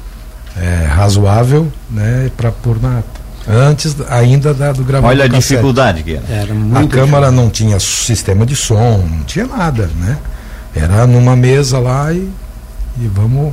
é, 0.57 0.87
razoável, 0.87 1.71
né, 1.91 2.31
para 2.37 2.51
pôr 2.51 2.81
na 2.81 3.03
antes 3.47 3.95
ainda 4.09 4.55
da, 4.55 4.73
do 4.73 4.83
gravador. 4.85 5.11
Olha 5.11 5.27
a 5.27 5.29
cassete. 5.29 5.49
dificuldade 5.49 6.03
que 6.03 6.15
era. 6.15 6.25
era 6.31 6.55
a 6.83 6.87
câmara 6.87 7.31
não 7.31 7.51
tinha 7.51 7.79
sistema 7.79 8.47
de 8.47 8.57
som, 8.57 9.07
não 9.07 9.23
tinha 9.25 9.47
nada, 9.47 9.91
né? 10.01 10.17
Era 10.75 11.07
numa 11.07 11.37
mesa 11.37 11.79
lá 11.79 12.11
e 12.11 12.31
e 12.99 13.09
vamos 13.09 13.53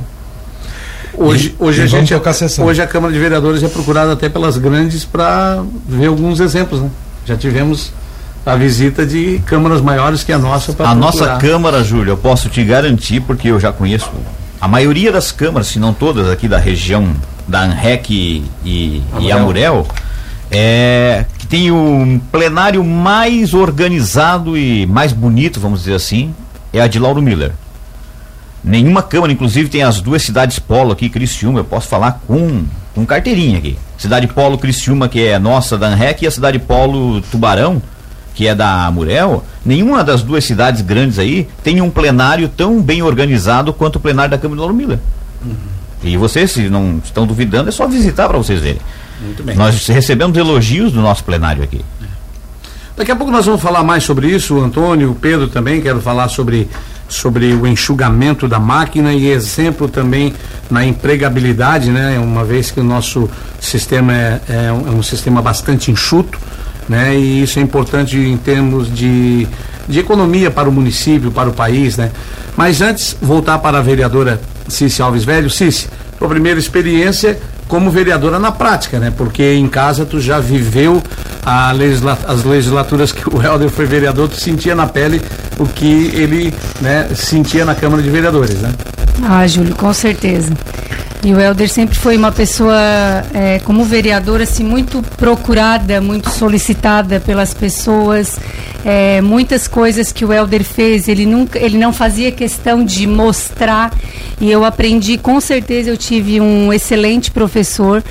Hoje, 1.14 1.54
hoje, 1.58 1.80
e 1.80 1.84
a 1.84 1.86
gente, 1.86 2.14
a 2.14 2.64
hoje 2.64 2.80
a 2.80 2.86
Câmara 2.86 3.12
de 3.12 3.18
Vereadores 3.18 3.62
é 3.62 3.68
procurada 3.68 4.12
até 4.12 4.30
pelas 4.30 4.56
grandes 4.56 5.04
para 5.04 5.62
ver 5.86 6.06
alguns 6.06 6.40
exemplos. 6.40 6.80
Né? 6.80 6.88
Já 7.26 7.36
tivemos 7.36 7.92
a 8.46 8.56
visita 8.56 9.04
de 9.04 9.38
câmaras 9.44 9.82
maiores 9.82 10.24
que 10.24 10.32
a 10.32 10.38
nossa. 10.38 10.72
A 10.72 10.74
procurar. 10.74 10.94
nossa 10.94 11.36
Câmara, 11.36 11.84
Júlio, 11.84 12.12
eu 12.12 12.16
posso 12.16 12.48
te 12.48 12.64
garantir, 12.64 13.20
porque 13.20 13.48
eu 13.48 13.60
já 13.60 13.70
conheço 13.70 14.10
a 14.62 14.68
maioria 14.68 15.10
das 15.10 15.32
câmaras, 15.32 15.66
se 15.66 15.80
não 15.80 15.92
todas 15.92 16.30
aqui 16.30 16.46
da 16.46 16.56
região 16.56 17.16
da 17.48 17.62
ANREC 17.62 18.14
e, 18.14 18.44
e, 18.64 19.02
Amurel. 19.10 19.28
e 19.28 19.32
Amurel, 19.32 19.86
é, 20.52 21.24
que 21.36 21.48
tem 21.48 21.72
o 21.72 22.20
plenário 22.30 22.84
mais 22.84 23.54
organizado 23.54 24.56
e 24.56 24.86
mais 24.86 25.12
bonito, 25.12 25.58
vamos 25.58 25.80
dizer 25.80 25.94
assim, 25.94 26.32
é 26.72 26.80
a 26.80 26.86
de 26.86 27.00
Lauro 27.00 27.20
Miller. 27.20 27.50
Nenhuma 28.62 29.02
Câmara, 29.02 29.32
inclusive, 29.32 29.68
tem 29.68 29.82
as 29.82 30.00
duas 30.00 30.22
cidades 30.22 30.60
polo 30.60 30.92
aqui, 30.92 31.08
Criciúma, 31.08 31.58
eu 31.58 31.64
posso 31.64 31.88
falar 31.88 32.20
com, 32.24 32.64
com 32.94 33.04
carteirinha 33.04 33.58
aqui. 33.58 33.76
Cidade 33.98 34.28
polo 34.28 34.56
Criciúma, 34.58 35.08
que 35.08 35.26
é 35.26 35.40
nossa 35.40 35.76
da 35.76 35.88
ANREC, 35.88 36.22
e 36.22 36.28
a 36.28 36.30
cidade 36.30 36.60
polo 36.60 37.20
Tubarão, 37.22 37.82
que 38.34 38.46
é 38.46 38.54
da 38.54 38.90
Murel, 38.90 39.44
nenhuma 39.64 40.02
das 40.02 40.22
duas 40.22 40.44
cidades 40.44 40.80
grandes 40.80 41.18
aí 41.18 41.48
tem 41.62 41.80
um 41.80 41.90
plenário 41.90 42.48
tão 42.48 42.80
bem 42.80 43.02
organizado 43.02 43.72
quanto 43.72 43.96
o 43.96 44.00
plenário 44.00 44.30
da 44.30 44.38
Câmara 44.38 44.56
de 44.56 44.60
Lauro 44.60 44.74
Miller. 44.74 44.98
Uhum. 45.44 45.54
E 46.02 46.16
vocês, 46.16 46.50
se 46.50 46.68
não 46.68 47.00
estão 47.04 47.26
duvidando, 47.26 47.68
é 47.68 47.72
só 47.72 47.86
visitar 47.86 48.28
para 48.28 48.38
vocês 48.38 48.60
verem. 48.60 48.80
Muito 49.20 49.42
bem. 49.42 49.56
Nós 49.56 49.86
recebemos 49.86 50.36
elogios 50.36 50.92
do 50.92 51.00
nosso 51.00 51.22
plenário 51.22 51.62
aqui. 51.62 51.84
Daqui 52.96 53.10
a 53.10 53.16
pouco 53.16 53.32
nós 53.32 53.46
vamos 53.46 53.62
falar 53.62 53.82
mais 53.82 54.04
sobre 54.04 54.28
isso, 54.28 54.56
o 54.56 54.62
Antônio, 54.62 55.12
o 55.12 55.14
Pedro 55.14 55.48
também, 55.48 55.80
quero 55.80 56.00
falar 56.00 56.28
sobre 56.28 56.68
sobre 57.12 57.52
o 57.52 57.66
enxugamento 57.66 58.48
da 58.48 58.58
máquina 58.58 59.12
e 59.12 59.28
exemplo 59.28 59.86
também 59.86 60.32
na 60.70 60.84
empregabilidade, 60.84 61.90
né? 61.90 62.18
Uma 62.18 62.42
vez 62.42 62.70
que 62.70 62.80
o 62.80 62.84
nosso 62.84 63.28
sistema 63.60 64.12
é, 64.14 64.40
é, 64.48 64.72
um, 64.72 64.88
é 64.88 64.90
um 64.90 65.02
sistema 65.02 65.42
bastante 65.42 65.90
enxuto, 65.90 66.38
né? 66.88 67.16
E 67.16 67.42
isso 67.42 67.58
é 67.58 67.62
importante 67.62 68.16
em 68.16 68.36
termos 68.36 68.92
de, 68.92 69.46
de 69.88 69.98
economia 69.98 70.50
para 70.50 70.68
o 70.68 70.72
município, 70.72 71.30
para 71.30 71.48
o 71.48 71.52
país, 71.52 71.96
né? 71.96 72.10
Mas 72.56 72.80
antes, 72.80 73.16
voltar 73.20 73.58
para 73.58 73.78
a 73.78 73.82
vereadora 73.82 74.40
Cici 74.68 75.00
Alves 75.02 75.24
Velho. 75.24 75.48
Cici, 75.48 75.88
tua 76.18 76.28
primeira 76.28 76.58
experiência 76.58 77.38
como 77.68 77.90
vereadora 77.90 78.38
na 78.38 78.52
prática, 78.52 78.98
né? 78.98 79.12
Porque 79.16 79.54
em 79.54 79.66
casa 79.66 80.04
tu 80.04 80.20
já 80.20 80.38
viveu 80.38 81.02
legisla 81.74 82.18
as 82.26 82.44
legislaturas 82.44 83.12
que 83.12 83.28
o 83.28 83.42
Helder 83.42 83.68
foi 83.68 83.86
vereador, 83.86 84.28
tu 84.28 84.38
sentia 84.38 84.74
na 84.74 84.86
pele 84.86 85.20
o 85.58 85.66
que 85.66 86.10
ele 86.14 86.54
né, 86.80 87.08
sentia 87.14 87.64
na 87.64 87.74
Câmara 87.74 88.02
de 88.02 88.10
Vereadores, 88.10 88.60
né? 88.60 88.72
Ah, 89.22 89.46
Júlio, 89.46 89.74
com 89.74 89.92
certeza. 89.92 90.52
E 91.24 91.32
o 91.32 91.40
Helder 91.40 91.68
sempre 91.68 91.96
foi 91.96 92.16
uma 92.16 92.32
pessoa, 92.32 92.74
é, 93.32 93.60
como 93.60 93.84
vereador, 93.84 94.40
assim, 94.40 94.64
muito 94.64 95.00
procurada, 95.16 96.00
muito 96.00 96.28
solicitada 96.30 97.20
pelas 97.20 97.54
pessoas. 97.54 98.40
É, 98.84 99.20
muitas 99.20 99.68
coisas 99.68 100.10
que 100.10 100.24
o 100.24 100.32
Helder 100.32 100.64
fez, 100.64 101.06
ele 101.06 101.24
nunca, 101.24 101.60
ele 101.60 101.78
não 101.78 101.92
fazia 101.92 102.32
questão 102.32 102.84
de 102.84 103.06
mostrar. 103.06 103.92
E 104.40 104.50
eu 104.50 104.64
aprendi, 104.64 105.16
com 105.16 105.40
certeza, 105.40 105.90
eu 105.90 105.96
tive 105.96 106.40
um 106.40 106.72
excelente 106.72 107.30
professor. 107.30 108.02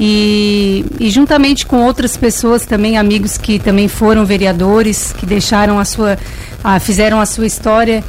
E, 0.00 0.86
e, 0.98 1.10
juntamente 1.10 1.66
com 1.66 1.82
outras 1.82 2.16
pessoas 2.16 2.64
também, 2.64 2.96
amigos 2.96 3.36
que 3.36 3.58
também 3.58 3.88
foram 3.88 4.24
vereadores, 4.24 5.12
que 5.12 5.26
deixaram 5.26 5.78
a 5.78 5.84
sua, 5.84 6.18
a, 6.64 6.80
fizeram 6.80 7.20
a 7.20 7.26
sua 7.26 7.46
história. 7.46 8.02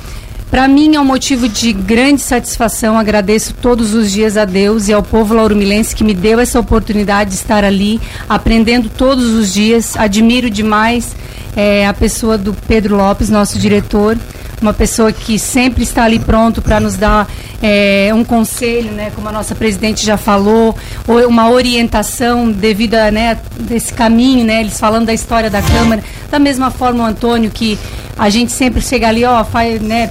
Para 0.50 0.68
mim 0.68 0.96
é 0.96 1.00
um 1.00 1.06
motivo 1.06 1.50
de 1.50 1.74
grande 1.74 2.22
satisfação. 2.22 2.98
Agradeço 2.98 3.54
todos 3.62 3.94
os 3.94 4.12
dias 4.12 4.38
a 4.38 4.46
Deus 4.46 4.88
e 4.88 4.94
ao 4.94 5.04
povo 5.04 5.34
laurumilense 5.34 5.96
que 5.96 6.04
me 6.04 6.14
deu 6.14 6.40
essa 6.40 6.60
oportunidade 6.60 7.32
de 7.32 7.36
estar 7.36 7.64
ali, 7.64 8.00
aprendendo 8.30 8.90
todos 8.90 9.34
os 9.34 9.54
dias. 9.54 9.98
Admiro 9.98 10.50
demais 10.50 11.16
é, 11.56 11.88
a 11.88 11.94
pessoa 11.94 12.38
do 12.38 12.54
Pedro 12.54 12.96
Lopes, 12.96 13.30
nosso 13.30 13.60
diretor 13.60 14.18
uma 14.62 14.74
pessoa 14.74 15.12
que 15.12 15.38
sempre 15.38 15.84
está 15.84 16.04
ali 16.04 16.20
pronto 16.20 16.62
para 16.62 16.80
nos 16.80 16.96
dar 16.96 17.28
é, 17.62 18.12
um 18.14 18.24
conselho, 18.24 18.92
né, 18.92 19.12
como 19.14 19.28
a 19.30 19.32
nossa 19.32 19.54
presidente 19.56 20.06
já 20.06 20.18
falou, 20.18 20.76
ou 21.08 21.28
uma 21.28 21.50
orientação 21.50 22.52
devido 22.52 22.96
a 22.96 23.12
né, 23.12 23.38
desse 23.60 23.94
caminho, 23.94 24.46
né, 24.46 24.62
eles 24.62 24.80
falando 24.80 25.06
da 25.06 25.14
história 25.14 25.50
da 25.50 25.62
Câmara. 25.62 26.04
Da 26.30 26.40
mesma 26.40 26.72
forma, 26.72 27.04
o 27.04 27.08
Antônio, 27.08 27.52
que 27.52 27.78
a 28.18 28.30
gente 28.30 28.52
sempre 28.52 28.82
chega 28.82 29.08
ali, 29.08 29.24
ó, 29.26 29.44
faz, 29.44 29.82
né, 29.82 30.10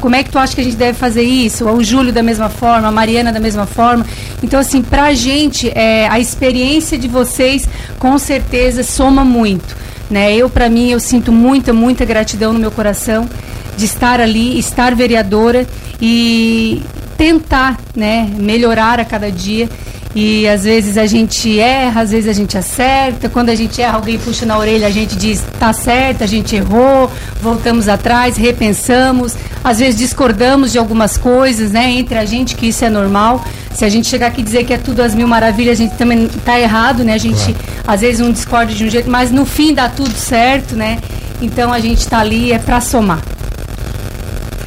como 0.00 0.14
é 0.14 0.22
que 0.22 0.30
tu 0.30 0.38
acha 0.38 0.54
que 0.54 0.60
a 0.60 0.64
gente 0.64 0.76
deve 0.76 0.96
fazer 0.96 1.22
isso? 1.22 1.68
O 1.68 1.82
Júlio 1.82 2.12
da 2.12 2.22
mesma 2.22 2.48
forma, 2.48 2.88
a 2.88 2.92
Mariana 2.92 3.32
da 3.32 3.40
mesma 3.40 3.66
forma. 3.66 4.06
Então, 4.42 4.60
assim, 4.60 4.82
pra 4.82 5.12
gente, 5.12 5.70
é, 5.74 6.08
a 6.08 6.20
experiência 6.20 6.98
de 6.98 7.08
vocês 7.08 7.68
com 7.98 8.16
certeza 8.18 8.82
soma 8.82 9.24
muito. 9.24 9.76
Né? 10.10 10.34
Eu, 10.34 10.48
para 10.48 10.68
mim, 10.68 10.90
eu 10.90 11.00
sinto 11.00 11.32
muita, 11.32 11.72
muita 11.72 12.04
gratidão 12.04 12.52
no 12.52 12.58
meu 12.58 12.70
coração 12.70 13.28
de 13.76 13.86
estar 13.86 14.20
ali, 14.20 14.58
estar 14.58 14.94
vereadora 14.94 15.66
e 16.00 16.82
tentar 17.16 17.78
né, 17.94 18.30
melhorar 18.36 19.00
a 19.00 19.04
cada 19.04 19.30
dia. 19.30 19.68
E 20.14 20.46
às 20.46 20.64
vezes 20.64 20.98
a 20.98 21.06
gente 21.06 21.58
erra, 21.58 22.02
às 22.02 22.10
vezes 22.10 22.28
a 22.28 22.32
gente 22.32 22.56
acerta. 22.58 23.28
Quando 23.28 23.48
a 23.48 23.54
gente 23.54 23.80
erra, 23.80 23.96
alguém 23.96 24.18
puxa 24.18 24.44
na 24.44 24.58
orelha, 24.58 24.86
a 24.86 24.90
gente 24.90 25.16
diz, 25.16 25.42
tá 25.58 25.72
certo, 25.72 26.22
a 26.22 26.26
gente 26.26 26.54
errou, 26.54 27.10
voltamos 27.40 27.88
atrás, 27.88 28.36
repensamos. 28.36 29.34
Às 29.64 29.78
vezes 29.78 29.96
discordamos 29.96 30.72
de 30.72 30.78
algumas 30.78 31.16
coisas, 31.16 31.72
né, 31.72 31.90
entre 31.90 32.18
a 32.18 32.24
gente, 32.24 32.54
que 32.54 32.66
isso 32.66 32.84
é 32.84 32.90
normal. 32.90 33.42
Se 33.74 33.84
a 33.86 33.88
gente 33.88 34.06
chegar 34.06 34.26
aqui 34.26 34.42
e 34.42 34.44
dizer 34.44 34.64
que 34.64 34.74
é 34.74 34.78
tudo 34.78 35.00
as 35.00 35.14
mil 35.14 35.26
maravilhas, 35.26 35.78
a 35.78 35.82
gente 35.82 35.96
também 35.96 36.28
tá 36.44 36.60
errado, 36.60 37.02
né? 37.04 37.14
A 37.14 37.18
gente, 37.18 37.54
claro. 37.54 37.56
às 37.86 38.00
vezes, 38.02 38.20
um 38.20 38.30
discorda 38.30 38.72
de 38.74 38.84
um 38.84 38.90
jeito, 38.90 39.10
mas 39.10 39.30
no 39.30 39.46
fim 39.46 39.72
dá 39.72 39.88
tudo 39.88 40.12
certo, 40.12 40.76
né? 40.76 40.98
Então 41.40 41.72
a 41.72 41.80
gente 41.80 41.98
está 41.98 42.18
ali 42.18 42.52
é 42.52 42.58
para 42.58 42.80
somar. 42.80 43.22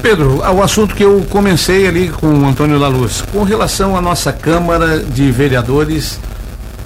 Pedro, 0.06 0.38
o 0.38 0.62
assunto 0.62 0.94
que 0.94 1.04
eu 1.04 1.26
comecei 1.32 1.88
ali 1.88 2.10
com 2.10 2.28
o 2.28 2.46
Antônio 2.46 2.80
da 2.80 2.88
Luz, 2.88 3.24
com 3.34 3.42
relação 3.42 3.98
à 3.98 4.02
nossa 4.04 4.32
Câmara 4.32 5.00
de 5.00 5.32
Vereadores, 5.32 6.20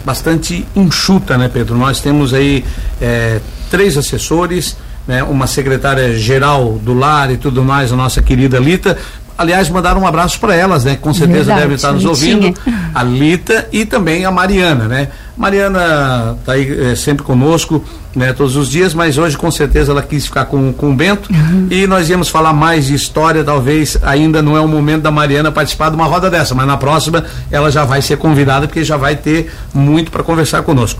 bastante 0.06 0.66
enxuta, 0.74 1.38
né, 1.38 1.50
Pedro? 1.50 1.78
Nós 1.78 2.00
temos 2.00 2.34
aí 2.34 2.64
é, 3.02 3.42
três 3.70 3.98
assessores, 3.98 4.78
né, 5.06 5.22
uma 5.22 5.48
secretária 5.48 6.18
geral 6.18 6.80
do 6.82 6.94
lar 6.94 7.30
e 7.30 7.36
tudo 7.36 7.62
mais, 7.62 7.92
a 7.92 7.96
nossa 7.98 8.22
querida 8.22 8.58
Lita, 8.58 8.98
Aliás, 9.40 9.70
mandaram 9.70 10.02
um 10.02 10.08
abraço 10.08 10.40
para 10.40 10.54
elas, 10.54 10.84
né? 10.84 10.98
Com 11.00 11.14
certeza 11.14 11.46
Verdade, 11.46 11.62
devem 11.62 11.76
estar 11.76 11.92
nos 11.94 12.04
ouvindo. 12.04 12.54
A 12.94 13.04
Lita 13.04 13.68
e 13.72 13.86
também 13.86 14.26
a 14.26 14.32
Mariana, 14.32 14.86
né? 14.86 15.08
Mariana 15.38 16.36
está 16.40 16.54
aí 16.54 16.92
é, 16.92 16.96
sempre 16.96 17.24
conosco, 17.24 17.84
né? 18.14 18.34
Todos 18.34 18.58
os 18.58 18.70
dias, 18.70 18.94
mas 18.94 19.18
hoje 19.18 19.38
com 19.38 19.50
certeza 19.50 19.92
ela 19.94 20.02
quis 20.02 20.26
ficar 20.26 20.46
com, 20.46 20.74
com 20.74 20.92
o 20.92 20.94
Bento 20.94 21.32
uhum. 21.32 21.68
e 21.72 21.88
nós 21.88 22.10
íamos 22.10 22.28
falar 22.28 22.52
mais 22.52 22.88
de 22.88 22.94
história, 22.94 23.44
talvez 23.44 23.98
ainda 24.04 24.42
não 24.42 24.58
é 24.58 24.60
o 24.60 24.68
momento 24.68 25.04
da 25.04 25.12
Mariana 25.12 25.52
participar 25.52 25.90
de 25.90 25.96
uma 25.96 26.06
roda 26.06 26.30
dessa, 26.30 26.54
mas 26.54 26.68
na 26.68 26.76
próxima 26.76 27.24
ela 27.50 27.72
já 27.72 27.86
vai 27.86 28.02
ser 28.02 28.18
convidada 28.18 28.68
porque 28.68 28.84
já 28.84 28.98
vai 28.98 29.16
ter 29.16 29.50
muito 29.74 30.12
para 30.12 30.22
conversar 30.22 30.62
conosco 30.64 31.00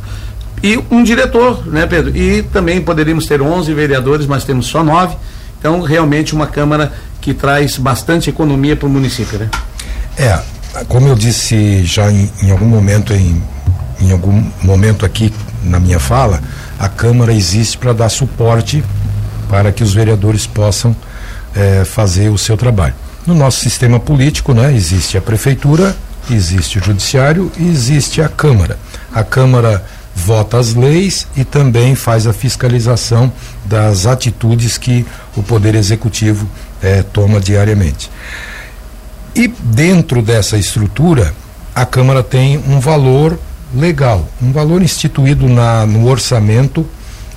e 0.62 0.78
um 0.92 1.04
diretor, 1.04 1.66
né, 1.68 1.86
Pedro? 1.86 2.16
E 2.16 2.44
também 2.44 2.82
poderíamos 2.82 3.26
ter 3.26 3.42
11 3.42 3.74
vereadores, 3.74 4.26
mas 4.26 4.44
temos 4.44 4.68
só 4.68 4.84
nove. 4.84 5.16
Então, 5.58 5.82
realmente, 5.82 6.34
uma 6.34 6.48
Câmara 6.48 6.92
que 7.22 7.34
traz 7.34 7.78
bastante 7.78 8.30
economia 8.30 8.76
para 8.76 8.88
o 8.88 8.90
município, 8.90 9.40
né? 9.40 9.50
É, 10.18 10.40
como 10.88 11.08
eu 11.08 11.16
disse 11.16 11.84
já 11.84 12.12
em, 12.12 12.30
em, 12.42 12.52
algum 12.52 12.66
momento 12.66 13.14
em, 13.14 13.42
em 14.02 14.12
algum 14.12 14.44
momento 14.62 15.06
aqui 15.06 15.34
na 15.64 15.80
minha 15.80 16.00
fala, 16.00 16.42
a 16.78 16.88
Câmara 16.88 17.34
existe 17.34 17.78
para 17.78 17.94
dar 17.94 18.10
suporte 18.10 18.84
para 19.50 19.72
que 19.72 19.84
os 19.84 19.94
vereadores 19.94 20.46
possam 20.46 20.96
é, 21.56 21.84
fazer 21.84 22.30
o 22.30 22.38
seu 22.38 22.56
trabalho. 22.56 22.94
No 23.26 23.34
nosso 23.36 23.60
sistema 23.60 24.00
político, 24.00 24.54
né, 24.54 24.74
existe 24.74 25.18
a 25.18 25.22
prefeitura, 25.22 25.96
existe 26.30 26.80
o 26.80 26.84
judiciário 26.84 27.52
e 27.58 27.68
existe 27.68 28.22
a 28.22 28.30
Câmara. 28.30 28.78
A 29.14 29.24
Câmara 29.24 29.84
vota 30.20 30.58
as 30.58 30.76
leis 30.76 31.26
e 31.36 31.44
também 31.44 31.96
faz 31.96 32.28
a 32.28 32.34
fiscalização 32.34 33.32
das 33.66 34.06
atitudes 34.06 34.78
que 34.78 35.06
o 35.36 35.42
Poder 35.42 35.76
Executivo 35.76 36.48
é, 36.82 37.02
toma 37.02 37.40
diariamente. 37.40 38.12
E 39.34 39.48
dentro 39.48 40.22
dessa 40.22 40.58
estrutura, 40.58 41.34
a 41.74 41.86
Câmara 41.86 42.22
tem 42.22 42.58
um 42.58 42.80
valor 42.80 43.40
legal, 43.74 44.28
um 44.42 44.52
valor 44.52 44.82
instituído 44.82 45.48
na, 45.48 45.86
no 45.86 46.08
orçamento 46.08 46.86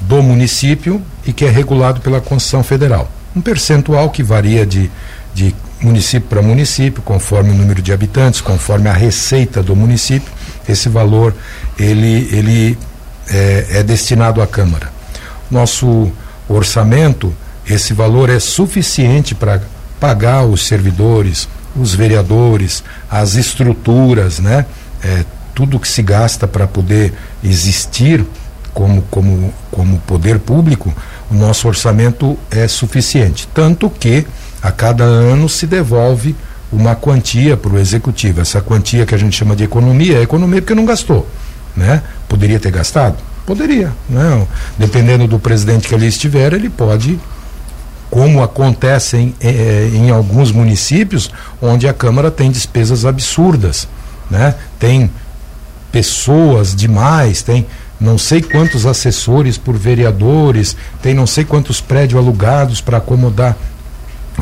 do 0.01 0.23
município 0.23 1.01
e 1.25 1.33
que 1.33 1.45
é 1.45 1.51
regulado 1.51 2.01
pela 2.01 2.21
Constituição 2.21 2.65
Federal. 2.65 3.11
Um 3.37 3.41
percentual 3.41 4.11
que 4.11 4.23
varia 4.23 4.67
de, 4.67 4.91
de 5.33 5.55
município 5.81 6.29
para 6.29 6.43
município, 6.43 7.03
conforme 7.03 7.51
o 7.51 7.55
número 7.55 7.81
de 7.81 7.93
habitantes, 7.93 8.41
conforme 8.41 8.89
a 8.89 8.93
receita 8.93 9.63
do 9.63 9.77
município, 9.77 10.33
esse 10.69 10.89
valor 10.89 11.35
ele, 11.79 12.29
ele 12.33 12.79
é, 13.29 13.67
é 13.79 13.83
destinado 13.83 14.41
à 14.41 14.47
Câmara. 14.47 14.93
Nosso 15.51 16.11
orçamento 16.49 17.33
esse 17.67 17.93
valor 17.93 18.29
é 18.29 18.41
suficiente 18.41 19.35
para 19.35 19.61
pagar 20.01 20.45
os 20.45 20.67
servidores, 20.67 21.49
os 21.77 21.95
vereadores, 21.95 22.83
as 23.11 23.35
estruturas, 23.35 24.41
né? 24.41 24.67
É, 25.03 25.25
tudo 25.55 25.79
que 25.79 25.89
se 25.89 26.03
gasta 26.03 26.49
para 26.49 26.67
poder 26.67 27.13
existir 27.45 28.25
como, 28.73 29.03
como, 29.03 29.53
como 29.71 29.99
poder 30.01 30.39
público, 30.39 30.93
o 31.31 31.35
nosso 31.35 31.69
orçamento 31.69 32.39
é 32.51 32.67
suficiente. 32.67 33.47
Tanto 33.55 33.91
que 33.91 34.27
a 34.63 34.73
cada 34.73 35.05
ano 35.05 35.49
se 35.49 35.67
devolve 35.67 36.35
uma 36.73 36.97
quantia 36.97 37.57
para 37.57 37.73
o 37.73 37.79
executivo. 37.79 38.41
Essa 38.41 38.61
quantia 38.61 39.05
que 39.05 39.15
a 39.15 39.19
gente 39.19 39.37
chama 39.37 39.55
de 39.55 39.65
economia 39.65 40.19
é 40.19 40.23
economia 40.23 40.61
porque 40.63 40.75
não 40.75 40.85
gastou. 40.85 41.29
Né? 41.77 42.03
Poderia 42.29 42.59
ter 42.59 42.71
gastado? 42.71 43.17
Poderia. 43.45 43.93
Né? 44.09 44.47
Dependendo 44.79 45.27
do 45.27 45.39
presidente 45.39 45.89
que 45.89 45.95
ali 45.95 46.07
estiver, 46.07 46.53
ele 46.53 46.71
pode 46.71 47.19
como 48.11 48.43
acontece 48.43 49.17
em, 49.17 49.35
eh, 49.41 49.91
em, 49.95 50.11
alguns 50.11 50.53
municípios 50.53 51.31
onde 51.63 51.89
a 51.89 51.95
Câmara 51.95 52.31
tem 52.31 52.51
despesas 52.51 53.07
absurdas, 53.07 53.89
né? 54.31 54.55
Tem 54.79 55.11
pessoas 55.91 56.77
demais, 56.77 57.43
tem 57.43 57.67
não 57.99 58.19
sei 58.19 58.43
quantos 58.43 58.85
assessores 58.85 59.57
por 59.57 59.79
vereadores, 59.79 60.77
tem 61.01 61.15
não 61.15 61.27
sei 61.27 61.43
quantos 61.43 61.81
prédios 61.81 62.21
alugados 62.21 62.83
para 62.83 62.99
acomodar 62.99 63.57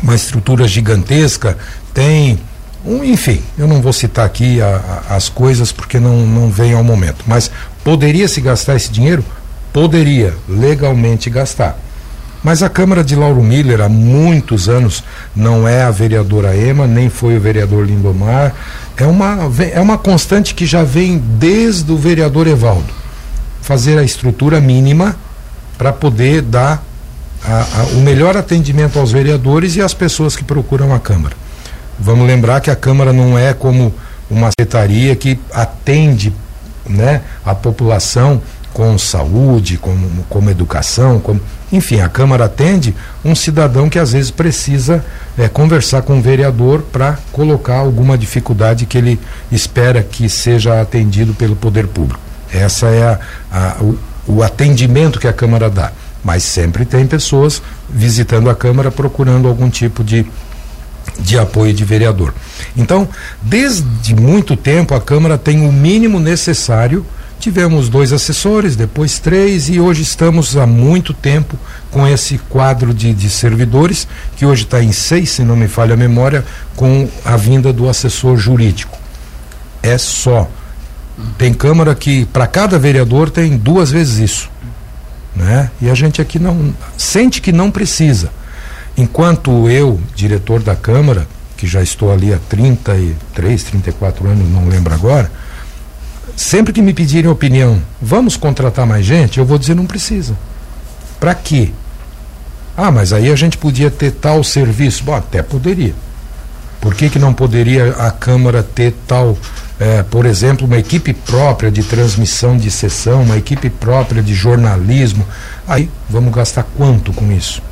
uma 0.03 0.15
estrutura 0.15 0.67
gigantesca, 0.67 1.57
tem 1.93 2.39
um, 2.85 3.05
enfim, 3.05 3.43
eu 3.59 3.69
não 3.69 3.83
vou 3.83 3.93
citar 3.93 4.25
aqui 4.25 4.61
a, 4.61 5.03
a, 5.11 5.17
as 5.17 5.29
coisas 5.29 5.71
porque 5.71 6.01
não, 6.01 6.27
não 6.27 6.49
vem 6.49 6.73
ao 6.73 6.83
momento, 6.83 7.25
mas 7.27 7.51
poderia 7.85 8.27
se 8.27 8.41
gastar 8.41 8.77
esse 8.77 8.91
dinheiro? 8.91 9.25
Poderia 9.73 10.35
legalmente 10.49 11.31
gastar 11.31 11.79
Mas 12.43 12.61
a 12.63 12.69
Câmara 12.69 13.05
de 13.05 13.15
Lauro 13.15 13.43
Miller, 13.43 13.81
há 13.81 13.89
muitos 13.89 14.69
anos, 14.69 15.05
não 15.37 15.69
é 15.69 15.83
a 15.83 15.91
vereadora 15.91 16.57
Ema, 16.57 16.87
nem 16.87 17.09
foi 17.09 17.37
o 17.37 17.41
vereador 17.41 17.87
Lindomar. 17.87 18.55
É 18.97 19.07
uma, 19.07 19.39
é 19.73 19.81
uma 19.81 19.99
constante 19.99 20.55
que 20.55 20.67
já 20.67 20.83
vem 20.83 21.19
desde 21.19 21.93
o 21.93 21.97
vereador 21.97 22.47
Evaldo. 22.49 22.93
Fazer 23.61 23.99
a 23.99 24.03
estrutura 24.03 24.61
mínima 24.61 25.15
para 25.79 25.93
poder 25.93 26.43
dar 26.43 26.83
a, 27.45 27.81
a, 27.81 27.83
o 27.95 28.01
melhor 28.01 28.37
atendimento 28.37 28.99
aos 28.99 29.13
vereadores 29.13 29.77
e 29.77 29.83
às 29.83 29.95
pessoas 29.95 30.37
que 30.37 30.45
procuram 30.45 30.95
a 30.95 31.01
Câmara. 31.01 31.37
Vamos 31.99 32.27
lembrar 32.27 32.61
que 32.61 32.71
a 32.71 32.77
Câmara 32.77 33.13
não 33.13 33.39
é 33.39 33.53
como 33.53 33.93
uma 34.31 34.51
secretaria 34.51 35.15
que 35.17 35.39
atende 35.53 36.33
né, 36.89 37.23
a 37.45 37.55
população 37.55 38.41
com 38.73 38.97
saúde, 38.97 39.77
com, 39.77 39.97
como 40.29 40.49
educação, 40.49 41.19
com, 41.19 41.39
enfim, 41.73 42.01
a 42.01 42.09
Câmara 42.09 42.45
atende 42.45 42.95
um 43.25 43.35
cidadão 43.35 43.89
que 43.89 43.99
às 43.99 44.13
vezes 44.13 44.31
precisa 44.31 45.05
é, 45.37 45.49
conversar 45.49 46.03
com 46.03 46.19
o 46.19 46.23
vereador 46.23 46.83
para 46.83 47.19
colocar 47.33 47.77
alguma 47.77 48.17
dificuldade 48.17 48.87
que 48.87 48.97
ele 48.97 49.21
espera 49.51 50.03
que 50.03 50.29
seja 50.29 50.81
atendido 50.81 51.35
pelo 51.35 51.57
poder 51.57 51.89
público. 51.89 52.21
Essa 52.53 52.87
é 52.87 53.03
a, 53.03 53.19
a, 53.53 53.77
o, 53.83 53.99
o 54.27 54.43
atendimento 54.43 55.19
que 55.19 55.29
a 55.29 55.33
Câmara 55.33 55.69
dá. 55.69 55.93
Mas 56.23 56.43
sempre 56.43 56.85
tem 56.85 57.07
pessoas 57.07 57.63
visitando 57.89 58.51
a 58.51 58.55
Câmara 58.55 58.91
procurando 58.91 59.49
algum 59.49 59.71
tipo 59.71 60.05
de 60.05 60.27
de 61.19 61.39
apoio 61.39 61.73
de 61.73 61.85
vereador. 61.85 62.35
Então, 62.77 63.09
desde 63.43 64.15
muito 64.15 64.57
tempo 64.57 64.95
a 64.95 65.01
Câmara 65.01 65.37
tem 65.37 65.67
o 65.67 65.73
mínimo 65.73 66.19
necessário. 66.19 67.05
Tivemos 67.39 67.89
dois 67.89 68.13
assessores, 68.13 68.77
depois 68.77 69.19
três, 69.19 69.71
e 69.71 69.81
hoje 69.81 70.03
estamos 70.03 70.59
há 70.59 70.67
muito 70.67 71.15
tempo 71.15 71.59
com 71.91 72.07
esse 72.07 72.37
quadro 72.37 72.93
de, 72.93 73.15
de 73.15 73.31
servidores, 73.31 74.07
que 74.37 74.45
hoje 74.45 74.65
está 74.65 74.83
em 74.83 74.93
seis, 74.93 75.31
se 75.31 75.43
não 75.43 75.57
me 75.57 75.67
falha 75.67 75.95
a 75.95 75.97
memória, 75.97 76.45
com 76.77 77.09
a 77.25 77.37
vinda 77.37 77.73
do 77.73 77.89
assessor 77.89 78.37
jurídico. 78.37 78.99
É 79.83 79.97
só. 79.97 80.49
Tem 81.39 81.55
Câmara 81.55 81.95
que, 81.95 82.27
para 82.27 82.47
cada 82.47 82.79
vereador, 82.79 83.31
tem 83.31 83.57
duas 83.57 83.91
vezes 83.91 84.19
isso. 84.19 84.51
Né? 85.35 85.71
E 85.81 85.89
a 85.89 85.95
gente 85.95 86.21
aqui 86.21 86.39
não 86.39 86.75
sente 86.97 87.41
que 87.41 87.53
não 87.53 87.71
precisa. 87.71 88.31
Enquanto 88.97 89.69
eu, 89.69 90.01
diretor 90.15 90.63
da 90.63 90.75
Câmara, 90.75 91.27
que 91.57 91.67
já 91.67 91.83
estou 91.83 92.13
ali 92.13 92.33
há 92.33 92.39
33, 92.49 93.63
34 93.65 94.29
anos, 94.29 94.49
não 94.49 94.69
lembro 94.69 94.93
agora, 94.93 95.31
sempre 96.37 96.73
que 96.73 96.83
me 96.83 96.93
pedirem 96.93 97.31
opinião, 97.31 97.81
vamos 98.01 98.37
contratar 98.37 98.87
mais 98.87 99.05
gente, 99.05 99.39
eu 99.39 99.45
vou 99.45 99.59
dizer 99.59 99.75
não 99.75 99.87
precisa. 99.87 100.35
Para 101.19 101.35
quê? 101.35 101.71
Ah, 102.77 102.91
mas 102.91 103.13
aí 103.13 103.31
a 103.31 103.37
gente 103.37 103.59
podia 103.59 103.91
ter 103.91 104.11
tal 104.11 104.43
serviço. 104.43 105.05
Bom, 105.05 105.15
até 105.15 105.43
poderia. 105.43 105.95
Por 106.81 106.95
que, 106.95 107.11
que 107.11 107.19
não 107.19 107.35
poderia 107.35 107.91
a 107.93 108.11
Câmara 108.11 108.63
ter 108.63 108.95
tal, 109.07 109.37
é, 109.81 110.03
por 110.03 110.27
exemplo, 110.27 110.67
uma 110.67 110.77
equipe 110.77 111.15
própria 111.15 111.71
de 111.71 111.83
transmissão 111.83 112.55
de 112.55 112.71
sessão, 112.71 113.23
uma 113.23 113.39
equipe 113.39 113.71
própria 113.71 114.23
de 114.23 114.35
jornalismo? 114.35 115.27
Aí 115.67 115.89
vamos 116.09 116.35
gastar 116.35 116.67
quanto 116.77 117.15
com 117.15 117.33
isso? 117.33 117.63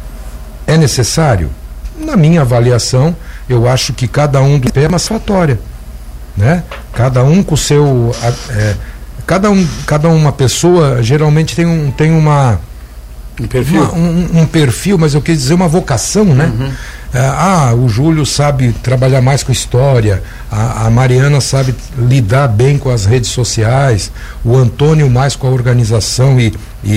É 0.66 0.78
necessário? 0.78 1.50
Na 1.98 2.16
minha 2.16 2.40
avaliação, 2.40 3.14
eu 3.46 3.68
acho 3.68 3.92
que 3.92 4.08
cada 4.08 4.40
um 4.40 4.58
dos 4.58 4.72
é 4.74 4.88
uma 4.88 4.98
satisfatória. 4.98 5.60
Né? 6.34 6.62
Cada 6.94 7.22
um 7.22 7.42
com 7.42 7.54
o 7.54 7.58
seu. 7.58 8.14
É, 8.50 8.74
cada, 9.26 9.50
um, 9.50 9.66
cada 9.84 10.08
uma 10.08 10.32
pessoa 10.32 11.02
geralmente 11.02 11.54
tem, 11.54 11.66
um, 11.66 11.90
tem 11.90 12.10
uma. 12.10 12.58
Um 13.40 13.46
perfil? 13.46 13.82
Uma, 13.82 13.94
um, 13.94 14.40
um, 14.40 14.46
perfil, 14.46 14.98
mas 14.98 15.14
eu 15.14 15.22
quis 15.22 15.38
dizer 15.38 15.54
uma 15.54 15.68
vocação, 15.68 16.24
né? 16.24 16.52
Uhum. 16.58 16.70
É, 17.14 17.20
ah, 17.20 17.74
o 17.74 17.88
Júlio 17.88 18.26
sabe 18.26 18.72
trabalhar 18.82 19.22
mais 19.22 19.42
com 19.42 19.50
história, 19.50 20.22
a, 20.50 20.86
a, 20.86 20.90
Mariana 20.90 21.40
sabe 21.40 21.74
lidar 21.96 22.48
bem 22.48 22.76
com 22.76 22.90
as 22.90 23.06
redes 23.06 23.30
sociais, 23.30 24.10
o 24.44 24.54
Antônio 24.54 25.08
mais 25.08 25.34
com 25.34 25.46
a 25.46 25.50
organização 25.50 26.38
e, 26.38 26.52
e, 26.84 26.90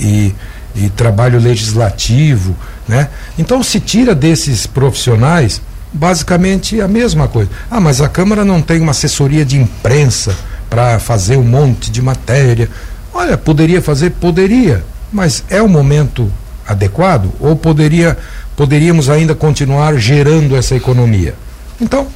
e, 0.00 0.34
e 0.76 0.90
trabalho 0.90 1.40
legislativo, 1.40 2.54
né? 2.86 3.08
Então 3.36 3.60
se 3.62 3.80
tira 3.80 4.14
desses 4.14 4.66
profissionais 4.66 5.60
basicamente 5.92 6.80
a 6.80 6.86
mesma 6.86 7.26
coisa. 7.26 7.50
Ah, 7.70 7.80
mas 7.80 8.00
a 8.00 8.08
Câmara 8.08 8.44
não 8.44 8.60
tem 8.60 8.80
uma 8.80 8.90
assessoria 8.92 9.44
de 9.44 9.58
imprensa 9.58 10.36
para 10.68 10.98
fazer 10.98 11.36
um 11.36 11.44
monte 11.44 11.90
de 11.90 12.02
matéria. 12.02 12.68
Olha, 13.12 13.36
poderia 13.36 13.80
fazer? 13.80 14.10
Poderia, 14.10 14.84
mas 15.12 15.44
é 15.48 15.60
o 15.62 15.68
momento 15.68 16.30
adequado 16.66 17.32
ou 17.40 17.54
poderia 17.54 18.18
poderíamos 18.56 19.10
ainda 19.10 19.34
continuar 19.34 19.96
gerando 19.96 20.56
essa 20.56 20.74
economia? 20.74 21.34
Então, 21.80 22.06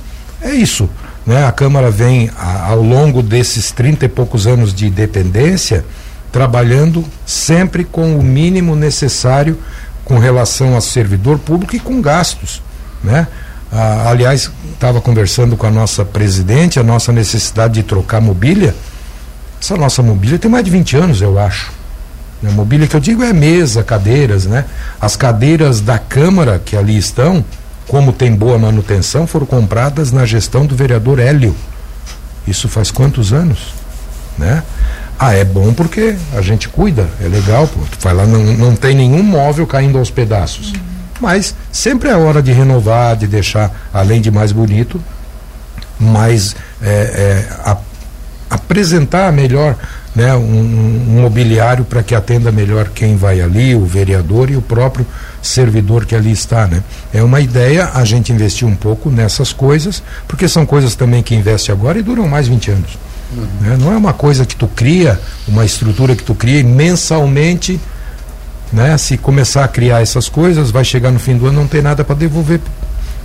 é 0.40 0.52
isso. 0.52 0.88
Né? 1.26 1.46
A 1.46 1.52
Câmara 1.52 1.90
vem, 1.90 2.30
a, 2.36 2.68
ao 2.68 2.82
longo 2.82 3.22
desses 3.22 3.70
trinta 3.70 4.06
e 4.06 4.08
poucos 4.08 4.46
anos 4.46 4.72
de 4.72 4.86
independência, 4.86 5.84
trabalhando 6.32 7.04
sempre 7.26 7.84
com 7.84 8.16
o 8.16 8.22
mínimo 8.22 8.74
necessário 8.74 9.58
com 10.04 10.18
relação 10.18 10.76
a 10.76 10.80
servidor 10.80 11.38
público 11.38 11.76
e 11.76 11.80
com 11.80 12.00
gastos, 12.00 12.62
né? 13.04 13.28
Ah, 13.72 14.10
aliás, 14.10 14.50
estava 14.72 15.00
conversando 15.00 15.56
com 15.56 15.66
a 15.66 15.70
nossa 15.70 16.04
presidente, 16.04 16.80
a 16.80 16.82
nossa 16.82 17.12
necessidade 17.12 17.74
de 17.74 17.82
trocar 17.84 18.20
mobília. 18.20 18.74
Essa 19.62 19.76
nossa 19.76 20.02
mobília 20.02 20.38
tem 20.38 20.50
mais 20.50 20.64
de 20.64 20.70
20 20.70 20.96
anos, 20.96 21.22
eu 21.22 21.38
acho. 21.38 21.70
Né? 22.42 22.50
mobília 22.50 22.86
que 22.86 22.96
eu 22.96 23.00
digo 23.00 23.22
é 23.22 23.32
mesa, 23.32 23.82
cadeiras, 23.82 24.46
né? 24.46 24.64
As 25.00 25.16
cadeiras 25.16 25.80
da 25.80 25.98
Câmara 25.98 26.60
que 26.64 26.76
ali 26.76 26.96
estão, 26.96 27.44
como 27.86 28.12
tem 28.12 28.34
boa 28.34 28.58
manutenção, 28.58 29.26
foram 29.26 29.46
compradas 29.46 30.12
na 30.12 30.24
gestão 30.24 30.64
do 30.64 30.74
vereador 30.74 31.18
Hélio. 31.18 31.54
Isso 32.46 32.68
faz 32.68 32.90
quantos 32.90 33.32
anos? 33.32 33.74
Né? 34.38 34.62
Ah, 35.18 35.34
é 35.34 35.44
bom 35.44 35.74
porque 35.74 36.16
a 36.34 36.40
gente 36.40 36.68
cuida, 36.68 37.06
é 37.22 37.28
legal, 37.28 37.68
pô. 37.68 37.80
Tu 37.90 38.02
vai 38.02 38.14
lá, 38.14 38.26
não, 38.26 38.42
não 38.54 38.74
tem 38.74 38.96
nenhum 38.96 39.22
móvel 39.22 39.66
caindo 39.66 39.98
aos 39.98 40.10
pedaços. 40.10 40.72
Uhum. 40.72 40.80
Mas 41.20 41.54
sempre 41.70 42.08
é 42.08 42.16
hora 42.16 42.42
de 42.42 42.50
renovar, 42.52 43.16
de 43.16 43.26
deixar, 43.26 43.70
além 43.92 44.22
de 44.22 44.30
mais 44.30 44.52
bonito, 44.52 45.00
mais 45.98 46.56
é, 46.82 46.88
é, 46.88 47.52
a, 47.64 47.76
apresentar 48.48 49.30
melhor 49.30 49.76
né, 50.20 50.34
um, 50.34 50.42
um 50.42 51.22
mobiliário 51.22 51.82
para 51.82 52.02
que 52.02 52.14
atenda 52.14 52.52
melhor 52.52 52.90
quem 52.94 53.16
vai 53.16 53.40
ali, 53.40 53.74
o 53.74 53.86
vereador 53.86 54.50
e 54.50 54.56
o 54.56 54.60
próprio 54.60 55.06
servidor 55.40 56.04
que 56.04 56.14
ali 56.14 56.30
está. 56.30 56.66
Né? 56.66 56.82
É 57.10 57.22
uma 57.22 57.40
ideia 57.40 57.88
a 57.94 58.04
gente 58.04 58.30
investir 58.30 58.68
um 58.68 58.74
pouco 58.74 59.10
nessas 59.10 59.50
coisas, 59.50 60.02
porque 60.28 60.46
são 60.46 60.66
coisas 60.66 60.94
também 60.94 61.22
que 61.22 61.34
investe 61.34 61.72
agora 61.72 61.98
e 61.98 62.02
duram 62.02 62.28
mais 62.28 62.48
20 62.48 62.70
anos. 62.70 62.98
Uhum. 63.34 63.46
Né? 63.62 63.78
Não 63.80 63.92
é 63.94 63.96
uma 63.96 64.12
coisa 64.12 64.44
que 64.44 64.54
tu 64.54 64.68
cria, 64.68 65.18
uma 65.48 65.64
estrutura 65.64 66.14
que 66.14 66.22
tu 66.22 66.34
cria 66.34 66.60
e 66.60 66.64
mensalmente, 66.64 67.80
né? 68.70 68.98
se 68.98 69.16
começar 69.16 69.64
a 69.64 69.68
criar 69.68 70.02
essas 70.02 70.28
coisas, 70.28 70.70
vai 70.70 70.84
chegar 70.84 71.10
no 71.10 71.18
fim 71.18 71.34
do 71.38 71.46
ano 71.46 71.60
não 71.60 71.66
tem 71.66 71.80
nada 71.80 72.04
para 72.04 72.14
devolver 72.14 72.60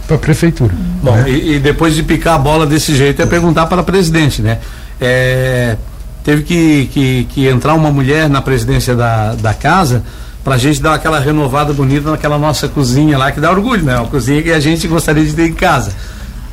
para 0.08 0.16
a 0.16 0.20
prefeitura. 0.20 0.74
Bom, 1.04 1.14
né? 1.14 1.30
e, 1.30 1.56
e, 1.56 1.60
depois 1.60 1.94
de 1.94 2.04
picar 2.04 2.36
a 2.36 2.38
bola 2.38 2.66
desse 2.66 2.96
jeito 2.96 3.22
é 3.22 3.26
perguntar 3.26 3.66
para 3.66 3.82
a 3.82 3.84
presidente, 3.84 4.42
né? 4.42 4.60
É, 5.02 5.76
teve 6.26 6.42
que, 6.42 6.90
que, 6.92 7.28
que, 7.30 7.48
entrar 7.48 7.76
uma 7.76 7.92
mulher 7.92 8.28
na 8.28 8.42
presidência 8.42 8.96
da, 8.96 9.36
da 9.36 9.54
casa 9.54 10.04
para 10.44 10.56
a 10.56 10.58
gente 10.58 10.82
dar 10.82 10.96
aquela 10.96 11.20
renovada 11.20 11.72
bonita 11.72 12.10
naquela 12.10 12.38
nossa 12.38 12.68
cozinha 12.68 13.18
lá 13.18 13.32
que 13.32 13.40
dá 13.40 13.52
orgulho, 13.52 13.84
né? 13.84 13.96
Uma 13.98 14.08
cozinha 14.08 14.42
que 14.42 14.52
a 14.52 14.60
gente 14.60 14.88
gostaria 14.88 15.24
de 15.24 15.34
ter 15.34 15.48
em 15.48 15.54
casa. 15.54 15.94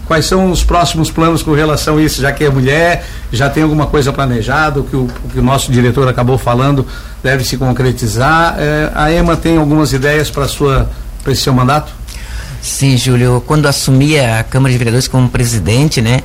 Quais 0.07 0.27
são 0.27 0.51
os 0.51 0.63
próximos 0.63 1.11
planos 1.11 1.43
com 1.43 1.53
relação 1.53 1.97
a 1.97 2.03
isso? 2.03 2.21
Já 2.21 2.33
que 2.33 2.45
é 2.45 2.51
mulher, 2.51 3.07
já 3.33 3.49
tem 3.49 3.63
alguma 3.63 3.87
coisa 3.87 4.13
planejada, 4.13 4.81
o 4.81 4.85
que 4.85 4.95
o, 4.95 5.09
que 5.33 5.39
o 5.39 5.43
nosso 5.43 5.73
diretor 5.73 6.07
acabou 6.07 6.37
falando 6.37 6.87
deve 7.23 7.43
se 7.43 7.57
concretizar. 7.57 8.57
É, 8.59 8.91
a 8.95 9.11
EMA 9.11 9.37
tem 9.37 9.57
algumas 9.57 9.93
ideias 9.95 10.31
para 10.31 10.45
esse 10.45 11.43
seu 11.43 11.55
mandato? 11.55 11.93
Sim, 12.63 12.97
Júlio, 12.97 13.43
quando 13.45 13.67
assumi 13.67 14.17
a 14.21 14.45
Câmara 14.45 14.71
de 14.71 14.79
Vereadores 14.79 15.09
como 15.09 15.29
presidente, 15.29 16.01
né? 16.01 16.21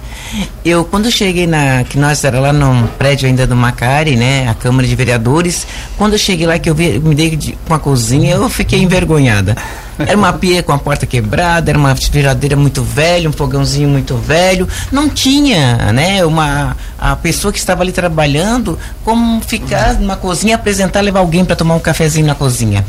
Eu, 0.63 0.85
quando 0.85 1.09
cheguei 1.11 1.47
na, 1.47 1.83
que 1.83 1.97
nós 1.97 2.23
era 2.23 2.39
lá 2.39 2.53
no 2.53 2.87
prédio 2.89 3.27
ainda 3.27 3.47
do 3.47 3.55
Macari, 3.55 4.15
né? 4.15 4.47
A 4.47 4.53
Câmara 4.53 4.87
de 4.87 4.95
Vereadores, 4.95 5.65
quando 5.97 6.13
eu 6.13 6.19
cheguei 6.19 6.45
lá 6.45 6.59
que 6.59 6.69
eu 6.69 6.75
vi, 6.75 6.99
me 6.99 7.15
dei 7.15 7.35
de, 7.35 7.57
com 7.67 7.73
a 7.73 7.79
cozinha, 7.79 8.35
eu 8.35 8.47
fiquei 8.49 8.79
envergonhada. 8.79 9.57
Era 9.99 10.17
uma 10.17 10.33
pia 10.33 10.61
com 10.61 10.71
a 10.71 10.77
porta 10.77 11.05
quebrada, 11.05 11.71
era 11.71 11.77
uma 11.77 11.95
geladeira 11.95 12.55
muito 12.55 12.83
velha, 12.83 13.29
um 13.29 13.33
fogãozinho 13.33 13.89
muito 13.89 14.15
velho. 14.15 14.67
Não 14.91 15.09
tinha, 15.09 15.91
né? 15.91 16.23
Uma 16.25 16.75
a 16.99 17.15
pessoa 17.15 17.51
que 17.51 17.59
estava 17.59 17.83
ali 17.83 17.91
trabalhando, 17.91 18.77
como 19.03 19.41
ficar 19.41 19.95
numa 19.95 20.15
cozinha, 20.15 20.55
apresentar, 20.55 21.01
levar 21.01 21.19
alguém 21.19 21.45
para 21.45 21.55
tomar 21.55 21.75
um 21.75 21.79
cafezinho 21.79 22.25
na 22.25 22.35
cozinha. 22.35 22.85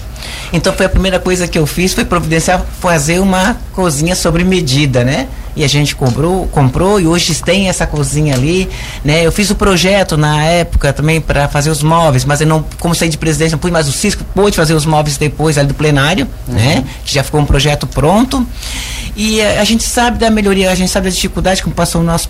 Então 0.52 0.72
foi 0.72 0.86
a 0.86 0.88
primeira 0.88 1.18
coisa 1.18 1.46
que 1.46 1.58
eu 1.58 1.66
fiz, 1.66 1.94
foi 1.94 2.04
providenciar 2.04 2.64
fazer 2.80 3.20
uma 3.20 3.56
cozinha 3.72 4.14
sobre 4.14 4.44
medida, 4.44 5.04
né? 5.04 5.28
E 5.58 5.64
a 5.64 5.68
gente 5.68 5.96
comprou, 5.96 6.46
comprou 6.46 7.00
e 7.00 7.06
hoje 7.08 7.34
tem 7.42 7.68
essa 7.68 7.84
cozinha 7.84 8.32
ali, 8.32 8.68
né? 9.04 9.26
Eu 9.26 9.32
fiz 9.32 9.50
o 9.50 9.56
projeto 9.56 10.16
na 10.16 10.44
época 10.44 10.92
também 10.92 11.20
para 11.20 11.48
fazer 11.48 11.68
os 11.68 11.82
móveis, 11.82 12.24
mas 12.24 12.40
eu 12.40 12.46
não, 12.46 12.64
como 12.78 12.94
saí 12.94 13.08
de 13.08 13.18
presidente, 13.18 13.50
não 13.50 13.58
pude, 13.58 13.72
mas 13.72 13.88
o 13.88 13.92
Cisco 13.92 14.22
pôde 14.32 14.54
fazer 14.54 14.74
os 14.74 14.86
móveis 14.86 15.16
depois 15.16 15.58
ali 15.58 15.66
do 15.66 15.74
plenário, 15.74 16.28
uhum. 16.46 16.54
né? 16.54 16.84
Que 17.04 17.12
já 17.12 17.24
ficou 17.24 17.40
um 17.40 17.44
projeto 17.44 17.88
pronto. 17.88 18.46
E 19.16 19.42
a, 19.42 19.60
a, 19.60 19.64
gente 19.64 19.82
sabe 19.82 20.16
da 20.16 20.30
melhoria, 20.30 20.70
a 20.70 20.76
gente 20.76 20.92
sabe 20.92 21.08
da 21.08 21.14
dificuldade, 21.14 21.60
como 21.60 21.74
passou 21.74 22.02
o 22.02 22.04
nosso 22.04 22.28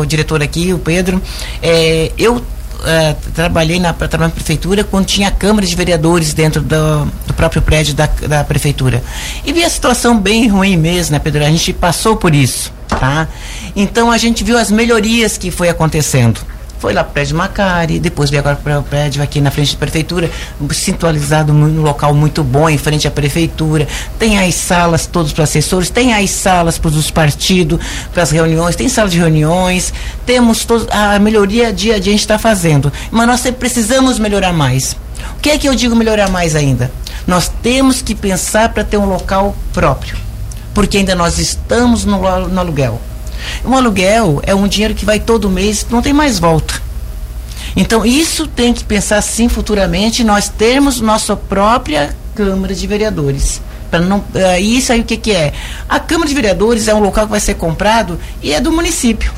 o 0.00 0.04
diretor 0.04 0.42
aqui, 0.42 0.72
o 0.72 0.78
Pedro. 0.80 1.22
É, 1.62 2.10
eu 2.18 2.42
uh, 2.84 3.32
trabalhei 3.32 3.80
na, 3.80 3.94
na 4.18 4.28
prefeitura 4.28 4.84
quando 4.84 5.06
tinha 5.06 5.28
a 5.28 5.30
Câmara 5.30 5.66
de 5.66 5.74
Vereadores 5.74 6.34
dentro 6.34 6.60
do, 6.60 7.04
do 7.26 7.34
próprio 7.34 7.62
prédio 7.62 7.94
da, 7.94 8.06
da 8.06 8.44
prefeitura. 8.44 9.02
E 9.44 9.52
vi 9.52 9.64
a 9.64 9.70
situação 9.70 10.18
bem 10.18 10.48
ruim 10.48 10.76
mesmo, 10.76 11.12
né, 11.12 11.18
Pedro? 11.18 11.44
A 11.44 11.50
gente 11.50 11.72
passou 11.72 12.16
por 12.16 12.34
isso, 12.34 12.72
tá? 12.88 13.28
Então 13.74 14.10
a 14.10 14.18
gente 14.18 14.44
viu 14.44 14.58
as 14.58 14.70
melhorias 14.70 15.36
que 15.36 15.50
foi 15.50 15.68
acontecendo 15.68 16.40
foi 16.78 16.92
lá 16.92 17.02
para 17.02 17.10
o 17.10 17.14
prédio 17.14 17.36
Macari, 17.36 17.98
depois 17.98 18.30
veio 18.30 18.40
agora 18.40 18.56
para 18.56 18.78
o 18.78 18.82
prédio 18.82 19.22
aqui 19.22 19.40
na 19.40 19.50
frente 19.50 19.72
da 19.72 19.78
prefeitura, 19.78 20.30
sintonizado 20.72 21.52
num 21.52 21.82
local 21.82 22.12
muito 22.14 22.44
bom, 22.44 22.68
em 22.68 22.76
frente 22.78 23.08
à 23.08 23.10
prefeitura. 23.10 23.88
Tem 24.18 24.38
as 24.38 24.54
salas 24.54 25.06
todos 25.06 25.32
para 25.32 25.44
assessores, 25.44 25.88
tem 25.90 26.12
as 26.12 26.30
salas 26.30 26.78
para 26.78 26.90
os 26.90 27.10
partidos, 27.10 27.80
para 28.12 28.22
as 28.22 28.30
reuniões, 28.30 28.76
tem 28.76 28.88
sala 28.88 29.08
de 29.08 29.18
reuniões, 29.18 29.92
temos 30.26 30.64
todos, 30.64 30.86
a 30.90 31.18
melhoria 31.18 31.72
dia 31.72 31.96
a 31.96 31.98
dia 31.98 32.10
a 32.10 32.12
gente 32.12 32.20
está 32.20 32.38
fazendo. 32.38 32.92
Mas 33.10 33.26
nós 33.26 33.40
precisamos 33.58 34.18
melhorar 34.18 34.52
mais. 34.52 34.96
O 35.36 35.40
que 35.40 35.50
é 35.50 35.58
que 35.58 35.68
eu 35.68 35.74
digo 35.74 35.94
melhorar 35.96 36.28
mais 36.28 36.54
ainda? 36.54 36.90
Nós 37.26 37.50
temos 37.62 38.02
que 38.02 38.14
pensar 38.14 38.68
para 38.70 38.84
ter 38.84 38.98
um 38.98 39.06
local 39.06 39.54
próprio, 39.72 40.16
porque 40.74 40.98
ainda 40.98 41.14
nós 41.14 41.38
estamos 41.38 42.04
no, 42.04 42.18
no 42.48 42.60
aluguel. 42.60 43.00
Um 43.64 43.76
aluguel 43.76 44.40
é 44.44 44.54
um 44.54 44.68
dinheiro 44.68 44.94
que 44.94 45.04
vai 45.04 45.20
todo 45.20 45.50
mês, 45.50 45.86
não 45.90 46.02
tem 46.02 46.12
mais 46.12 46.38
volta. 46.38 46.82
Então, 47.76 48.04
isso 48.06 48.46
tem 48.46 48.72
que 48.72 48.84
pensar 48.84 49.20
sim 49.22 49.48
futuramente, 49.48 50.22
nós 50.22 50.48
termos 50.48 51.00
nossa 51.00 51.34
própria 51.34 52.14
Câmara 52.34 52.74
de 52.74 52.86
Vereadores. 52.86 53.60
Para 53.90 54.00
não, 54.00 54.18
uh, 54.18 54.60
isso 54.60 54.92
aí 54.92 55.00
o 55.00 55.04
que, 55.04 55.16
que 55.16 55.32
é? 55.32 55.52
A 55.88 56.00
Câmara 56.00 56.28
de 56.28 56.34
Vereadores 56.34 56.88
é 56.88 56.94
um 56.94 57.00
local 57.00 57.24
que 57.26 57.30
vai 57.30 57.40
ser 57.40 57.54
comprado 57.54 58.18
e 58.42 58.52
é 58.52 58.60
do 58.60 58.72
município. 58.72 59.32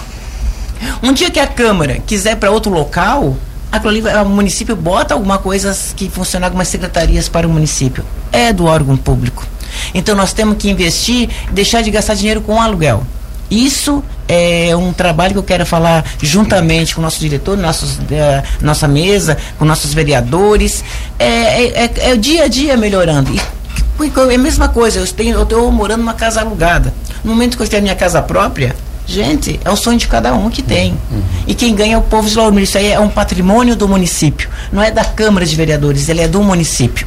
Um 1.03 1.13
dia 1.13 1.31
que 1.31 1.41
a 1.41 1.47
Câmara 1.47 1.99
quiser 2.07 2.37
para 2.37 2.51
outro 2.51 2.73
local, 2.73 3.37
ali, 3.71 4.03
o 4.03 4.29
município 4.29 4.77
bota 4.77 5.15
alguma 5.15 5.39
coisa 5.39 5.77
que 5.95 6.09
funciona 6.09 6.47
algumas 6.47 6.69
secretarias 6.69 7.29
para 7.29 7.47
o 7.47 7.51
município. 7.51 8.05
É 8.33 8.53
do 8.53 8.65
órgão 8.65 8.97
público. 8.97 9.47
Então 9.95 10.15
nós 10.15 10.33
temos 10.33 10.57
que 10.57 10.71
investir, 10.71 11.29
deixar 11.53 11.83
de 11.83 11.91
gastar 11.91 12.15
dinheiro 12.15 12.41
com 12.41 12.61
aluguel. 12.61 13.05
Isso 13.51 14.03
é 14.29 14.75
um 14.77 14.93
trabalho 14.93 15.33
que 15.33 15.39
eu 15.39 15.43
quero 15.43 15.65
falar 15.65 16.05
juntamente 16.21 16.95
com 16.95 17.01
o 17.01 17.05
nosso 17.05 17.21
diretor, 17.21 17.57
nossos, 17.57 17.99
é, 18.11 18.43
nossa 18.61 18.89
mesa, 18.89 19.37
com 19.59 19.65
nossos 19.65 19.95
vereadores. 19.95 20.83
É, 21.19 21.27
é, 21.27 21.85
é, 21.85 22.11
é, 22.11 22.13
o 22.13 22.19
dia 22.19 22.45
a 22.45 22.49
dia 22.49 22.77
melhorando. 22.77 23.33
E, 23.33 23.39
é 23.39 24.35
a 24.35 24.39
mesma 24.39 24.69
coisa, 24.69 24.99
eu 24.99 25.05
estou 25.05 25.71
morando 25.71 26.01
numa 26.01 26.15
casa 26.15 26.41
alugada. 26.41 26.93
No 27.25 27.33
momento 27.33 27.57
que 27.57 27.63
eu 27.63 27.67
tiver 27.67 27.81
minha 27.81 27.95
casa 27.95 28.21
própria, 28.21 28.75
gente, 29.07 29.59
é 29.65 29.71
o 29.71 29.77
sonho 29.77 29.99
de 29.99 30.09
cada 30.09 30.35
um 30.35 30.51
que 30.51 30.63
tem. 30.63 30.93
Uhum. 31.11 31.23
E 31.47 31.55
quem 31.55 31.75
ganha 31.75 31.95
é 31.95 31.99
o 31.99 32.03
povo 32.03 32.29
de 32.29 32.37
Lauro 32.37 32.59
Isso 32.59 32.77
aí 32.77 32.93
é 32.93 33.01
um 33.01 33.09
patrimônio 33.09 33.77
do 33.77 33.89
município. 33.89 34.51
Não 34.73 34.83
é 34.83 34.91
da 34.91 35.05
Câmara 35.05 35.47
de 35.47 35.55
Vereadores, 35.55 36.09
ele 36.09 36.21
é 36.21 36.29
do 36.29 36.43
município. 36.43 37.07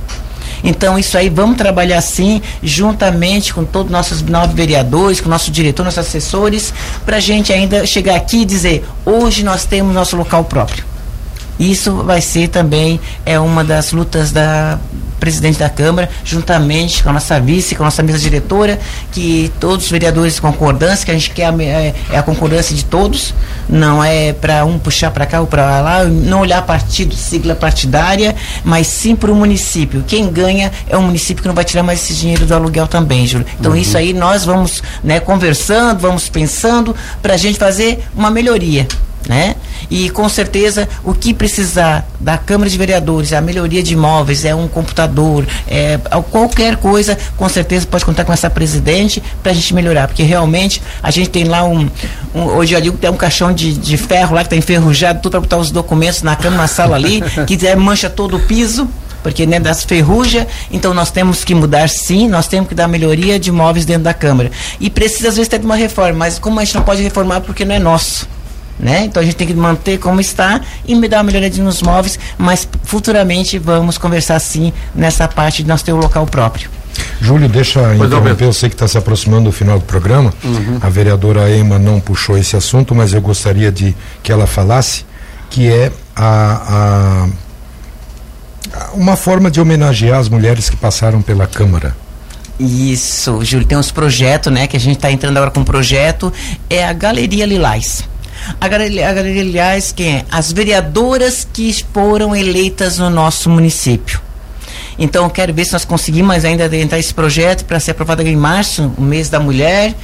Então, 0.63 0.97
isso 0.97 1.17
aí, 1.17 1.29
vamos 1.29 1.57
trabalhar 1.57 1.97
assim, 1.97 2.41
juntamente 2.61 3.53
com 3.53 3.63
todos 3.63 3.87
os 3.87 3.91
nossos 3.91 4.21
nove 4.21 4.53
vereadores, 4.53 5.21
com 5.21 5.29
nosso 5.29 5.51
diretor, 5.51 5.83
nossos 5.83 5.99
assessores, 5.99 6.73
para 7.05 7.17
a 7.17 7.19
gente 7.19 7.53
ainda 7.53 7.85
chegar 7.85 8.15
aqui 8.15 8.41
e 8.41 8.45
dizer: 8.45 8.85
hoje 9.05 9.43
nós 9.43 9.65
temos 9.65 9.93
nosso 9.93 10.15
local 10.15 10.43
próprio. 10.43 10.88
Isso 11.59 12.03
vai 12.03 12.21
ser 12.21 12.47
também 12.47 12.99
é 13.25 13.39
uma 13.39 13.63
das 13.63 13.91
lutas 13.91 14.31
da 14.31 14.79
presidente 15.19 15.59
da 15.59 15.69
Câmara, 15.69 16.09
juntamente 16.23 17.03
com 17.03 17.09
a 17.09 17.13
nossa 17.13 17.39
vice, 17.39 17.75
com 17.75 17.83
a 17.83 17.87
nossa 17.87 18.01
mesa 18.01 18.17
diretora, 18.17 18.79
que 19.11 19.51
todos 19.59 19.85
os 19.85 19.91
vereadores 19.91 20.39
concordância, 20.39 21.05
que 21.05 21.11
a 21.11 21.13
gente 21.13 21.31
quer 21.31 21.45
a, 21.45 21.63
é, 21.63 21.93
é 22.11 22.17
a 22.17 22.23
concordância 22.23 22.75
de 22.75 22.85
todos, 22.85 23.33
não 23.67 24.03
é 24.03 24.33
para 24.33 24.65
um 24.65 24.79
puxar 24.79 25.11
para 25.11 25.25
cá 25.25 25.41
ou 25.41 25.47
para 25.47 25.81
lá, 25.81 26.05
não 26.05 26.41
olhar 26.41 26.61
partido, 26.65 27.13
sigla 27.13 27.53
partidária, 27.53 28.35
mas 28.63 28.87
sim 28.87 29.15
para 29.15 29.31
o 29.31 29.35
município. 29.35 30.03
Quem 30.07 30.31
ganha 30.31 30.71
é 30.87 30.95
o 30.95 31.01
município 31.01 31.41
que 31.41 31.47
não 31.47 31.55
vai 31.55 31.65
tirar 31.65 31.83
mais 31.83 32.01
esse 32.01 32.13
dinheiro 32.13 32.45
do 32.45 32.55
aluguel 32.55 32.87
também, 32.87 33.27
Júlio. 33.27 33.45
Então 33.59 33.73
uhum. 33.73 33.77
isso 33.77 33.97
aí 33.97 34.13
nós 34.13 34.45
vamos 34.45 34.81
né, 35.03 35.19
conversando, 35.19 35.99
vamos 35.99 36.29
pensando 36.29 36.95
para 37.21 37.33
a 37.33 37.37
gente 37.37 37.59
fazer 37.59 38.03
uma 38.15 38.31
melhoria 38.31 38.87
né? 39.27 39.55
E 39.89 40.09
com 40.09 40.27
certeza 40.29 40.87
o 41.03 41.13
que 41.13 41.33
precisar 41.33 42.07
da 42.19 42.37
Câmara 42.37 42.69
de 42.69 42.77
Vereadores, 42.77 43.33
a 43.33 43.41
melhoria 43.41 43.81
de 43.81 43.93
imóveis, 43.93 44.45
é 44.45 44.53
um 44.53 44.67
computador, 44.67 45.45
é 45.67 45.99
qualquer 46.31 46.77
coisa, 46.77 47.17
com 47.37 47.47
certeza 47.49 47.87
pode 47.87 48.05
contar 48.05 48.25
com 48.25 48.33
essa 48.33 48.49
presidente 48.49 49.21
para 49.41 49.51
a 49.51 49.55
gente 49.55 49.73
melhorar, 49.73 50.07
porque 50.07 50.23
realmente 50.23 50.81
a 51.01 51.11
gente 51.11 51.29
tem 51.29 51.45
lá 51.45 51.63
um, 51.63 51.89
um 52.33 52.43
hoje 52.43 52.79
que 52.79 52.91
tem 52.91 53.09
um 53.09 53.17
caixão 53.17 53.53
de, 53.53 53.73
de 53.73 53.97
ferro 53.97 54.35
lá 54.35 54.41
que 54.41 54.47
está 54.47 54.55
enferrujado, 54.55 55.21
tudo 55.21 55.31
para 55.31 55.41
botar 55.41 55.57
os 55.57 55.71
documentos 55.71 56.21
na 56.21 56.35
cama, 56.35 56.57
na 56.57 56.67
sala 56.67 56.95
ali, 56.95 57.21
que 57.47 57.67
é, 57.67 57.75
mancha 57.75 58.09
todo 58.09 58.37
o 58.37 58.39
piso 58.39 58.87
porque 59.21 59.45
né, 59.45 59.59
das 59.59 59.83
ferrugens, 59.83 60.47
então 60.71 60.93
nós 60.93 61.11
temos 61.11 61.43
que 61.43 61.53
mudar 61.53 61.89
sim, 61.89 62.29
nós 62.29 62.47
temos 62.47 62.69
que 62.69 62.75
dar 62.75 62.87
melhoria 62.87 63.37
de 63.37 63.49
imóveis 63.49 63.85
dentro 63.85 64.03
da 64.03 64.13
Câmara. 64.13 64.49
E 64.79 64.89
precisa 64.89 65.27
às 65.27 65.35
vezes 65.35 65.49
ter 65.49 65.59
uma 65.59 65.75
reforma, 65.75 66.19
mas 66.19 66.39
como 66.39 66.57
a 66.57 66.63
gente 66.63 66.75
não 66.75 66.83
pode 66.83 67.01
reformar 67.01 67.41
porque 67.41 67.65
não 67.65 67.75
é 67.75 67.79
nosso 67.79 68.27
né? 68.79 69.05
Então 69.05 69.21
a 69.21 69.25
gente 69.25 69.35
tem 69.35 69.47
que 69.47 69.53
manter 69.53 69.99
como 69.99 70.21
está 70.21 70.61
e 70.85 70.95
me 70.95 71.07
dar 71.07 71.17
uma 71.17 71.23
melhoria 71.25 71.63
nos 71.63 71.81
móveis, 71.81 72.17
mas 72.37 72.67
futuramente 72.83 73.59
vamos 73.59 73.97
conversar 73.97 74.39
sim 74.39 74.71
nessa 74.95 75.27
parte 75.27 75.63
de 75.63 75.69
nós 75.69 75.83
ter 75.83 75.91
o 75.91 75.97
um 75.97 75.99
local 75.99 76.25
próprio. 76.25 76.69
Júlio, 77.21 77.49
deixa 77.49 77.81
pois 77.97 78.11
interromper, 78.11 78.45
eu 78.45 78.53
sei 78.53 78.69
que 78.69 78.75
está 78.75 78.87
se 78.87 78.97
aproximando 78.97 79.45
do 79.45 79.51
final 79.51 79.77
do 79.77 79.85
programa. 79.85 80.33
Uhum. 80.43 80.79
A 80.81 80.89
vereadora 80.89 81.49
Ema 81.49 81.77
não 81.77 81.99
puxou 81.99 82.37
esse 82.37 82.55
assunto, 82.55 82.95
mas 82.95 83.13
eu 83.13 83.21
gostaria 83.21 83.71
de 83.71 83.95
que 84.23 84.31
ela 84.31 84.47
falasse, 84.47 85.05
que 85.49 85.67
é 85.67 85.91
a, 86.15 87.27
a 88.75 88.93
uma 88.93 89.15
forma 89.15 89.49
de 89.49 89.59
homenagear 89.59 90.19
as 90.19 90.29
mulheres 90.29 90.69
que 90.69 90.75
passaram 90.75 91.21
pela 91.21 91.47
Câmara. 91.47 91.95
Isso, 92.59 93.43
Júlio, 93.43 93.65
tem 93.65 93.77
uns 93.77 93.91
projetos, 93.91 94.51
né, 94.51 94.67
que 94.67 94.75
a 94.75 94.79
gente 94.79 94.97
está 94.97 95.09
entrando 95.09 95.37
agora 95.37 95.49
com 95.49 95.61
um 95.61 95.65
projeto, 95.65 96.31
é 96.69 96.85
a 96.85 96.91
Galeria 96.91 97.45
Lilás. 97.45 98.08
A 98.59 98.67
Galeria, 98.67 99.09
a 99.09 99.13
Galeria 99.13 99.41
aliás, 99.41 99.91
quem 99.91 100.17
é? 100.17 100.25
As 100.31 100.51
vereadoras 100.51 101.47
que 101.51 101.85
foram 101.93 102.35
eleitas 102.35 102.97
no 102.97 103.09
nosso 103.09 103.49
município. 103.49 104.21
Então, 104.97 105.23
eu 105.23 105.29
quero 105.29 105.53
ver 105.53 105.65
se 105.65 105.73
nós 105.73 105.85
conseguimos 105.85 106.43
ainda 106.43 106.65
entrar 106.75 106.99
esse 106.99 107.13
projeto 107.13 107.63
para 107.63 107.79
ser 107.79 107.91
aprovado 107.91 108.21
em 108.21 108.35
março, 108.35 108.91
o 108.97 109.01
mês 109.01 109.29
da 109.29 109.39
mulher, 109.39 109.95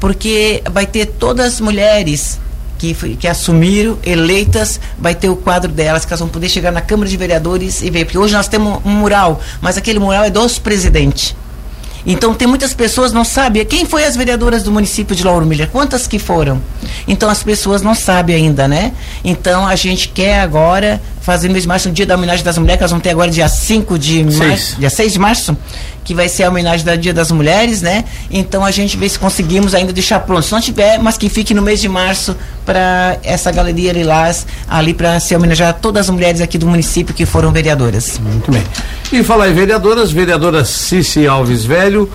porque 0.00 0.62
vai 0.72 0.86
ter 0.86 1.06
todas 1.06 1.54
as 1.54 1.60
mulheres 1.60 2.40
que, 2.76 2.94
que 3.16 3.28
assumiram, 3.28 3.98
eleitas, 4.02 4.80
vai 4.98 5.14
ter 5.14 5.28
o 5.28 5.36
quadro 5.36 5.70
delas, 5.70 6.04
que 6.04 6.12
elas 6.12 6.20
vão 6.20 6.28
poder 6.28 6.48
chegar 6.48 6.72
na 6.72 6.80
Câmara 6.80 7.08
de 7.08 7.16
Vereadores 7.16 7.82
e 7.82 7.90
ver. 7.90 8.06
Porque 8.06 8.18
hoje 8.18 8.34
nós 8.34 8.48
temos 8.48 8.80
um 8.84 8.90
mural, 8.90 9.40
mas 9.60 9.76
aquele 9.76 9.98
mural 9.98 10.24
é 10.24 10.30
dos 10.30 10.58
presidentes. 10.58 11.36
Então 12.06 12.34
tem 12.34 12.48
muitas 12.48 12.72
pessoas 12.72 13.12
não 13.12 13.24
sabem 13.24 13.64
quem 13.64 13.84
foi 13.84 14.04
as 14.04 14.16
vereadoras 14.16 14.62
do 14.62 14.72
município 14.72 15.14
de 15.14 15.24
Lauro 15.24 15.44
Miller, 15.46 15.68
quantas 15.70 16.06
que 16.06 16.18
foram. 16.18 16.60
Então 17.06 17.28
as 17.28 17.42
pessoas 17.42 17.82
não 17.82 17.94
sabem 17.94 18.36
ainda, 18.36 18.66
né? 18.66 18.92
Então 19.24 19.66
a 19.66 19.76
gente 19.76 20.08
quer 20.08 20.40
agora 20.40 21.00
fazer 21.20 21.48
mês 21.48 21.62
de 21.62 21.68
março, 21.68 21.88
no 21.88 21.94
dia 21.94 22.06
da 22.06 22.14
homenagem 22.14 22.44
das 22.44 22.56
mulheres, 22.56 22.78
que 22.78 22.82
nós 22.82 22.90
vamos 22.90 23.02
ter 23.02 23.10
agora 23.10 23.30
dia 23.30 23.48
5 23.48 23.98
de 23.98 24.24
março, 24.24 24.76
dia 24.78 24.90
6 24.90 25.12
de 25.12 25.18
março, 25.18 25.56
que 26.02 26.14
vai 26.14 26.28
ser 26.28 26.44
a 26.44 26.48
homenagem 26.48 26.84
do 26.84 26.96
Dia 26.96 27.12
das 27.12 27.30
Mulheres, 27.30 27.82
né? 27.82 28.04
Então 28.30 28.64
a 28.64 28.70
gente 28.70 28.96
vê 28.96 29.08
se 29.08 29.18
conseguimos 29.18 29.74
ainda 29.74 29.92
deixar 29.92 30.20
pronto. 30.20 30.42
Se 30.42 30.52
não 30.52 30.60
tiver, 30.60 30.98
mas 30.98 31.16
que 31.18 31.28
fique 31.28 31.52
no 31.52 31.62
mês 31.62 31.80
de 31.80 31.88
março 31.88 32.36
para 32.64 33.18
essa 33.22 33.52
galeria 33.52 33.92
Lilás 33.92 34.46
ali 34.68 34.94
para 34.94 35.20
se 35.20 35.36
homenagear 35.36 35.74
todas 35.74 36.08
as 36.08 36.10
mulheres 36.10 36.40
aqui 36.40 36.56
do 36.56 36.66
município 36.66 37.14
que 37.14 37.26
foram 37.26 37.52
vereadoras. 37.52 38.18
Muito 38.18 38.50
bem. 38.50 38.64
E 39.12 39.22
falar 39.22 39.50
em 39.50 39.54
vereadoras, 39.54 40.10
vereadora 40.10 40.64
Cici 40.64 41.26
Alves 41.26 41.64
Velho, 41.64 42.10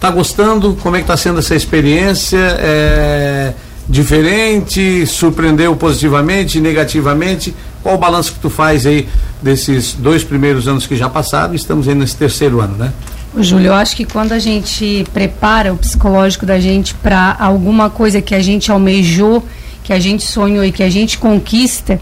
tá 0.00 0.10
gostando? 0.10 0.76
Como 0.82 0.96
é 0.96 1.00
que 1.00 1.06
tá 1.06 1.16
sendo 1.16 1.38
essa 1.38 1.54
experiência? 1.54 2.38
É 2.58 3.52
diferente, 3.88 5.06
surpreendeu 5.06 5.76
positivamente, 5.76 6.60
negativamente? 6.60 7.54
Qual 7.86 7.94
o 7.94 8.00
balanço 8.00 8.32
que 8.32 8.40
tu 8.40 8.50
faz 8.50 8.84
aí 8.84 9.08
desses 9.40 9.92
dois 9.92 10.24
primeiros 10.24 10.66
anos 10.66 10.88
que 10.88 10.96
já 10.96 11.08
passaram? 11.08 11.54
Estamos 11.54 11.86
aí 11.86 11.94
nesse 11.94 12.16
terceiro 12.16 12.60
ano, 12.60 12.76
né? 12.76 12.92
Júlio, 13.38 13.68
eu 13.68 13.74
acho 13.74 13.94
que 13.94 14.04
quando 14.04 14.32
a 14.32 14.40
gente 14.40 15.06
prepara 15.14 15.72
o 15.72 15.76
psicológico 15.76 16.44
da 16.44 16.58
gente 16.58 16.94
para 16.94 17.36
alguma 17.38 17.88
coisa 17.88 18.20
que 18.20 18.34
a 18.34 18.42
gente 18.42 18.72
almejou, 18.72 19.46
que 19.84 19.92
a 19.92 20.00
gente 20.00 20.24
sonhou 20.24 20.64
e 20.64 20.72
que 20.72 20.82
a 20.82 20.90
gente 20.90 21.16
conquista, 21.16 22.00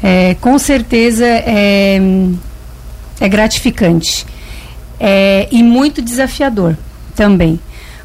é, 0.00 0.36
com 0.40 0.56
certeza 0.60 1.26
é, 1.26 2.00
é 3.18 3.28
gratificante. 3.28 4.24
É, 5.00 5.48
e 5.50 5.60
muito 5.60 6.00
desafiador 6.00 6.76
também. 7.16 7.58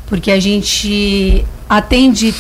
Porque 0.08 0.32
a 0.32 0.40
gente 0.40 1.46
atende 1.70 2.34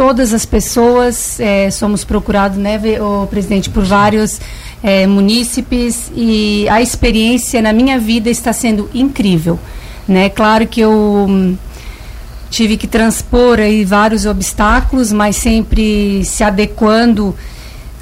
todas 0.00 0.32
as 0.32 0.46
pessoas, 0.46 1.38
é, 1.38 1.70
somos 1.70 2.04
procurados, 2.04 2.56
né, 2.56 2.80
o 3.02 3.26
presidente, 3.26 3.68
por 3.68 3.84
vários 3.84 4.40
é, 4.82 5.06
munícipes 5.06 6.10
e 6.16 6.66
a 6.70 6.80
experiência 6.80 7.60
na 7.60 7.70
minha 7.70 7.98
vida 7.98 8.30
está 8.30 8.50
sendo 8.50 8.88
incrível, 8.94 9.58
né? 10.08 10.30
Claro 10.30 10.66
que 10.66 10.80
eu 10.80 10.90
hum, 11.28 11.54
tive 12.48 12.78
que 12.78 12.86
transpor 12.86 13.58
aí 13.60 13.84
vários 13.84 14.24
obstáculos, 14.24 15.12
mas 15.12 15.36
sempre 15.36 16.24
se 16.24 16.42
adequando 16.42 17.36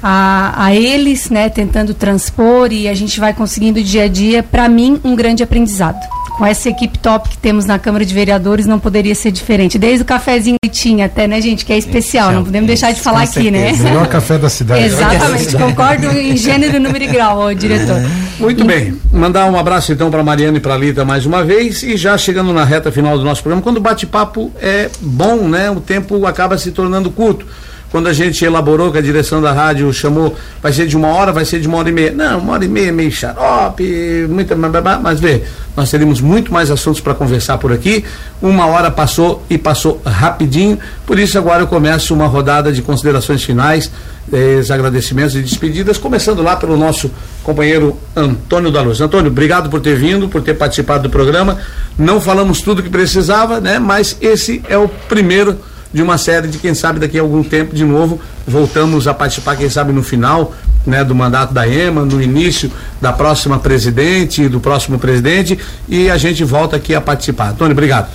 a, 0.01 0.65
a 0.65 0.75
eles, 0.75 1.29
né, 1.29 1.49
tentando 1.49 1.93
transpor 1.93 2.71
e 2.71 2.87
a 2.87 2.93
gente 2.93 3.19
vai 3.19 3.33
conseguindo 3.33 3.81
dia 3.83 4.03
a 4.03 4.07
dia, 4.07 4.41
para 4.43 4.67
mim, 4.69 4.99
um 5.03 5.15
grande 5.15 5.43
aprendizado 5.43 5.99
com 6.39 6.45
essa 6.45 6.69
equipe 6.69 6.97
top 6.97 7.27
que 7.27 7.37
temos 7.37 7.65
na 7.65 7.77
Câmara 7.77 8.05
de 8.05 8.13
Vereadores, 8.13 8.65
não 8.65 8.79
poderia 8.79 9.13
ser 9.13 9.29
diferente. 9.29 9.77
Desde 9.77 10.03
o 10.03 10.05
cafezinho 10.05 10.55
tinha 10.71 11.07
até, 11.07 11.27
né, 11.27 11.41
gente, 11.41 11.65
que 11.65 11.73
é 11.73 11.77
especial, 11.77 12.31
não 12.31 12.45
podemos 12.45 12.65
deixar 12.65 12.93
de 12.93 13.01
falar 13.01 13.23
aqui, 13.23 13.51
né? 13.51 13.73
Melhor 13.73 14.07
café 14.07 14.37
da 14.37 14.47
cidade. 14.47 14.85
Exatamente, 14.85 15.57
concordo 15.57 16.07
em 16.17 16.37
gênero, 16.37 16.79
número 16.79 17.03
e 17.03 17.07
grau, 17.07 17.39
ó, 17.39 17.51
diretor. 17.51 17.97
Muito 18.39 18.63
bem, 18.63 18.97
mandar 19.11 19.51
um 19.51 19.59
abraço 19.59 19.91
então 19.91 20.09
para 20.09 20.23
Mariana 20.23 20.57
e 20.57 20.61
para 20.61 20.77
Lita 20.77 21.03
mais 21.03 21.25
uma 21.25 21.43
vez 21.43 21.83
e 21.83 21.97
já 21.97 22.17
chegando 22.17 22.53
na 22.53 22.63
reta 22.63 22.89
final 22.89 23.17
do 23.17 23.25
nosso 23.25 23.41
programa, 23.41 23.61
quando 23.61 23.75
o 23.75 23.81
bate-papo 23.81 24.49
é 24.61 24.89
bom, 25.01 25.45
né, 25.49 25.69
o 25.69 25.81
tempo 25.81 26.25
acaba 26.25 26.57
se 26.57 26.71
tornando 26.71 27.11
curto 27.11 27.45
quando 27.91 28.07
a 28.07 28.13
gente 28.13 28.43
elaborou, 28.45 28.91
que 28.91 28.97
a 28.97 29.01
direção 29.01 29.41
da 29.41 29.51
rádio 29.51 29.91
chamou, 29.91 30.35
vai 30.61 30.71
ser 30.71 30.85
de 30.85 30.95
uma 30.95 31.07
hora, 31.07 31.31
vai 31.31 31.43
ser 31.43 31.59
de 31.59 31.67
uma 31.67 31.77
hora 31.77 31.89
e 31.89 31.91
meia. 31.91 32.11
Não, 32.11 32.39
uma 32.39 32.53
hora 32.53 32.65
e 32.65 32.67
meia, 32.67 32.91
meio 32.91 33.11
xarope, 33.11 34.27
muita, 34.29 34.55
mas 34.55 35.19
vê, 35.19 35.43
nós 35.75 35.89
teríamos 35.89 36.21
muito 36.21 36.53
mais 36.53 36.69
assuntos 36.69 37.01
para 37.01 37.15
conversar 37.15 37.57
por 37.57 37.71
aqui. 37.71 38.05
Uma 38.41 38.67
hora 38.67 38.91
passou 38.91 39.43
e 39.49 39.57
passou 39.57 40.01
rapidinho, 40.05 40.77
por 41.05 41.17
isso 41.17 41.37
agora 41.37 41.63
eu 41.63 41.67
começo 41.67 42.13
uma 42.13 42.27
rodada 42.27 42.71
de 42.71 42.81
considerações 42.81 43.43
finais, 43.43 43.91
eh, 44.31 44.61
agradecimentos 44.71 45.35
e 45.35 45.41
despedidas, 45.41 45.97
começando 45.97 46.43
lá 46.43 46.55
pelo 46.55 46.77
nosso 46.77 47.09
companheiro 47.43 47.97
Antônio 48.15 48.71
da 48.71 48.81
Luz. 48.81 49.01
Antônio, 49.01 49.31
obrigado 49.31 49.69
por 49.69 49.81
ter 49.81 49.95
vindo, 49.95 50.29
por 50.29 50.43
ter 50.43 50.53
participado 50.53 51.03
do 51.03 51.09
programa. 51.09 51.57
Não 51.97 52.21
falamos 52.21 52.61
tudo 52.61 52.83
que 52.83 52.89
precisava, 52.89 53.59
né? 53.59 53.79
Mas 53.79 54.15
esse 54.21 54.61
é 54.69 54.77
o 54.77 54.87
primeiro 54.87 55.57
de 55.93 56.01
uma 56.01 56.17
série 56.17 56.47
de 56.47 56.57
quem 56.57 56.73
sabe 56.73 56.99
daqui 56.99 57.17
a 57.17 57.21
algum 57.21 57.43
tempo 57.43 57.75
de 57.75 57.83
novo 57.83 58.19
voltamos 58.45 59.07
a 59.07 59.13
participar, 59.13 59.55
quem 59.55 59.69
sabe 59.69 59.91
no 59.91 60.03
final 60.03 60.53
né, 60.85 61.03
do 61.03 61.13
mandato 61.13 61.53
da 61.53 61.67
EMA, 61.67 62.05
no 62.05 62.21
início 62.21 62.71
da 63.01 63.13
próxima 63.13 63.59
presidente, 63.59 64.47
do 64.47 64.59
próximo 64.59 64.97
presidente, 64.97 65.57
e 65.87 66.09
a 66.09 66.17
gente 66.17 66.43
volta 66.43 66.75
aqui 66.75 66.95
a 66.95 67.01
participar. 67.01 67.49
Antônio, 67.49 67.73
obrigado. 67.73 68.09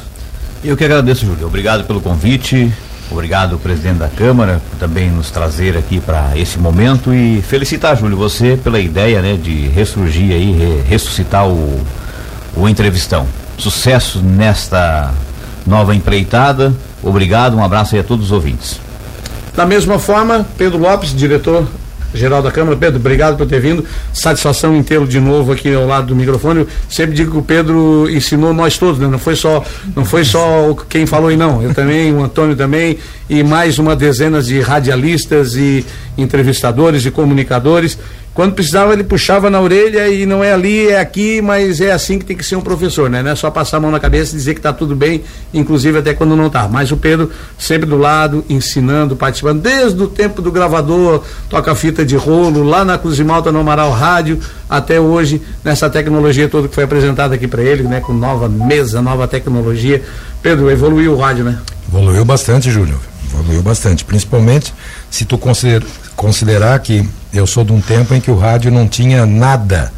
Eu 0.63 0.77
que 0.77 0.85
agradeço, 0.85 1.27
Júlio. 1.27 1.47
Obrigado 1.47 1.85
pelo 1.85 2.01
convite. 2.01 2.73
Obrigado, 3.11 3.59
presidente 3.59 3.99
da 3.99 4.09
Câmara, 4.09 4.63
por 4.71 4.79
também 4.79 5.11
nos 5.11 5.31
trazer 5.31 5.77
aqui 5.77 6.01
para 6.01 6.37
esse 6.37 6.59
momento 6.59 7.13
e 7.13 7.43
felicitar, 7.43 7.97
Júlio, 7.97 8.17
você 8.17 8.57
pela 8.57 8.81
ideia 8.81 9.21
né, 9.21 9.39
de 9.41 9.69
ressurgir 9.69 10.33
aí, 10.33 10.83
ressuscitar 10.89 11.47
o, 11.47 11.81
o 12.57 12.67
entrevistão. 12.67 13.27
Sucesso 13.59 14.21
nesta 14.21 15.13
nova 15.67 15.95
empreitada 15.95 16.75
Obrigado, 17.05 17.57
um 17.57 17.63
abraço 17.63 17.95
aí 17.95 18.01
a 18.01 18.05
todos 18.05 18.27
os 18.27 18.33
ouvintes. 18.33 18.81
Da 19.55 19.67
mesma 19.67 19.99
forma, 19.99 20.47
Pedro 20.57 20.79
Lopes, 20.79 21.15
diretor 21.15 21.67
geral 22.15 22.43
da 22.43 22.51
Câmara. 22.51 22.77
Pedro, 22.77 22.99
obrigado 22.99 23.37
por 23.37 23.47
ter 23.47 23.61
vindo. 23.61 23.85
Satisfação 24.13 24.75
em 24.75 24.83
tê-lo 24.83 25.07
de 25.07 25.21
novo 25.21 25.53
aqui 25.53 25.73
ao 25.75 25.87
lado 25.87 26.07
do 26.07 26.17
microfone. 26.17 26.61
Eu 26.61 26.69
sempre 26.89 27.15
digo 27.15 27.33
que 27.33 27.39
o 27.39 27.43
Pedro 27.43 28.09
ensinou 28.09 28.55
nós 28.55 28.79
todos, 28.79 28.99
né? 28.99 29.07
Não 29.07 29.19
foi 29.19 29.37
só, 29.37 29.63
não 29.95 30.05
foi 30.05 30.25
só 30.25 30.75
quem 30.89 31.07
falou 31.07 31.31
e 31.31 31.37
não. 31.37 31.63
Eu 31.63 31.75
também, 31.75 32.13
o 32.15 32.23
Antônio 32.23 32.57
também 32.57 32.99
e 33.29 33.43
mais 33.43 33.79
uma 33.79 33.95
dezena 33.95 34.41
de 34.41 34.61
radialistas 34.61 35.57
e 35.57 35.85
entrevistadores 36.17 37.05
e 37.05 37.11
comunicadores 37.11 37.99
quando 38.35 38.53
precisava, 38.53 38.93
ele 38.93 39.05
puxava 39.05 39.49
na 39.49 39.61
orelha 39.61 40.09
e 40.09 40.27
não 40.27 40.43
é 40.43 40.53
ali, 40.53 40.89
é 40.89 40.99
aqui, 40.99 41.41
mas 41.41 41.81
é 41.81 41.93
assim 41.93 42.19
que 42.19 42.25
tem 42.25 42.37
que 42.37 42.45
ser 42.45 42.57
um 42.57 42.61
professor, 42.61 43.09
né? 43.09 43.23
Não 43.23 43.31
é 43.31 43.37
só 43.37 43.49
passar 43.49 43.77
a 43.77 43.81
mão 43.81 43.93
na 43.93 44.01
cabeça 44.01 44.35
e 44.35 44.37
dizer 44.37 44.55
que 44.55 44.59
está 44.59 44.73
tudo 44.73 44.97
bem, 44.97 45.23
inclusive 45.55 45.99
até 45.99 46.15
quando 46.15 46.35
não 46.35 46.49
está. 46.49 46.67
Mas 46.67 46.91
o 46.91 46.97
Pedro 46.97 47.31
sempre 47.57 47.89
do 47.89 47.97
lado, 47.97 48.45
ensinando, 48.49 49.15
participando, 49.15 49.63
desde 49.63 50.03
o 50.03 50.09
tempo 50.09 50.43
do 50.43 50.51
gravador, 50.51 51.23
toca 51.49 51.73
fita 51.77 52.05
de 52.05 52.17
rolo, 52.17 52.65
lá 52.65 52.85
na 52.85 52.99
Cruz 52.99 53.15
de 53.15 53.23
Malta, 53.23 53.53
no 53.53 53.61
Amaral 53.61 53.93
Rádio, 53.93 54.41
até 54.69 54.99
hoje, 54.99 55.41
nessa 55.63 55.89
tecnologia 55.89 56.49
toda 56.49 56.67
que 56.67 56.75
foi 56.75 56.85
apresentada 56.85 57.37
aqui 57.37 57.47
para 57.47 57.63
ele, 57.63 57.85
né? 57.85 58.01
Com 58.01 58.13
nova 58.13 58.49
mesa, 58.49 59.01
nova 59.01 59.29
tecnologia. 59.29 60.03
Pedro, 60.43 60.69
evoluiu 60.73 61.13
o 61.13 61.17
rádio, 61.17 61.45
né? 61.45 61.57
Evoluiu 61.89 62.25
bastante, 62.25 62.69
Júlio. 62.69 62.99
Evoluiu 63.33 63.63
bastante. 63.63 64.05
Principalmente 64.05 64.75
se 65.09 65.25
tu 65.25 65.39
considerar 65.39 65.87
considerar 66.17 66.79
que 66.81 67.09
eu 67.33 67.47
sou 67.47 67.65
de 67.65 67.73
um 67.73 67.81
tempo 67.81 68.15
em 68.15 68.21
que 68.21 68.31
o 68.31 68.39
rádio 68.39 68.71
não 68.71 68.87
tinha 68.87 69.27
nada, 69.27 69.93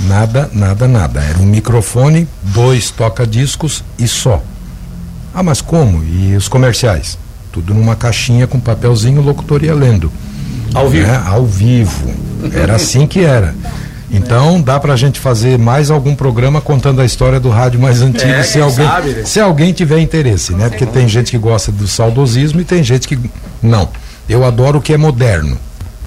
nada, 0.00 0.50
nada, 0.52 0.86
nada. 0.86 1.20
Era 1.20 1.38
um 1.38 1.46
microfone, 1.46 2.28
dois 2.42 2.90
toca-discos 2.90 3.82
e 3.98 4.06
só. 4.06 4.42
Ah, 5.34 5.42
mas 5.42 5.60
como? 5.60 6.02
E 6.04 6.36
os 6.36 6.48
comerciais? 6.48 7.18
Tudo 7.52 7.74
numa 7.74 7.96
caixinha 7.96 8.46
com 8.46 8.60
papelzinho, 8.60 9.20
o 9.20 9.24
locutor 9.24 9.62
ia 9.62 9.74
lendo. 9.74 10.12
Ao 10.74 10.88
vivo? 10.88 11.06
Né? 11.06 11.22
Ao 11.26 11.46
vivo. 11.46 12.12
Era 12.52 12.76
assim 12.76 13.06
que 13.06 13.20
era. 13.20 13.54
Então 14.10 14.60
dá 14.60 14.80
para 14.80 14.94
a 14.94 14.96
gente 14.96 15.20
fazer 15.20 15.58
mais 15.58 15.90
algum 15.90 16.14
programa 16.14 16.60
contando 16.60 17.00
a 17.00 17.04
história 17.04 17.38
do 17.38 17.50
rádio 17.50 17.78
mais 17.78 18.00
antigo, 18.00 18.30
é, 18.30 18.42
se 18.42 18.58
alguém 18.58 18.86
sabe, 18.86 19.10
né? 19.10 19.24
se 19.24 19.40
alguém 19.40 19.72
tiver 19.72 19.98
interesse, 20.00 20.54
né? 20.54 20.68
Porque 20.70 20.86
tem 20.86 21.06
gente 21.06 21.30
que 21.30 21.38
gosta 21.38 21.70
do 21.70 21.86
saudosismo 21.86 22.60
e 22.60 22.64
tem 22.64 22.82
gente 22.82 23.06
que 23.06 23.18
não. 23.62 23.88
Eu 24.28 24.44
adoro 24.44 24.78
o 24.78 24.82
que 24.82 24.92
é 24.92 24.96
moderno. 24.96 25.58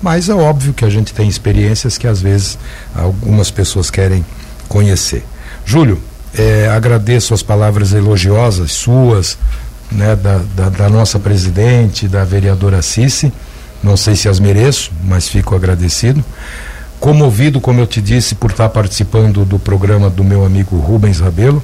Mas 0.01 0.29
é 0.29 0.33
óbvio 0.33 0.73
que 0.73 0.83
a 0.83 0.89
gente 0.89 1.13
tem 1.13 1.27
experiências 1.27 1.97
que 1.97 2.07
às 2.07 2.21
vezes 2.21 2.57
algumas 2.95 3.51
pessoas 3.51 3.91
querem 3.91 4.25
conhecer. 4.67 5.23
Júlio, 5.63 6.01
é, 6.33 6.67
agradeço 6.69 7.33
as 7.33 7.43
palavras 7.43 7.93
elogiosas 7.93 8.71
suas, 8.71 9.37
né, 9.91 10.15
da, 10.15 10.39
da, 10.55 10.69
da, 10.69 10.89
nossa 10.89 11.19
presidente, 11.19 12.07
da 12.07 12.23
vereadora 12.23 12.81
Cici. 12.81 13.31
Não 13.83 13.97
sei 13.97 14.15
se 14.15 14.29
as 14.29 14.39
mereço, 14.39 14.91
mas 15.03 15.27
fico 15.27 15.55
agradecido. 15.55 16.23
Comovido, 16.99 17.59
como 17.59 17.79
eu 17.79 17.87
te 17.87 18.01
disse, 18.01 18.35
por 18.35 18.51
estar 18.51 18.69
participando 18.69 19.43
do 19.43 19.59
programa 19.59 20.09
do 20.09 20.23
meu 20.23 20.45
amigo 20.45 20.77
Rubens 20.77 21.19
Rabelo. 21.19 21.61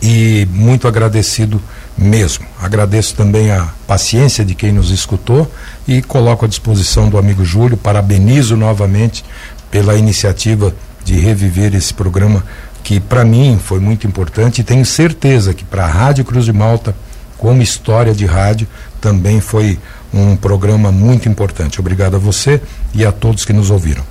E 0.00 0.46
muito 0.52 0.86
agradecido 0.86 1.60
mesmo. 1.96 2.46
Agradeço 2.60 3.14
também 3.14 3.50
a 3.50 3.68
paciência 3.86 4.44
de 4.44 4.54
quem 4.54 4.72
nos 4.72 4.90
escutou 4.90 5.50
e 5.86 6.02
coloco 6.02 6.44
à 6.44 6.48
disposição 6.48 7.08
do 7.08 7.18
amigo 7.18 7.44
Júlio. 7.44 7.76
Parabenizo 7.76 8.56
novamente 8.56 9.24
pela 9.70 9.96
iniciativa 9.96 10.74
de 11.04 11.18
reviver 11.18 11.74
esse 11.74 11.94
programa 11.94 12.44
que 12.82 13.00
para 13.00 13.24
mim 13.24 13.58
foi 13.62 13.80
muito 13.80 14.06
importante 14.06 14.60
e 14.60 14.64
tenho 14.64 14.84
certeza 14.84 15.54
que 15.54 15.64
para 15.64 15.84
a 15.84 15.88
Rádio 15.88 16.24
Cruz 16.24 16.44
de 16.44 16.52
Malta, 16.52 16.94
como 17.38 17.62
história 17.62 18.14
de 18.14 18.26
rádio, 18.26 18.66
também 19.00 19.40
foi 19.40 19.78
um 20.12 20.36
programa 20.36 20.92
muito 20.92 21.28
importante. 21.28 21.80
Obrigado 21.80 22.16
a 22.16 22.18
você 22.18 22.60
e 22.94 23.04
a 23.04 23.10
todos 23.10 23.44
que 23.44 23.52
nos 23.52 23.70
ouviram. 23.70 24.04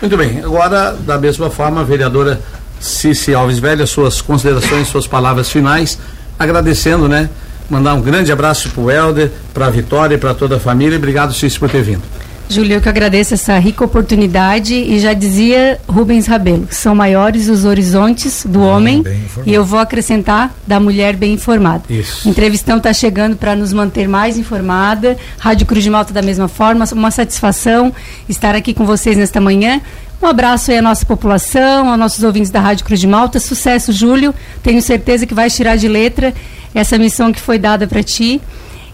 Muito 0.00 0.16
bem, 0.16 0.40
agora 0.40 0.92
da 0.92 1.16
mesma 1.18 1.48
forma, 1.48 1.80
a 1.80 1.84
vereadora 1.84 2.40
Cici 2.80 3.32
Alves 3.32 3.58
Velha, 3.58 3.86
suas 3.86 4.20
considerações, 4.20 4.88
suas 4.88 5.06
palavras 5.06 5.48
finais 5.48 5.98
agradecendo, 6.38 7.08
né? 7.08 7.28
Mandar 7.68 7.94
um 7.94 8.00
grande 8.00 8.30
abraço 8.30 8.70
para 8.70 8.82
o 8.82 8.90
Helder, 8.90 9.30
para 9.52 9.66
a 9.66 9.70
Vitória 9.70 10.14
e 10.14 10.18
para 10.18 10.34
toda 10.34 10.56
a 10.56 10.60
família. 10.60 10.96
Obrigado, 10.96 11.32
Cícero, 11.34 11.60
por 11.60 11.70
ter 11.70 11.82
vindo. 11.82 12.02
Júlio, 12.48 12.74
eu 12.74 12.80
que 12.80 12.88
agradeço 12.88 13.34
essa 13.34 13.58
rica 13.58 13.84
oportunidade 13.84 14.72
e 14.74 15.00
já 15.00 15.12
dizia 15.12 15.80
Rubens 15.88 16.28
Rabelo, 16.28 16.68
são 16.70 16.94
maiores 16.94 17.48
os 17.48 17.64
horizontes 17.64 18.46
do 18.46 18.62
homem 18.62 19.02
e 19.44 19.52
eu 19.52 19.64
vou 19.64 19.80
acrescentar 19.80 20.54
da 20.64 20.78
mulher 20.78 21.16
bem 21.16 21.32
informada. 21.32 21.82
Isso. 21.90 22.28
Entrevistão 22.28 22.76
está 22.76 22.92
chegando 22.92 23.36
para 23.36 23.56
nos 23.56 23.72
manter 23.72 24.08
mais 24.08 24.38
informada. 24.38 25.16
Rádio 25.38 25.66
Cruz 25.66 25.82
de 25.82 25.90
Malta 25.90 26.14
da 26.14 26.22
mesma 26.22 26.46
forma, 26.46 26.84
uma 26.92 27.10
satisfação 27.10 27.92
estar 28.28 28.54
aqui 28.54 28.72
com 28.72 28.86
vocês 28.86 29.16
nesta 29.16 29.40
manhã. 29.40 29.80
Um 30.20 30.26
abraço 30.26 30.70
aí 30.70 30.78
à 30.78 30.82
nossa 30.82 31.04
população, 31.04 31.90
aos 31.90 31.98
nossos 31.98 32.24
ouvintes 32.24 32.50
da 32.50 32.60
Rádio 32.60 32.84
Cruz 32.84 33.00
de 33.00 33.06
Malta. 33.06 33.38
Sucesso, 33.38 33.92
Júlio. 33.92 34.34
Tenho 34.62 34.80
certeza 34.80 35.26
que 35.26 35.34
vai 35.34 35.50
tirar 35.50 35.76
de 35.76 35.88
letra 35.88 36.32
essa 36.74 36.98
missão 36.98 37.32
que 37.32 37.40
foi 37.40 37.58
dada 37.58 37.86
para 37.86 38.02
ti. 38.02 38.40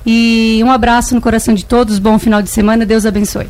E 0.05 0.61
um 0.64 0.70
abraço 0.70 1.14
no 1.14 1.20
coração 1.20 1.55
de 1.55 1.64
todos. 1.64 1.99
Bom 1.99 2.18
final 2.18 2.43
de 2.43 2.51
semana. 2.51 2.85
Deus 2.85 3.07
abençoe. 3.07 3.47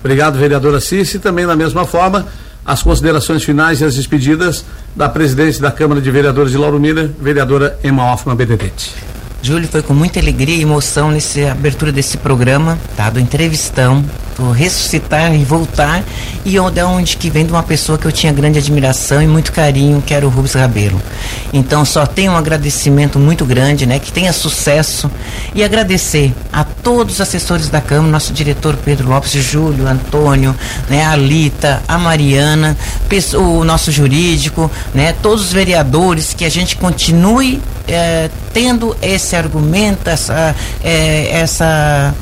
Obrigado, 0.00 0.36
vereadora 0.36 0.80
Cici. 0.80 1.18
Também 1.20 1.46
da 1.46 1.54
mesma 1.54 1.86
forma, 1.86 2.26
as 2.64 2.82
considerações 2.82 3.44
finais 3.44 3.80
e 3.80 3.84
as 3.84 3.94
despedidas 3.94 4.64
da 4.94 5.08
presidente 5.08 5.60
da 5.60 5.70
Câmara 5.70 6.00
de 6.00 6.10
Vereadores 6.10 6.50
de 6.50 6.58
Lauro 6.58 6.78
Miller, 6.78 7.10
vereadora 7.20 7.78
Emma 7.84 8.12
Hoffman 8.12 8.34
Benedetti. 8.34 8.92
Júlio, 9.42 9.68
foi 9.68 9.82
com 9.82 9.94
muita 9.94 10.20
alegria 10.20 10.56
e 10.56 10.62
emoção 10.62 11.10
nessa 11.10 11.50
abertura 11.50 11.90
desse 11.90 12.16
programa, 12.16 12.78
tá? 12.96 13.10
Do 13.10 13.18
entrevistão. 13.18 14.04
Ressuscitar 14.50 15.34
e 15.34 15.44
voltar 15.44 16.02
e 16.44 16.58
onde 16.58 16.80
é 16.80 16.84
onde 16.84 17.16
que 17.16 17.30
vem 17.30 17.46
de 17.46 17.52
uma 17.52 17.62
pessoa 17.62 17.96
que 17.96 18.06
eu 18.06 18.12
tinha 18.12 18.32
grande 18.32 18.58
admiração 18.58 19.22
e 19.22 19.26
muito 19.26 19.52
carinho, 19.52 20.02
que 20.02 20.12
era 20.12 20.26
o 20.26 20.30
Rubens 20.30 20.54
Rabelo. 20.54 21.00
Então 21.52 21.84
só 21.84 22.04
tenho 22.06 22.32
um 22.32 22.36
agradecimento 22.36 23.18
muito 23.18 23.44
grande, 23.44 23.86
né, 23.86 23.98
que 23.98 24.12
tenha 24.12 24.32
sucesso 24.32 25.10
e 25.54 25.62
agradecer 25.62 26.34
a 26.52 26.64
todos 26.64 27.14
os 27.14 27.20
assessores 27.20 27.68
da 27.68 27.80
Câmara, 27.80 28.10
nosso 28.10 28.32
diretor 28.32 28.76
Pedro 28.84 29.08
Lopes, 29.08 29.32
Júlio, 29.32 29.86
Antônio, 29.86 30.54
né, 30.88 31.04
a 31.04 31.14
Lita, 31.14 31.82
a 31.86 31.98
Mariana, 31.98 32.76
o 33.34 33.64
nosso 33.64 33.92
jurídico, 33.92 34.70
né, 34.94 35.14
todos 35.22 35.44
os 35.44 35.52
vereadores 35.52 36.34
que 36.34 36.44
a 36.44 36.50
gente 36.50 36.76
continue 36.76 37.60
é, 37.86 38.30
tendo 38.52 38.96
esse 39.02 39.36
argumento, 39.36 40.08
essa, 40.08 40.54
é, 40.82 41.28
essa 41.30 42.14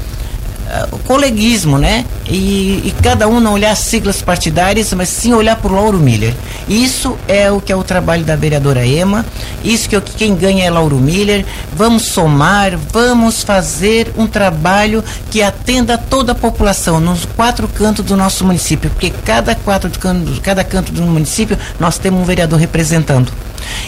uh, 0.70 0.98
coleguismo, 1.00 1.78
né? 1.78 2.04
E, 2.26 2.82
e, 2.84 2.94
cada 3.02 3.26
um 3.26 3.40
não 3.40 3.54
olhar 3.54 3.74
siglas 3.74 4.22
partidárias, 4.22 4.92
mas 4.92 5.08
sim 5.08 5.32
olhar 5.32 5.56
para 5.56 5.72
o 5.72 5.74
Lauro 5.74 5.98
Miller. 5.98 6.34
Isso 6.68 7.16
é 7.26 7.50
o 7.50 7.60
que 7.60 7.72
é 7.72 7.76
o 7.76 7.82
trabalho 7.82 8.24
da 8.24 8.36
vereadora 8.36 8.86
Ema, 8.86 9.26
isso 9.64 9.88
que, 9.88 9.96
é 9.96 10.00
que 10.00 10.12
quem 10.12 10.34
ganha 10.36 10.64
é 10.64 10.70
Lauro 10.70 10.96
Miller. 10.96 11.44
Vamos 11.74 12.04
somar, 12.04 12.76
vamos 12.76 13.42
fazer 13.42 14.12
um 14.16 14.26
trabalho 14.26 15.02
que 15.30 15.42
atenda 15.42 15.98
toda 15.98 16.32
a 16.32 16.34
população, 16.34 17.00
nos 17.00 17.24
quatro 17.24 17.66
cantos 17.66 18.04
do 18.04 18.16
nosso 18.16 18.44
município, 18.44 18.90
porque 18.90 19.10
cada, 19.24 19.54
quatro 19.54 19.90
canto, 19.98 20.40
cada 20.40 20.62
canto 20.62 20.92
do 20.92 21.02
município 21.02 21.58
nós 21.78 21.98
temos 21.98 22.20
um 22.20 22.24
vereador 22.24 22.58
representando. 22.58 23.32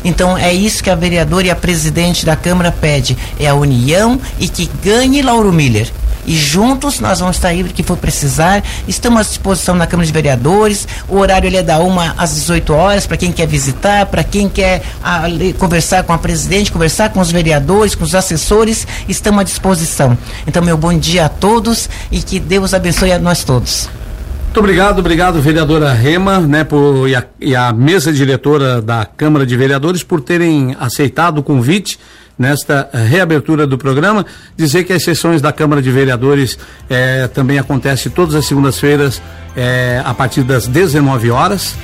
Então 0.05 0.37
é 0.37 0.53
isso 0.53 0.83
que 0.83 0.91
a 0.91 0.95
vereadora 0.95 1.47
e 1.47 1.51
a 1.51 1.57
presidente 1.57 2.27
da 2.27 2.37
Câmara 2.37 2.73
pede, 2.73 3.17
é 3.39 3.47
a 3.47 3.55
união 3.55 4.21
e 4.39 4.49
que 4.49 4.69
ganhe 4.83 5.23
Lauro 5.23 5.53
Miller 5.53 5.91
e 6.27 6.37
juntos 6.37 7.01
nós 7.01 7.21
vamos 7.21 7.37
estar 7.37 7.49
aí 7.49 7.65
que 7.65 7.83
for 7.83 7.97
precisar. 7.97 8.63
Estamos 8.87 9.21
à 9.21 9.23
disposição 9.23 9.75
na 9.75 9.87
Câmara 9.87 10.07
de 10.07 10.13
Vereadores. 10.13 10.87
O 11.09 11.19
horário 11.19 11.47
ele 11.47 11.57
é 11.57 11.63
da 11.63 11.79
1 11.81 12.01
às 12.17 12.35
18 12.35 12.73
horas 12.73 13.07
para 13.07 13.17
quem 13.17 13.33
quer 13.33 13.47
visitar, 13.47 14.07
para 14.07 14.23
quem 14.23 14.49
quer 14.49 14.83
a, 15.03 15.23
conversar 15.59 16.05
com 16.05 16.13
a 16.13 16.19
presidente, 16.19 16.71
conversar 16.71 17.11
com 17.11 17.21
os 17.21 17.31
vereadores, 17.31 17.95
com 17.95 18.05
os 18.05 18.15
assessores. 18.15 18.87
Estamos 19.09 19.41
à 19.41 19.45
disposição. 19.45 20.17
Então, 20.47 20.63
meu 20.63 20.77
bom 20.77 20.97
dia 20.97 21.27
a 21.27 21.29
todos 21.29 21.89
e 22.11 22.21
que 22.21 22.39
Deus 22.39 22.75
abençoe 22.75 23.13
a 23.13 23.19
nós 23.19 23.45
todos. 23.45 23.89
Muito 24.53 24.61
obrigado, 24.61 24.99
obrigado, 24.99 25.41
vereadora 25.41 25.95
Rema, 25.95 26.39
né, 26.39 26.63
por, 26.63 27.09
e, 27.09 27.17
a, 27.17 27.25
e 27.41 27.57
a 27.57 27.73
mesa 27.73 28.13
diretora 28.13 28.83
da 28.83 29.07
Câmara 29.07 29.47
de 29.47 29.57
Vereadores 29.57 30.03
por 30.03 30.21
terem 30.21 30.77
aceitado 30.79 31.39
o 31.39 31.43
convite 31.43 31.99
nesta 32.43 32.91
reabertura 32.93 33.69
do 33.69 33.79
programa, 33.79 34.27
dizer 34.57 34.83
que 34.83 34.93
as 34.93 35.05
sessões 35.05 35.41
da 35.41 35.53
Câmara 35.53 35.81
de 35.81 35.93
Vereadores 35.93 36.59
eh, 36.91 37.31
também 37.33 37.57
acontecem 37.57 38.11
todas 38.11 38.35
as 38.35 38.47
segundas-feiras 38.47 39.23
eh, 39.57 40.03
a 40.05 40.13
partir 40.13 40.43
das 40.43 40.67
19 40.67 41.31
horas. 41.31 41.77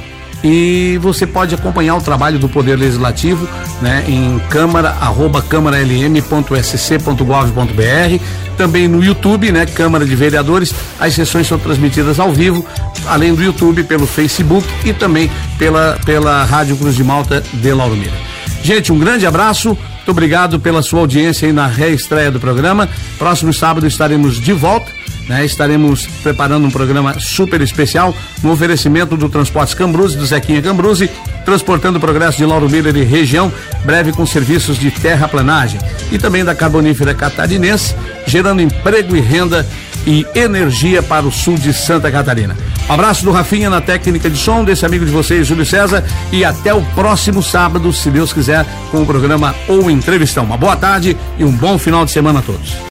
E 0.42 0.98
você 1.00 1.24
pode 1.26 1.54
acompanhar 1.54 1.96
o 1.96 2.00
trabalho 2.00 2.38
do 2.38 2.48
Poder 2.48 2.76
Legislativo 2.76 3.48
né, 3.80 4.04
em 4.08 4.38
câmara, 4.50 4.90
arroba 5.00 5.40
câmaralm.sc.gov.br, 5.42 8.24
também 8.56 8.88
no 8.88 9.02
YouTube, 9.02 9.52
né, 9.52 9.66
Câmara 9.66 10.04
de 10.04 10.14
Vereadores, 10.14 10.74
as 10.98 11.14
sessões 11.14 11.46
são 11.46 11.58
transmitidas 11.58 12.20
ao 12.20 12.32
vivo, 12.32 12.66
além 13.06 13.34
do 13.34 13.42
YouTube, 13.42 13.84
pelo 13.84 14.06
Facebook 14.06 14.66
e 14.84 14.92
também 14.92 15.30
pela, 15.56 15.98
pela 16.04 16.44
Rádio 16.44 16.76
Cruz 16.76 16.96
de 16.96 17.04
Malta 17.04 17.42
de 17.52 17.72
Lauro 17.72 17.96
Mira. 17.96 18.37
Gente, 18.62 18.92
um 18.92 18.98
grande 18.98 19.26
abraço, 19.26 19.68
muito 19.68 20.10
obrigado 20.10 20.58
pela 20.58 20.82
sua 20.82 21.00
audiência 21.00 21.46
aí 21.46 21.52
na 21.52 21.66
reestreia 21.66 22.30
do 22.30 22.40
programa. 22.40 22.88
Próximo 23.18 23.52
sábado 23.52 23.86
estaremos 23.86 24.40
de 24.40 24.52
volta. 24.52 24.90
Né, 25.28 25.44
estaremos 25.44 26.06
preparando 26.22 26.66
um 26.66 26.70
programa 26.70 27.20
super 27.20 27.60
especial 27.60 28.14
no 28.42 28.50
oferecimento 28.50 29.14
do 29.14 29.28
Transportes 29.28 29.74
Cambruze, 29.74 30.16
do 30.16 30.24
Zequinha 30.24 30.62
Cambruze, 30.62 31.10
transportando 31.44 31.98
o 31.98 32.00
progresso 32.00 32.38
de 32.38 32.46
Lauro 32.46 32.66
Miller 32.66 32.96
e 32.96 33.04
região, 33.04 33.52
breve 33.84 34.10
com 34.10 34.24
serviços 34.24 34.78
de 34.78 34.90
terraplanagem 34.90 35.78
e 36.10 36.16
também 36.16 36.42
da 36.42 36.54
Carbonífera 36.54 37.12
Catarinense, 37.12 37.94
gerando 38.26 38.62
emprego 38.62 39.14
e 39.14 39.20
renda 39.20 39.66
e 40.08 40.26
energia 40.34 41.02
para 41.02 41.26
o 41.26 41.30
sul 41.30 41.58
de 41.58 41.70
Santa 41.70 42.10
Catarina. 42.10 42.56
Abraço 42.88 43.22
do 43.22 43.30
Rafinha 43.30 43.68
na 43.68 43.82
técnica 43.82 44.30
de 44.30 44.38
som, 44.38 44.64
desse 44.64 44.86
amigo 44.86 45.04
de 45.04 45.12
vocês, 45.12 45.46
Júlio 45.46 45.66
César, 45.66 46.02
e 46.32 46.46
até 46.46 46.72
o 46.72 46.80
próximo 46.94 47.42
sábado, 47.42 47.92
se 47.92 48.10
Deus 48.10 48.32
quiser, 48.32 48.64
com 48.90 49.02
o 49.02 49.06
programa 49.06 49.54
ou 49.68 49.90
entrevistão. 49.90 50.44
Uma 50.44 50.56
boa 50.56 50.76
tarde 50.76 51.14
e 51.38 51.44
um 51.44 51.52
bom 51.52 51.78
final 51.78 52.06
de 52.06 52.10
semana 52.10 52.38
a 52.38 52.42
todos. 52.42 52.78